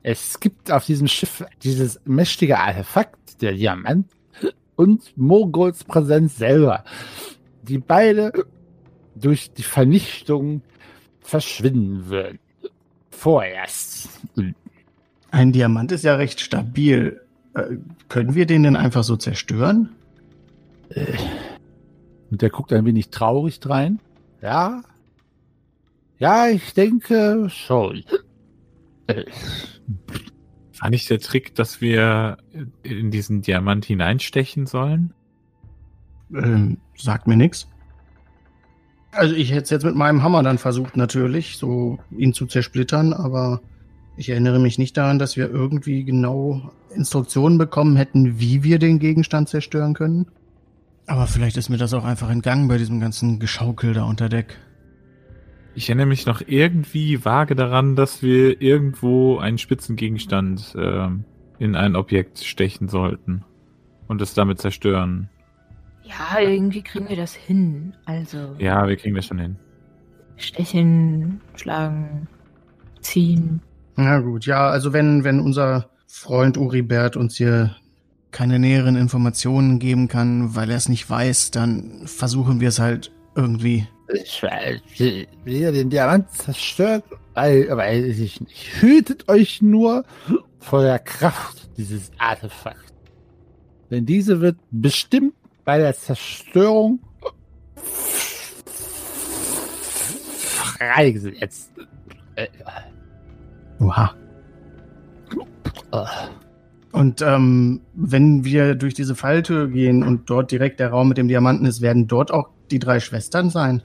Es 0.03 0.39
gibt 0.39 0.71
auf 0.71 0.85
diesem 0.85 1.09
Schiff 1.09 1.45
dieses 1.63 2.01
mächtige 2.05 2.59
Artefakt, 2.59 3.41
der 3.41 3.53
Diamant, 3.53 4.07
und 4.77 5.17
Morgols 5.17 5.85
Präsenz 5.85 6.37
selber, 6.37 6.85
die 7.63 7.79
beide 7.79 8.33
durch 9.15 9.53
die 9.53 9.63
Vernichtung 9.63 10.63
verschwinden 11.21 12.09
würden. 12.09 12.39
Vorerst. 13.11 14.09
Ein 15.31 15.53
Diamant 15.53 15.93
ist 15.93 16.05
ja 16.05 16.17
recht 16.17 16.41
stabil. 16.41 17.21
Äh, 17.55 17.77
können 18.09 18.35
wir 18.35 18.47
den 18.47 18.65
denn 18.65 18.77
einfach 18.77 19.05
so 19.05 19.17
zerstören? 19.17 19.91
Und 22.31 22.43
der 22.43 22.51
guckt 22.51 22.73
ein 22.73 22.85
wenig 22.85 23.11
traurig 23.11 23.61
drein. 23.61 24.01
Ja. 24.43 24.83
Ja, 26.19 26.49
ich 26.49 26.75
denke 26.75 27.49
schon. 27.51 28.05
War 30.81 30.91
nicht 30.91 31.11
der 31.11 31.19
Trick, 31.19 31.55
dass 31.55 31.81
wir 31.81 32.37
in 32.83 33.11
diesen 33.11 33.43
Diamant 33.43 33.85
hineinstechen 33.85 34.67
sollen? 34.67 35.12
Ähm, 36.35 36.79
sagt 36.97 37.27
mir 37.27 37.37
nix. 37.37 37.69
Also 39.12 39.35
ich 39.35 39.51
hätte 39.51 39.62
es 39.62 39.71
jetzt 39.71 39.85
mit 39.85 39.95
meinem 39.95 40.23
Hammer 40.23 40.43
dann 40.43 40.59
versucht 40.59 40.97
natürlich, 40.97 41.57
so 41.57 41.99
ihn 42.11 42.33
zu 42.33 42.47
zersplittern, 42.47 43.12
aber 43.12 43.61
ich 44.17 44.31
erinnere 44.31 44.59
mich 44.59 44.79
nicht 44.79 44.97
daran, 44.97 45.19
dass 45.19 45.37
wir 45.37 45.51
irgendwie 45.51 46.05
genau 46.05 46.73
Instruktionen 46.95 47.59
bekommen 47.59 47.97
hätten, 47.97 48.39
wie 48.41 48.62
wir 48.62 48.79
den 48.79 48.99
Gegenstand 48.99 49.49
zerstören 49.49 49.95
können. 49.95 50.27
Aber 51.07 51.27
vielleicht 51.27 51.57
ist 51.57 51.69
mir 51.69 51.77
das 51.77 51.93
auch 51.95 52.05
einfach 52.05 52.31
entgangen 52.31 52.67
bei 52.67 52.79
diesem 52.79 52.99
ganzen 52.99 53.39
Geschaukel 53.39 53.93
da 53.93 54.05
unter 54.05 54.29
Deck. 54.29 54.59
Ich 55.75 55.89
erinnere 55.89 56.07
mich 56.07 56.27
noch 56.27 56.41
irgendwie 56.47 57.25
vage 57.25 57.55
daran, 57.57 57.97
dass 57.97 58.22
wir 58.22 58.61
irgendwo 58.62 59.39
einen 59.39 59.59
Spitzengegenstand 59.59 60.75
ähm, 60.79 61.25
in 61.59 61.75
ein 61.75 61.97
Objekt 61.97 62.39
stechen 62.45 62.89
sollten 62.89 63.45
und 64.07 64.20
es 64.22 64.35
damit 64.35 64.61
zerstören. 64.61 65.29
Ja, 66.05 66.39
irgendwie 66.39 66.83
kriegen 66.83 67.09
wir 67.09 67.16
das 67.16 67.35
hin. 67.35 67.95
Also 68.05 68.55
Ja, 68.59 68.87
wir 68.87 68.97
kriegen 68.97 69.16
das 69.16 69.27
schon 69.27 69.39
hin. 69.39 69.57
stechen, 70.37 71.41
schlagen, 71.57 72.29
ziehen. 73.01 73.61
Na 73.97 74.18
gut, 74.20 74.47
ja, 74.47 74.68
also 74.68 74.93
wenn, 74.93 75.25
wenn 75.25 75.41
unser 75.41 75.91
Freund 76.07 76.57
Uribert 76.57 77.16
uns 77.16 77.37
hier 77.37 77.77
keine 78.31 78.59
näheren 78.59 78.97
Informationen 78.97 79.79
geben 79.79 80.09
kann, 80.09 80.55
weil 80.57 80.70
er 80.70 80.77
es 80.77 80.89
nicht 80.89 81.09
weiß, 81.09 81.53
dann 81.53 82.03
versuchen 82.07 82.61
wir 82.61 82.68
es 82.68 82.79
halt 82.81 83.12
irgendwie. 83.37 83.87
Ich 84.13 84.43
weiß, 84.43 84.81
wie 84.99 85.27
ihr 85.45 85.73
den 85.73 85.89
Diamant 85.89 86.31
zerstört, 86.31 87.05
weil, 87.33 87.69
weiß 87.69 88.19
ich 88.19 88.41
nicht. 88.41 88.81
Hütet 88.81 89.29
euch 89.29 89.63
nur 89.63 90.05
vor 90.59 90.83
der 90.83 90.99
Kraft 90.99 91.71
dieses 91.77 92.11
Artefakts. 92.19 92.93
Denn 93.91 94.07
diese 94.07 94.41
wird 94.41 94.57
bestimmt 94.71 95.35
bei 95.65 95.79
der 95.79 95.95
Zerstörung 95.95 97.01
freigesetzt. 100.77 101.71
Äh, 102.37 102.49
Oha. 103.81 104.15
Und 106.93 107.23
ähm, 107.23 107.81
wenn 107.95 108.45
wir 108.45 108.75
durch 108.75 108.95
diese 108.95 109.15
Falltür 109.15 109.69
gehen 109.69 110.03
und 110.03 110.29
dort 110.31 110.51
direkt 110.51 110.81
der 110.81 110.91
Raum 110.91 111.09
mit 111.09 111.19
dem 111.19 111.29
Diamanten 111.29 111.67
ist, 111.67 111.81
werden 111.81 112.07
dort 112.07 112.33
auch 112.33 112.51
die 112.71 112.79
drei 112.79 113.01
Schwestern 113.01 113.51
sein? 113.51 113.83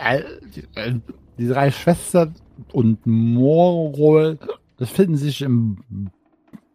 Äh, 0.00 0.22
die, 0.54 0.64
äh, 0.74 1.00
die 1.38 1.48
drei 1.48 1.70
Schwestern 1.70 2.34
und 2.72 3.06
Morol 3.06 4.38
befinden 4.76 5.16
sich 5.16 5.42
im 5.42 6.10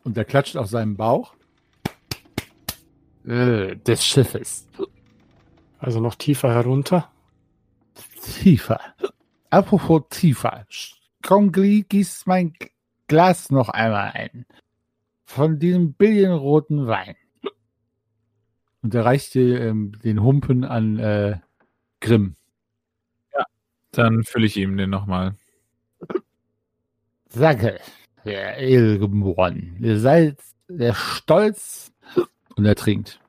Und 0.04 0.16
der 0.18 0.26
klatscht 0.26 0.58
auf 0.58 0.68
seinem 0.68 0.96
Bauch. 0.96 1.34
äh, 3.28 3.76
des 3.76 4.06
Schiffes. 4.06 4.68
Also 5.80 6.00
noch 6.00 6.16
tiefer 6.16 6.54
herunter. 6.54 7.12
Tiefer. 8.22 8.80
Apropos 9.50 10.04
tiefer. 10.10 10.66
Strongly 10.70 11.86
gießt 11.88 12.28
mein 12.28 12.54
Glas 13.08 13.52
noch 13.52 13.70
einmal 13.70 14.12
ein. 14.14 14.46
Von 15.24 15.60
diesem 15.60 15.94
billigenroten 15.94 16.88
Wein. 16.88 17.16
Und 18.82 18.94
er 18.94 19.06
reicht 19.06 19.34
dir, 19.34 19.62
ähm, 19.62 19.94
den 20.04 20.22
Humpen 20.22 20.64
an 20.64 21.00
äh, 21.00 21.40
Grimm. 22.00 22.36
Dann 23.96 24.24
fülle 24.24 24.46
ich 24.46 24.58
ihm 24.58 24.78
den 24.78 24.89
nochmal. 24.89 25.36
Sage, 27.30 27.80
der 28.24 28.58
Edelgeboren, 28.60 29.78
ihr 29.82 30.00
seid 30.00 30.38
der 30.68 30.93
Stolz. 30.93 31.91
Und 32.56 32.66
er 32.66 32.76
trinkt. 32.76 33.20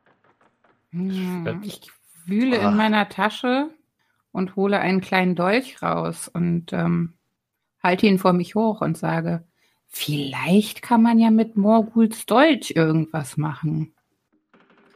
Hm, 0.90 1.60
Ich 1.64 1.90
wühle 2.26 2.60
Ah. 2.60 2.68
in 2.70 2.76
meiner 2.76 3.08
Tasche 3.08 3.70
und 4.32 4.54
hole 4.56 4.78
einen 4.78 5.00
kleinen 5.00 5.34
Dolch 5.34 5.82
raus 5.82 6.28
und 6.28 6.72
ähm, 6.72 7.14
halte 7.82 8.06
ihn 8.06 8.18
vor 8.18 8.32
mich 8.32 8.54
hoch 8.54 8.80
und 8.82 8.96
sage, 8.96 9.42
vielleicht 9.88 10.82
kann 10.82 11.02
man 11.02 11.18
ja 11.18 11.30
mit 11.30 11.56
Morguls 11.56 12.24
Dolch 12.26 12.72
irgendwas 12.76 13.36
machen. 13.36 13.92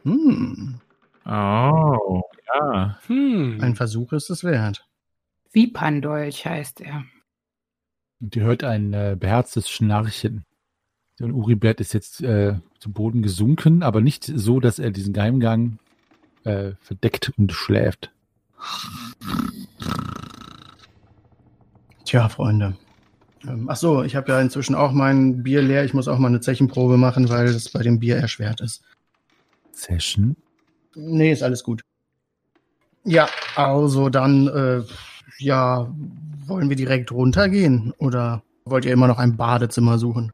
Hm, 0.03 0.79
Oh, 1.25 2.21
ja. 2.55 2.97
Hm. 3.07 3.59
ein 3.61 3.75
Versuch 3.75 4.11
ist 4.13 4.29
es 4.29 4.43
wert. 4.43 4.87
Vipandolch 5.51 6.45
heißt 6.45 6.81
er. 6.81 7.03
Und 8.19 8.35
ihr 8.35 8.43
hört 8.43 8.63
ein 8.63 8.93
äh, 8.93 9.17
beherztes 9.19 9.69
Schnarchen. 9.69 10.45
Und 11.19 11.33
Uribert 11.33 11.81
ist 11.81 11.93
jetzt 11.93 12.21
äh, 12.21 12.55
zu 12.79 12.91
Boden 12.91 13.21
gesunken, 13.21 13.83
aber 13.83 14.01
nicht 14.01 14.23
so, 14.23 14.59
dass 14.59 14.79
er 14.79 14.91
diesen 14.91 15.13
Geheimgang 15.13 15.77
äh, 16.43 16.71
verdeckt 16.81 17.31
und 17.37 17.51
schläft. 17.51 18.11
Tja, 22.05 22.29
Freunde. 22.29 22.75
Ähm, 23.47 23.69
ach 23.69 23.75
so, 23.75 24.03
ich 24.03 24.15
habe 24.15 24.31
ja 24.31 24.41
inzwischen 24.41 24.75
auch 24.75 24.91
mein 24.91 25.43
Bier 25.43 25.61
leer. 25.61 25.83
Ich 25.83 25.93
muss 25.93 26.07
auch 26.07 26.17
mal 26.17 26.27
eine 26.27 26.41
Zechenprobe 26.41 26.97
machen, 26.97 27.29
weil 27.29 27.47
es 27.47 27.69
bei 27.69 27.81
dem 27.81 27.99
Bier 27.99 28.17
erschwert 28.17 28.61
ist. 28.61 28.83
Session. 29.71 30.35
Nee, 30.95 31.31
ist 31.31 31.43
alles 31.43 31.63
gut. 31.63 31.81
Ja, 33.03 33.27
also 33.55 34.09
dann, 34.09 34.47
äh, 34.47 34.83
ja, 35.41 35.91
wollen 36.45 36.69
wir 36.69 36.75
direkt 36.75 37.11
runtergehen? 37.11 37.93
Oder 37.97 38.43
wollt 38.65 38.85
ihr 38.85 38.93
immer 38.93 39.07
noch 39.07 39.19
ein 39.19 39.37
Badezimmer 39.37 39.97
suchen? 39.97 40.31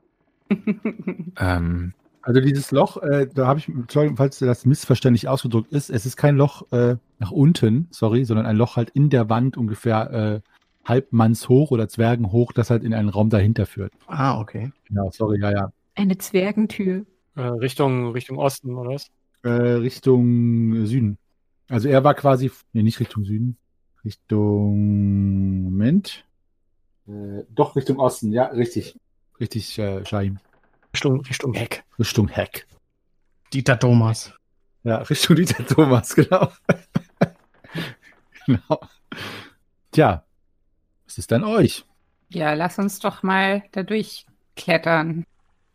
Ähm, 1.40 1.94
Also 2.22 2.42
dieses 2.42 2.72
Loch, 2.72 2.98
äh, 2.98 3.28
da 3.34 3.48
habe 3.48 3.60
ich, 3.60 3.68
Entschuldigung, 3.70 4.18
falls 4.18 4.40
das 4.40 4.66
missverständlich 4.66 5.28
ausgedrückt 5.28 5.72
ist, 5.72 5.90
es 5.90 6.06
ist 6.06 6.18
kein 6.18 6.36
Loch 6.36 6.64
äh, 6.72 6.96
nach 7.20 7.32
unten, 7.32 7.88
sorry, 7.92 8.26
sondern 8.26 8.46
ein 8.46 8.56
Loch 8.58 8.76
halt 8.76 8.90
in 8.92 9.10
der 9.10 9.30
Wand 9.30 9.56
ungefähr 9.58 10.12
äh, 10.12 10.42
halbmanns 10.86 11.48
hoch 11.50 11.72
oder 11.72 11.88
Zwergen 11.88 12.32
hoch, 12.32 12.54
das 12.54 12.70
halt 12.70 12.84
in 12.84 12.94
einen 12.94 13.10
Raum 13.10 13.30
dahinter 13.30 13.66
führt. 13.66 13.94
Ah, 14.08 14.40
okay. 14.40 14.72
Genau, 14.86 15.10
sorry, 15.12 15.40
ja, 15.40 15.52
ja. 15.52 15.72
Eine 15.96 16.18
Zwergentür. 16.18 17.06
Äh, 17.36 17.42
Richtung, 17.42 18.12
Richtung 18.12 18.38
Osten, 18.38 18.76
oder 18.76 18.92
was? 18.92 19.08
Äh, 19.44 19.50
Richtung 19.50 20.86
Süden. 20.86 21.18
Also 21.70 21.88
er 21.88 22.04
war 22.04 22.14
quasi, 22.14 22.52
nee, 22.74 22.84
nicht 22.84 23.00
Richtung 23.00 23.26
Süden, 23.26 23.58
Richtung, 24.04 25.64
Moment. 25.64 26.26
Äh, 27.08 27.44
doch, 27.50 27.76
Richtung 27.76 28.00
Osten, 28.00 28.32
ja, 28.32 28.46
richtig. 28.46 28.98
Richtig, 29.40 29.78
äh, 29.80 30.06
Shaim. 30.06 30.40
Richtung, 30.94 31.22
Richtung 31.22 31.54
Heck. 31.54 31.84
Richtung 32.00 32.28
Heck. 32.28 32.68
Dieter 33.54 33.78
Thomas. 33.80 34.34
Ja, 34.84 34.98
Richtung 34.98 35.36
Dieter 35.36 35.66
Thomas, 35.66 36.16
genau. 36.16 36.52
genau. 38.46 38.80
Tja, 39.92 40.24
was 41.06 41.18
ist 41.18 41.32
dann 41.32 41.44
euch? 41.44 41.86
Ja, 42.30 42.54
lass 42.54 42.78
uns 42.80 43.00
doch 43.00 43.24
mal 43.24 43.64
da 43.72 43.84
durchklettern. 43.84 45.26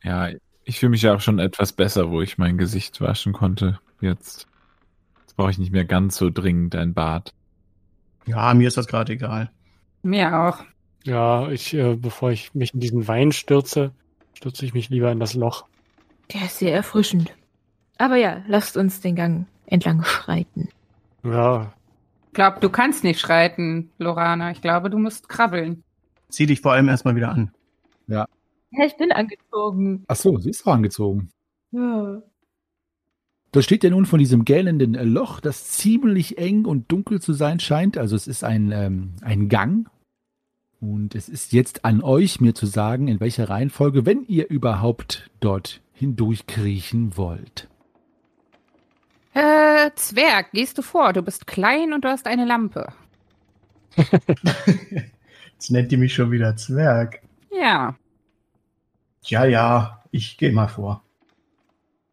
ja, 0.03 0.31
ich 0.65 0.79
fühle 0.79 0.91
mich 0.91 1.03
ja 1.03 1.15
auch 1.15 1.21
schon 1.21 1.39
etwas 1.39 1.73
besser, 1.73 2.11
wo 2.11 2.23
ich 2.23 2.39
mein 2.39 2.59
Gesicht 2.59 3.01
waschen 3.01 3.33
konnte. 3.33 3.81
Jetzt, 4.01 4.47
jetzt 5.21 5.37
brauche 5.37 5.51
ich 5.51 5.59
nicht 5.59 5.73
mehr 5.73 5.85
ganz 5.85 6.17
so 6.17 6.31
dringend 6.31 6.75
ein 6.75 6.95
Bad. 6.95 7.35
Ja, 8.27 8.55
mir 8.55 8.69
ist 8.69 8.77
das 8.77 8.87
gerade 8.87 9.13
egal. 9.13 9.51
Mir 10.03 10.39
auch. 10.41 10.59
Ja, 11.05 11.49
ich, 11.51 11.75
äh, 11.75 11.97
bevor 11.97 12.31
ich 12.31 12.55
mich 12.55 12.75
in 12.75 12.81
diesen 12.81 13.09
Wein 13.09 13.33
stürze, 13.33 13.93
stürze 14.35 14.65
ich 14.65 14.75
mich 14.75 14.89
lieber 14.89 15.11
in 15.11 15.21
das 15.21 15.35
Loch. 15.35 15.67
Der 16.33 16.43
ist 16.45 16.59
sehr 16.59 16.75
erfrischend. 16.75 17.35
Aber 17.99 18.17
ja, 18.17 18.43
lasst 18.47 18.77
uns 18.77 19.01
den 19.01 19.17
Gang 19.17 19.47
entlang 19.67 20.03
schreiten. 20.05 20.69
Ja, 21.25 21.73
Ich 22.29 22.33
glaube, 22.35 22.61
du 22.61 22.71
kannst 22.71 23.05
nicht 23.05 23.21
schreiten, 23.21 23.91
Lorana. 23.99 24.51
Ich 24.51 24.63
glaube, 24.63 24.91
du 24.91 24.99
musst 24.99 25.29
krabbeln. 25.29 25.85
Zieh 26.29 26.47
dich 26.47 26.61
vor 26.61 26.73
allem 26.73 26.89
erstmal 26.89 27.15
wieder 27.15 27.31
an. 27.31 27.53
Ja, 28.07 28.27
ich 28.87 28.97
bin 28.97 29.13
angezogen. 29.13 30.05
Ach 30.09 30.17
so, 30.17 30.39
sie 30.39 30.51
ist 30.51 30.67
auch 30.67 30.73
angezogen. 30.73 31.29
Ja. 31.73 32.23
Da 33.53 33.61
steht 33.61 33.85
ja 33.85 33.91
nun 33.91 34.07
von 34.07 34.19
diesem 34.19 34.47
gähnenden 34.47 34.95
Loch, 34.95 35.39
das 35.39 35.69
ziemlich 35.69 36.39
eng 36.39 36.65
und 36.65 36.91
dunkel 36.91 37.21
zu 37.21 37.35
sein 37.35 37.61
scheint. 37.61 37.99
Also 37.99 38.17
es 38.17 38.27
ist 38.27 38.45
ein, 38.45 38.73
ähm, 38.73 39.13
ein 39.21 39.51
Gang. 39.51 39.89
Und 40.81 41.15
es 41.15 41.29
ist 41.29 41.53
jetzt 41.53 41.85
an 41.85 42.03
euch, 42.03 42.41
mir 42.41 42.55
zu 42.55 42.65
sagen, 42.65 43.09
in 43.09 43.21
welcher 43.21 43.51
Reihenfolge, 43.51 44.07
wenn 44.07 44.25
ihr 44.25 44.49
überhaupt 44.49 45.31
dort 45.41 45.83
hindurchkriechen 45.93 47.17
wollt. 47.19 47.69
Äh, 49.35 49.91
Zwerg, 49.97 50.53
gehst 50.53 50.79
du 50.79 50.83
vor? 50.83 51.13
Du 51.13 51.21
bist 51.23 51.47
klein 51.47 51.93
und 51.93 52.05
du 52.05 52.09
hast 52.09 52.27
eine 52.27 52.47
Lampe. 52.47 52.93
Jetzt 55.53 55.71
nennt 55.71 55.93
die 55.93 55.99
mich 55.99 56.15
schon 56.15 56.31
wieder 56.31 56.57
Zwerg. 56.57 57.21
Ja. 57.51 57.95
Ja, 59.25 59.45
ja, 59.45 60.03
ich 60.11 60.39
gehe 60.39 60.53
mal 60.53 60.69
vor. 60.69 61.05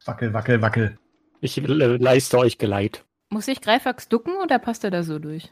Wackel, 0.05 0.33
wackel, 0.33 0.61
wackel. 0.61 0.97
Ich 1.41 1.57
äh, 1.57 1.61
leiste 1.65 2.37
euch 2.37 2.57
Geleit. 2.57 3.05
Muss 3.29 3.47
ich 3.47 3.61
Greifax 3.61 4.09
ducken 4.09 4.33
oder 4.43 4.59
passt 4.59 4.83
er 4.83 4.91
da 4.91 5.03
so 5.03 5.19
durch? 5.19 5.49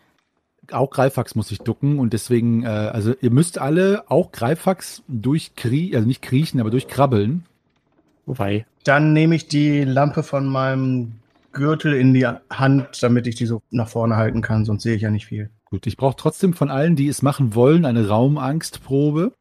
Auch 0.72 0.90
Greifax 0.90 1.36
muss 1.36 1.50
sich 1.50 1.60
ducken 1.60 2.00
und 2.00 2.12
deswegen, 2.14 2.64
äh, 2.64 2.68
also 2.68 3.14
ihr 3.22 3.32
müsst 3.32 3.58
alle 3.58 4.04
auch 4.10 4.32
Greifax 4.32 5.04
durchkriechen, 5.08 5.96
also 5.96 6.08
nicht 6.08 6.22
kriechen, 6.22 6.60
aber 6.60 6.72
durchkrabbeln. 6.72 7.46
Wobei, 8.26 8.66
Dann 8.84 9.14
nehme 9.14 9.36
ich 9.36 9.48
die 9.48 9.86
Lampe 9.86 10.24
von 10.24 10.48
meinem 10.48 11.14
Gürtel 11.54 11.94
in 11.94 12.14
die 12.14 12.28
Hand, 12.28 13.02
damit 13.02 13.26
ich 13.26 13.36
die 13.36 13.46
so 13.46 13.62
nach 13.72 13.88
vorne 13.88 14.18
halten 14.18 14.42
kann, 14.42 14.66
sonst 14.66 14.84
sehe 14.84 14.96
ich 14.96 15.02
ja 15.04 15.10
nicht 15.10 15.28
viel. 15.28 15.50
Gut, 15.66 15.88
ich 15.88 15.96
brauche 15.96 16.16
trotzdem 16.18 16.54
von 16.54 16.70
allen, 16.70 16.96
die 16.98 17.08
es 17.08 17.22
machen 17.22 17.56
wollen, 17.56 17.86
eine 17.86 18.08
Raumangstprobe. 18.08 19.34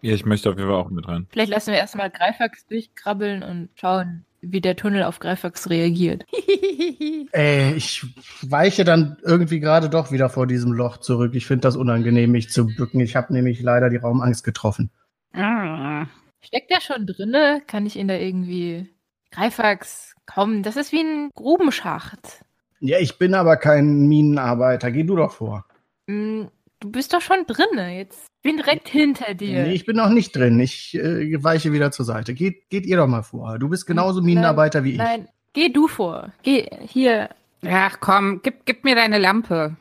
Ja, 0.00 0.14
ich 0.14 0.24
möchte 0.24 0.50
auf 0.50 0.56
jeden 0.56 0.68
Fall 0.68 0.78
auch 0.78 0.90
mit 0.90 1.06
rein. 1.06 1.26
Vielleicht 1.30 1.50
lassen 1.50 1.72
wir 1.72 1.78
erstmal 1.78 2.10
Greifax 2.10 2.66
durchkrabbeln 2.66 3.42
und 3.42 3.68
schauen, 3.74 4.24
wie 4.42 4.60
der 4.60 4.76
Tunnel 4.76 5.04
auf 5.04 5.18
Greifax 5.18 5.70
reagiert. 5.70 6.24
Äh, 7.34 7.72
ich 7.76 8.04
weiche 8.42 8.84
dann 8.84 9.16
irgendwie 9.22 9.58
gerade 9.58 9.88
doch 9.88 10.12
wieder 10.12 10.28
vor 10.28 10.46
diesem 10.46 10.72
Loch 10.72 10.98
zurück. 10.98 11.34
Ich 11.34 11.46
finde 11.46 11.62
das 11.62 11.76
unangenehm, 11.76 12.30
mich 12.30 12.50
zu 12.50 12.66
bücken. 12.66 13.00
Ich 13.00 13.16
habe 13.16 13.32
nämlich 13.32 13.62
leider 13.62 13.88
die 13.88 13.96
Raumangst 13.96 14.44
getroffen. 14.44 14.90
Ah. 15.32 16.04
Steckt 16.44 16.70
der 16.70 16.82
schon 16.82 17.06
drinne? 17.06 17.62
Kann 17.66 17.86
ich 17.86 17.96
ihn 17.96 18.08
da 18.08 18.16
irgendwie. 18.16 18.90
Greifax, 19.30 20.14
komm, 20.26 20.62
das 20.62 20.76
ist 20.76 20.92
wie 20.92 21.00
ein 21.00 21.30
Grubenschacht. 21.34 22.44
Ja, 22.80 22.98
ich 22.98 23.16
bin 23.16 23.32
aber 23.32 23.56
kein 23.56 24.06
Minenarbeiter. 24.08 24.90
Geh 24.90 25.04
du 25.04 25.16
doch 25.16 25.32
vor. 25.32 25.64
Hm, 26.10 26.50
Du 26.82 26.90
bist 26.90 27.14
doch 27.14 27.20
schon 27.20 27.46
drinne. 27.46 27.96
Jetzt 27.96 28.26
bin 28.42 28.56
direkt 28.56 28.88
hinter 28.88 29.34
dir. 29.34 29.64
Nee, 29.64 29.72
ich 29.72 29.86
bin 29.86 29.96
noch 29.96 30.10
nicht 30.10 30.34
drin. 30.34 30.58
Ich 30.60 30.94
äh, 30.94 31.42
weiche 31.42 31.72
wieder 31.72 31.90
zur 31.90 32.04
Seite. 32.04 32.34
Geht, 32.34 32.68
geht 32.70 32.86
ihr 32.86 32.96
doch 32.96 33.06
mal 33.06 33.22
vor. 33.22 33.58
Du 33.58 33.68
bist 33.68 33.86
genauso 33.86 34.20
Minenarbeiter 34.20 34.84
wie 34.84 34.92
ich. 34.92 34.98
Nein, 34.98 35.28
geh 35.52 35.68
du 35.68 35.88
vor. 35.88 36.32
Geh 36.42 36.68
hier. 36.86 37.30
Ach 37.64 37.98
komm, 38.00 38.40
gib, 38.42 38.66
gib 38.66 38.84
mir 38.84 38.96
deine 38.96 39.18
Lampe. 39.18 39.76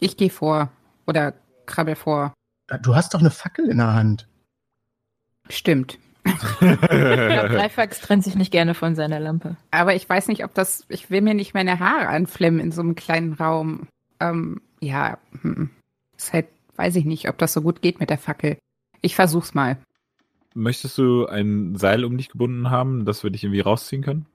Ich 0.00 0.16
gehe 0.16 0.30
vor. 0.30 0.70
Oder 1.06 1.34
krabbel 1.66 1.94
vor. 1.94 2.34
Du 2.82 2.94
hast 2.94 3.14
doch 3.14 3.20
eine 3.20 3.30
Fackel 3.30 3.68
in 3.68 3.78
der 3.78 3.94
Hand. 3.94 4.26
Stimmt. 5.48 5.98
Greifax 6.60 8.00
trennt 8.00 8.24
sich 8.24 8.34
nicht 8.34 8.52
gerne 8.52 8.74
von 8.74 8.94
seiner 8.94 9.20
Lampe. 9.20 9.56
Aber 9.70 9.94
ich 9.94 10.06
weiß 10.06 10.28
nicht, 10.28 10.44
ob 10.44 10.52
das. 10.54 10.84
Ich 10.88 11.10
will 11.10 11.22
mir 11.22 11.34
nicht 11.34 11.54
meine 11.54 11.78
Haare 11.78 12.08
anflemmen 12.08 12.60
in 12.60 12.72
so 12.72 12.82
einem 12.82 12.94
kleinen 12.94 13.32
Raum. 13.34 13.88
Ähm, 14.20 14.60
ja, 14.80 15.18
hm. 15.42 15.70
ist 16.16 16.32
halt, 16.32 16.46
weiß 16.78 16.96
ich 16.96 17.04
nicht, 17.04 17.28
ob 17.28 17.36
das 17.38 17.52
so 17.52 17.60
gut 17.60 17.82
geht 17.82 18.00
mit 18.00 18.10
der 18.10 18.18
Fackel. 18.18 18.56
Ich 19.00 19.14
versuch's 19.14 19.54
mal. 19.54 19.78
Möchtest 20.54 20.96
du 20.96 21.26
ein 21.26 21.76
Seil 21.76 22.04
um 22.04 22.16
dich 22.16 22.30
gebunden 22.30 22.70
haben, 22.70 23.04
dass 23.04 23.22
wir 23.22 23.30
dich 23.30 23.44
irgendwie 23.44 23.60
rausziehen 23.60 24.02
können? 24.02 24.26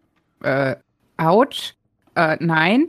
Äh, 0.41 0.75
ouch. 1.17 1.73
Äh, 2.15 2.37
nein. 2.39 2.87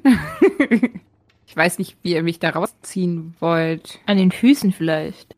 ich 1.46 1.56
weiß 1.56 1.78
nicht, 1.78 1.96
wie 2.02 2.12
ihr 2.12 2.22
mich 2.22 2.38
da 2.38 2.50
rausziehen 2.50 3.34
wollt. 3.40 4.00
An 4.06 4.18
den 4.18 4.30
Füßen 4.30 4.72
vielleicht. 4.72 5.36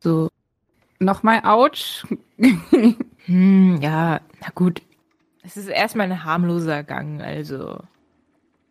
So. 0.00 0.28
Nochmal 0.98 1.42
ouch. 1.44 2.04
Hm, 3.26 3.78
ja, 3.82 4.22
na 4.40 4.48
gut. 4.54 4.80
Es 5.42 5.56
ist 5.58 5.68
erstmal 5.68 6.10
ein 6.10 6.24
harmloser 6.24 6.82
Gang, 6.82 7.20
also. 7.20 7.78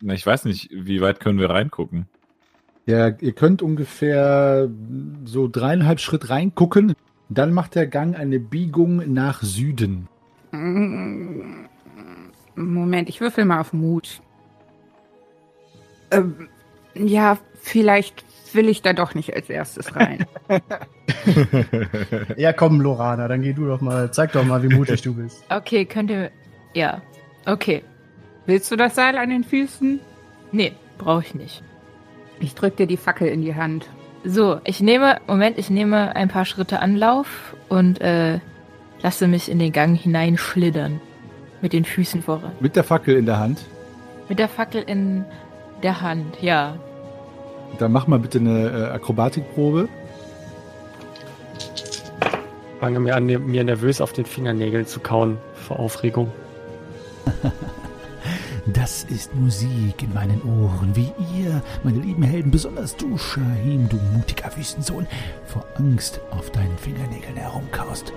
Na, 0.02 0.16
ich 0.16 0.26
weiß 0.26 0.46
nicht, 0.46 0.70
wie 0.72 1.02
weit 1.02 1.20
können 1.20 1.40
wir 1.40 1.52
reingucken? 1.52 2.08
Ja, 2.90 3.10
ihr 3.20 3.34
könnt 3.34 3.62
ungefähr 3.62 4.68
so 5.24 5.48
dreieinhalb 5.48 6.00
Schritt 6.00 6.32
reingucken. 6.32 6.96
Dann 7.30 7.54
macht 7.54 7.76
der 7.76 7.86
Gang 7.86 8.18
eine 8.18 8.40
Biegung 8.40 9.14
nach 9.14 9.44
Süden. 9.44 10.08
Moment, 12.56 13.08
ich 13.08 13.22
würfel 13.22 13.46
mal 13.46 13.60
auf 13.60 13.74
Mut. 13.74 14.24
Ähm, 16.10 16.50
ja, 16.96 17.38
vielleicht 17.62 18.26
will 18.54 18.68
ich 18.68 18.82
da 18.82 18.94
doch 18.94 19.14
nicht 19.14 19.36
als 19.36 19.52
erstes 19.52 19.96
rein. 19.96 20.26
Ja, 22.38 22.54
komm, 22.54 22.82
Lorana, 22.82 23.28
dann 23.28 23.44
geh 23.44 23.54
du 23.54 23.68
doch 23.68 23.82
mal. 23.82 24.12
Zeig 24.12 24.32
doch 24.32 24.44
mal, 24.44 24.64
wie 24.64 24.76
mutig 24.76 25.04
du 25.04 25.14
bist. 25.14 25.44
Okay, 25.50 25.86
könnt 25.86 26.10
ihr. 26.10 26.32
Ja. 26.74 27.04
Okay. 27.46 27.84
Willst 28.48 28.72
du 28.72 28.76
das 28.76 28.96
Seil 28.96 29.16
an 29.16 29.30
den 29.30 29.44
Füßen? 29.44 30.00
Nee, 30.52 30.74
brauche 30.98 31.22
ich 31.22 31.36
nicht. 31.36 31.62
Ich 32.40 32.56
drück 32.56 32.78
dir 32.78 32.88
die 32.88 32.98
Fackel 32.98 33.28
in 33.28 33.42
die 33.42 33.56
Hand. 33.56 33.88
So, 34.24 34.60
ich 34.64 34.82
nehme, 34.82 35.20
Moment, 35.28 35.58
ich 35.58 35.70
nehme 35.70 36.16
ein 36.16 36.28
paar 36.28 36.46
Schritte 36.46 36.80
Anlauf 36.80 37.56
und 37.70 38.02
äh, 38.02 38.40
lasse 39.02 39.28
mich 39.28 39.50
in 39.50 39.60
den 39.60 39.72
Gang 39.72 39.98
hineinschlittern. 39.98 41.02
Mit 41.62 41.74
den 41.74 41.84
Füßen 41.84 42.22
voran. 42.22 42.52
Mit 42.60 42.76
der 42.76 42.84
Fackel 42.84 43.18
in 43.18 43.26
der 43.26 43.40
Hand. 43.40 43.66
Mit 44.30 44.40
der 44.40 44.48
Fackel 44.48 44.82
in 44.82 45.26
der 45.84 46.02
Hand, 46.02 46.42
ja. 46.42 46.78
Dann 47.78 47.92
mach 47.92 48.08
mal 48.08 48.20
bitte 48.20 48.40
eine 48.40 48.70
äh, 48.70 48.94
Akrobatikprobe. 48.94 49.90
fange 52.80 53.00
mir 53.00 53.16
an, 53.16 53.26
mir 53.26 53.64
nervös 53.64 54.00
auf 54.00 54.14
den 54.14 54.26
Fingernägeln 54.26 54.86
zu 54.86 55.00
kauen 55.00 55.38
vor 55.54 55.80
Aufregung. 55.80 56.32
Das 58.74 59.06
ist 59.06 59.34
Musik 59.36 60.04
in 60.04 60.14
meinen 60.14 60.42
Ohren, 60.44 60.96
wie 60.96 61.12
ihr, 61.36 61.64
meine 61.84 62.00
lieben 62.00 62.24
Helden, 62.24 62.52
besonders 62.52 62.96
du, 62.96 63.18
Shahim, 63.18 63.90
du 63.90 63.96
mutiger 64.14 64.56
Wüstensohn, 64.56 65.08
vor 65.46 65.66
Angst 65.76 66.20
auf 66.30 66.52
deinen 66.52 66.78
Fingernägeln 66.78 67.36
herumkaust. 67.36 68.14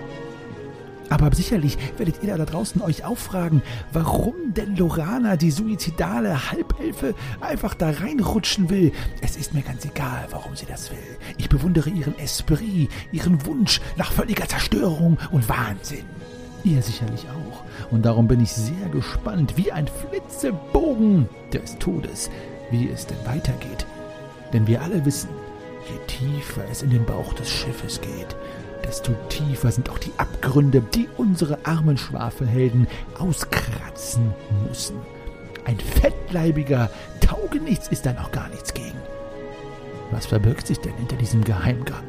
Aber 1.09 1.34
sicherlich 1.34 1.78
werdet 1.96 2.22
ihr 2.22 2.36
da 2.36 2.44
draußen 2.44 2.82
euch 2.82 3.05
auffragen, 3.05 3.62
warum 3.92 4.34
denn 4.48 4.76
Lorana, 4.76 5.36
die 5.36 5.50
suizidale 5.50 6.50
Halbelfe, 6.50 7.14
einfach 7.40 7.74
da 7.74 7.90
reinrutschen 7.90 8.68
will. 8.68 8.92
Es 9.20 9.36
ist 9.36 9.55
mir 9.55 9.62
ganz 9.62 9.84
egal, 9.84 10.26
warum 10.30 10.57
sie 10.57 10.66
das 10.66 10.90
will. 10.90 11.18
Ich 11.38 11.48
bewundere 11.48 11.90
ihren 11.90 12.18
Esprit, 12.18 12.90
ihren 13.12 13.46
Wunsch 13.46 13.80
nach 13.96 14.12
völliger 14.12 14.48
Zerstörung 14.48 15.18
und 15.30 15.48
Wahnsinn. 15.48 16.05
Ihr 16.65 16.83
sicherlich 16.83 17.27
auch. 17.29 17.93
Und 17.93 18.05
darum 18.05 18.29
bin 18.29 18.41
ich 18.41 18.53
sehr 18.53 18.89
gespannt, 18.91 19.57
wie 19.57 19.73
ein 19.73 19.89
Flitzebogen 19.89 21.29
des 21.53 21.79
Todes, 21.79 22.31
wie 22.71 22.89
es 22.89 23.07
denn 23.07 23.19
weitergeht. 23.25 23.87
Denn 24.53 24.67
wir 24.67 24.83
alle 24.83 25.05
wissen, 25.05 25.31
je 25.89 25.99
tiefer 26.07 26.63
es 26.71 26.83
in 26.83 26.91
den 26.91 27.05
Bauch 27.05 27.33
des 27.35 27.51
Schiffes 27.51 28.01
geht, 28.01 28.37
desto 28.85 29.13
tiefer 29.29 29.73
sind 29.73 29.91
auch 29.91 29.99
die 29.99 30.13
Abgründe, 30.19 30.83
die 30.95 31.09
unsere 31.17 31.59
armen 31.65 31.97
Schwafelhelden 31.97 32.87
auskratzen 33.19 34.33
müssen. 34.69 34.97
Ein 35.65 35.79
fettleibiger 35.79 36.91
Taugenichts 37.21 37.89
ist 37.89 38.07
da 38.07 38.13
noch 38.13 38.33
gar 38.33 38.49
nichts 38.49 38.75
gegen. 38.75 38.99
Was 40.11 40.27
verbirgt 40.27 40.67
sich 40.67 40.79
denn 40.79 40.95
hinter 40.95 41.17
diesem 41.17 41.43
Geheimgang? 41.45 42.03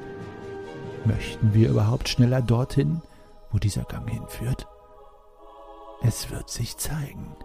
Möchten 1.05 1.53
wir 1.53 1.69
überhaupt 1.69 2.09
schneller 2.09 2.41
dorthin, 2.41 3.01
wo 3.53 3.59
dieser 3.59 3.83
Gang 3.83 4.09
hinführt? 4.09 4.67
Es 6.01 6.29
wird 6.31 6.49
sich 6.49 6.75
zeigen. 6.75 7.35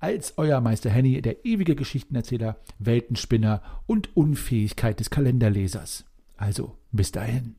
als 0.05 0.35
euer 0.37 0.61
Meister 0.61 0.91
Henny, 0.91 1.23
der 1.23 1.47
ewige 1.47 1.75
Geschichtenerzähler, 1.75 2.59
Weltenspinner 2.79 3.63
und 3.87 4.15
Unfähigkeit 4.15 5.01
des 5.01 5.09
Kalenderlesers. 5.09 6.05
Also, 6.37 6.77
bis 6.93 7.11
dahin. 7.11 7.57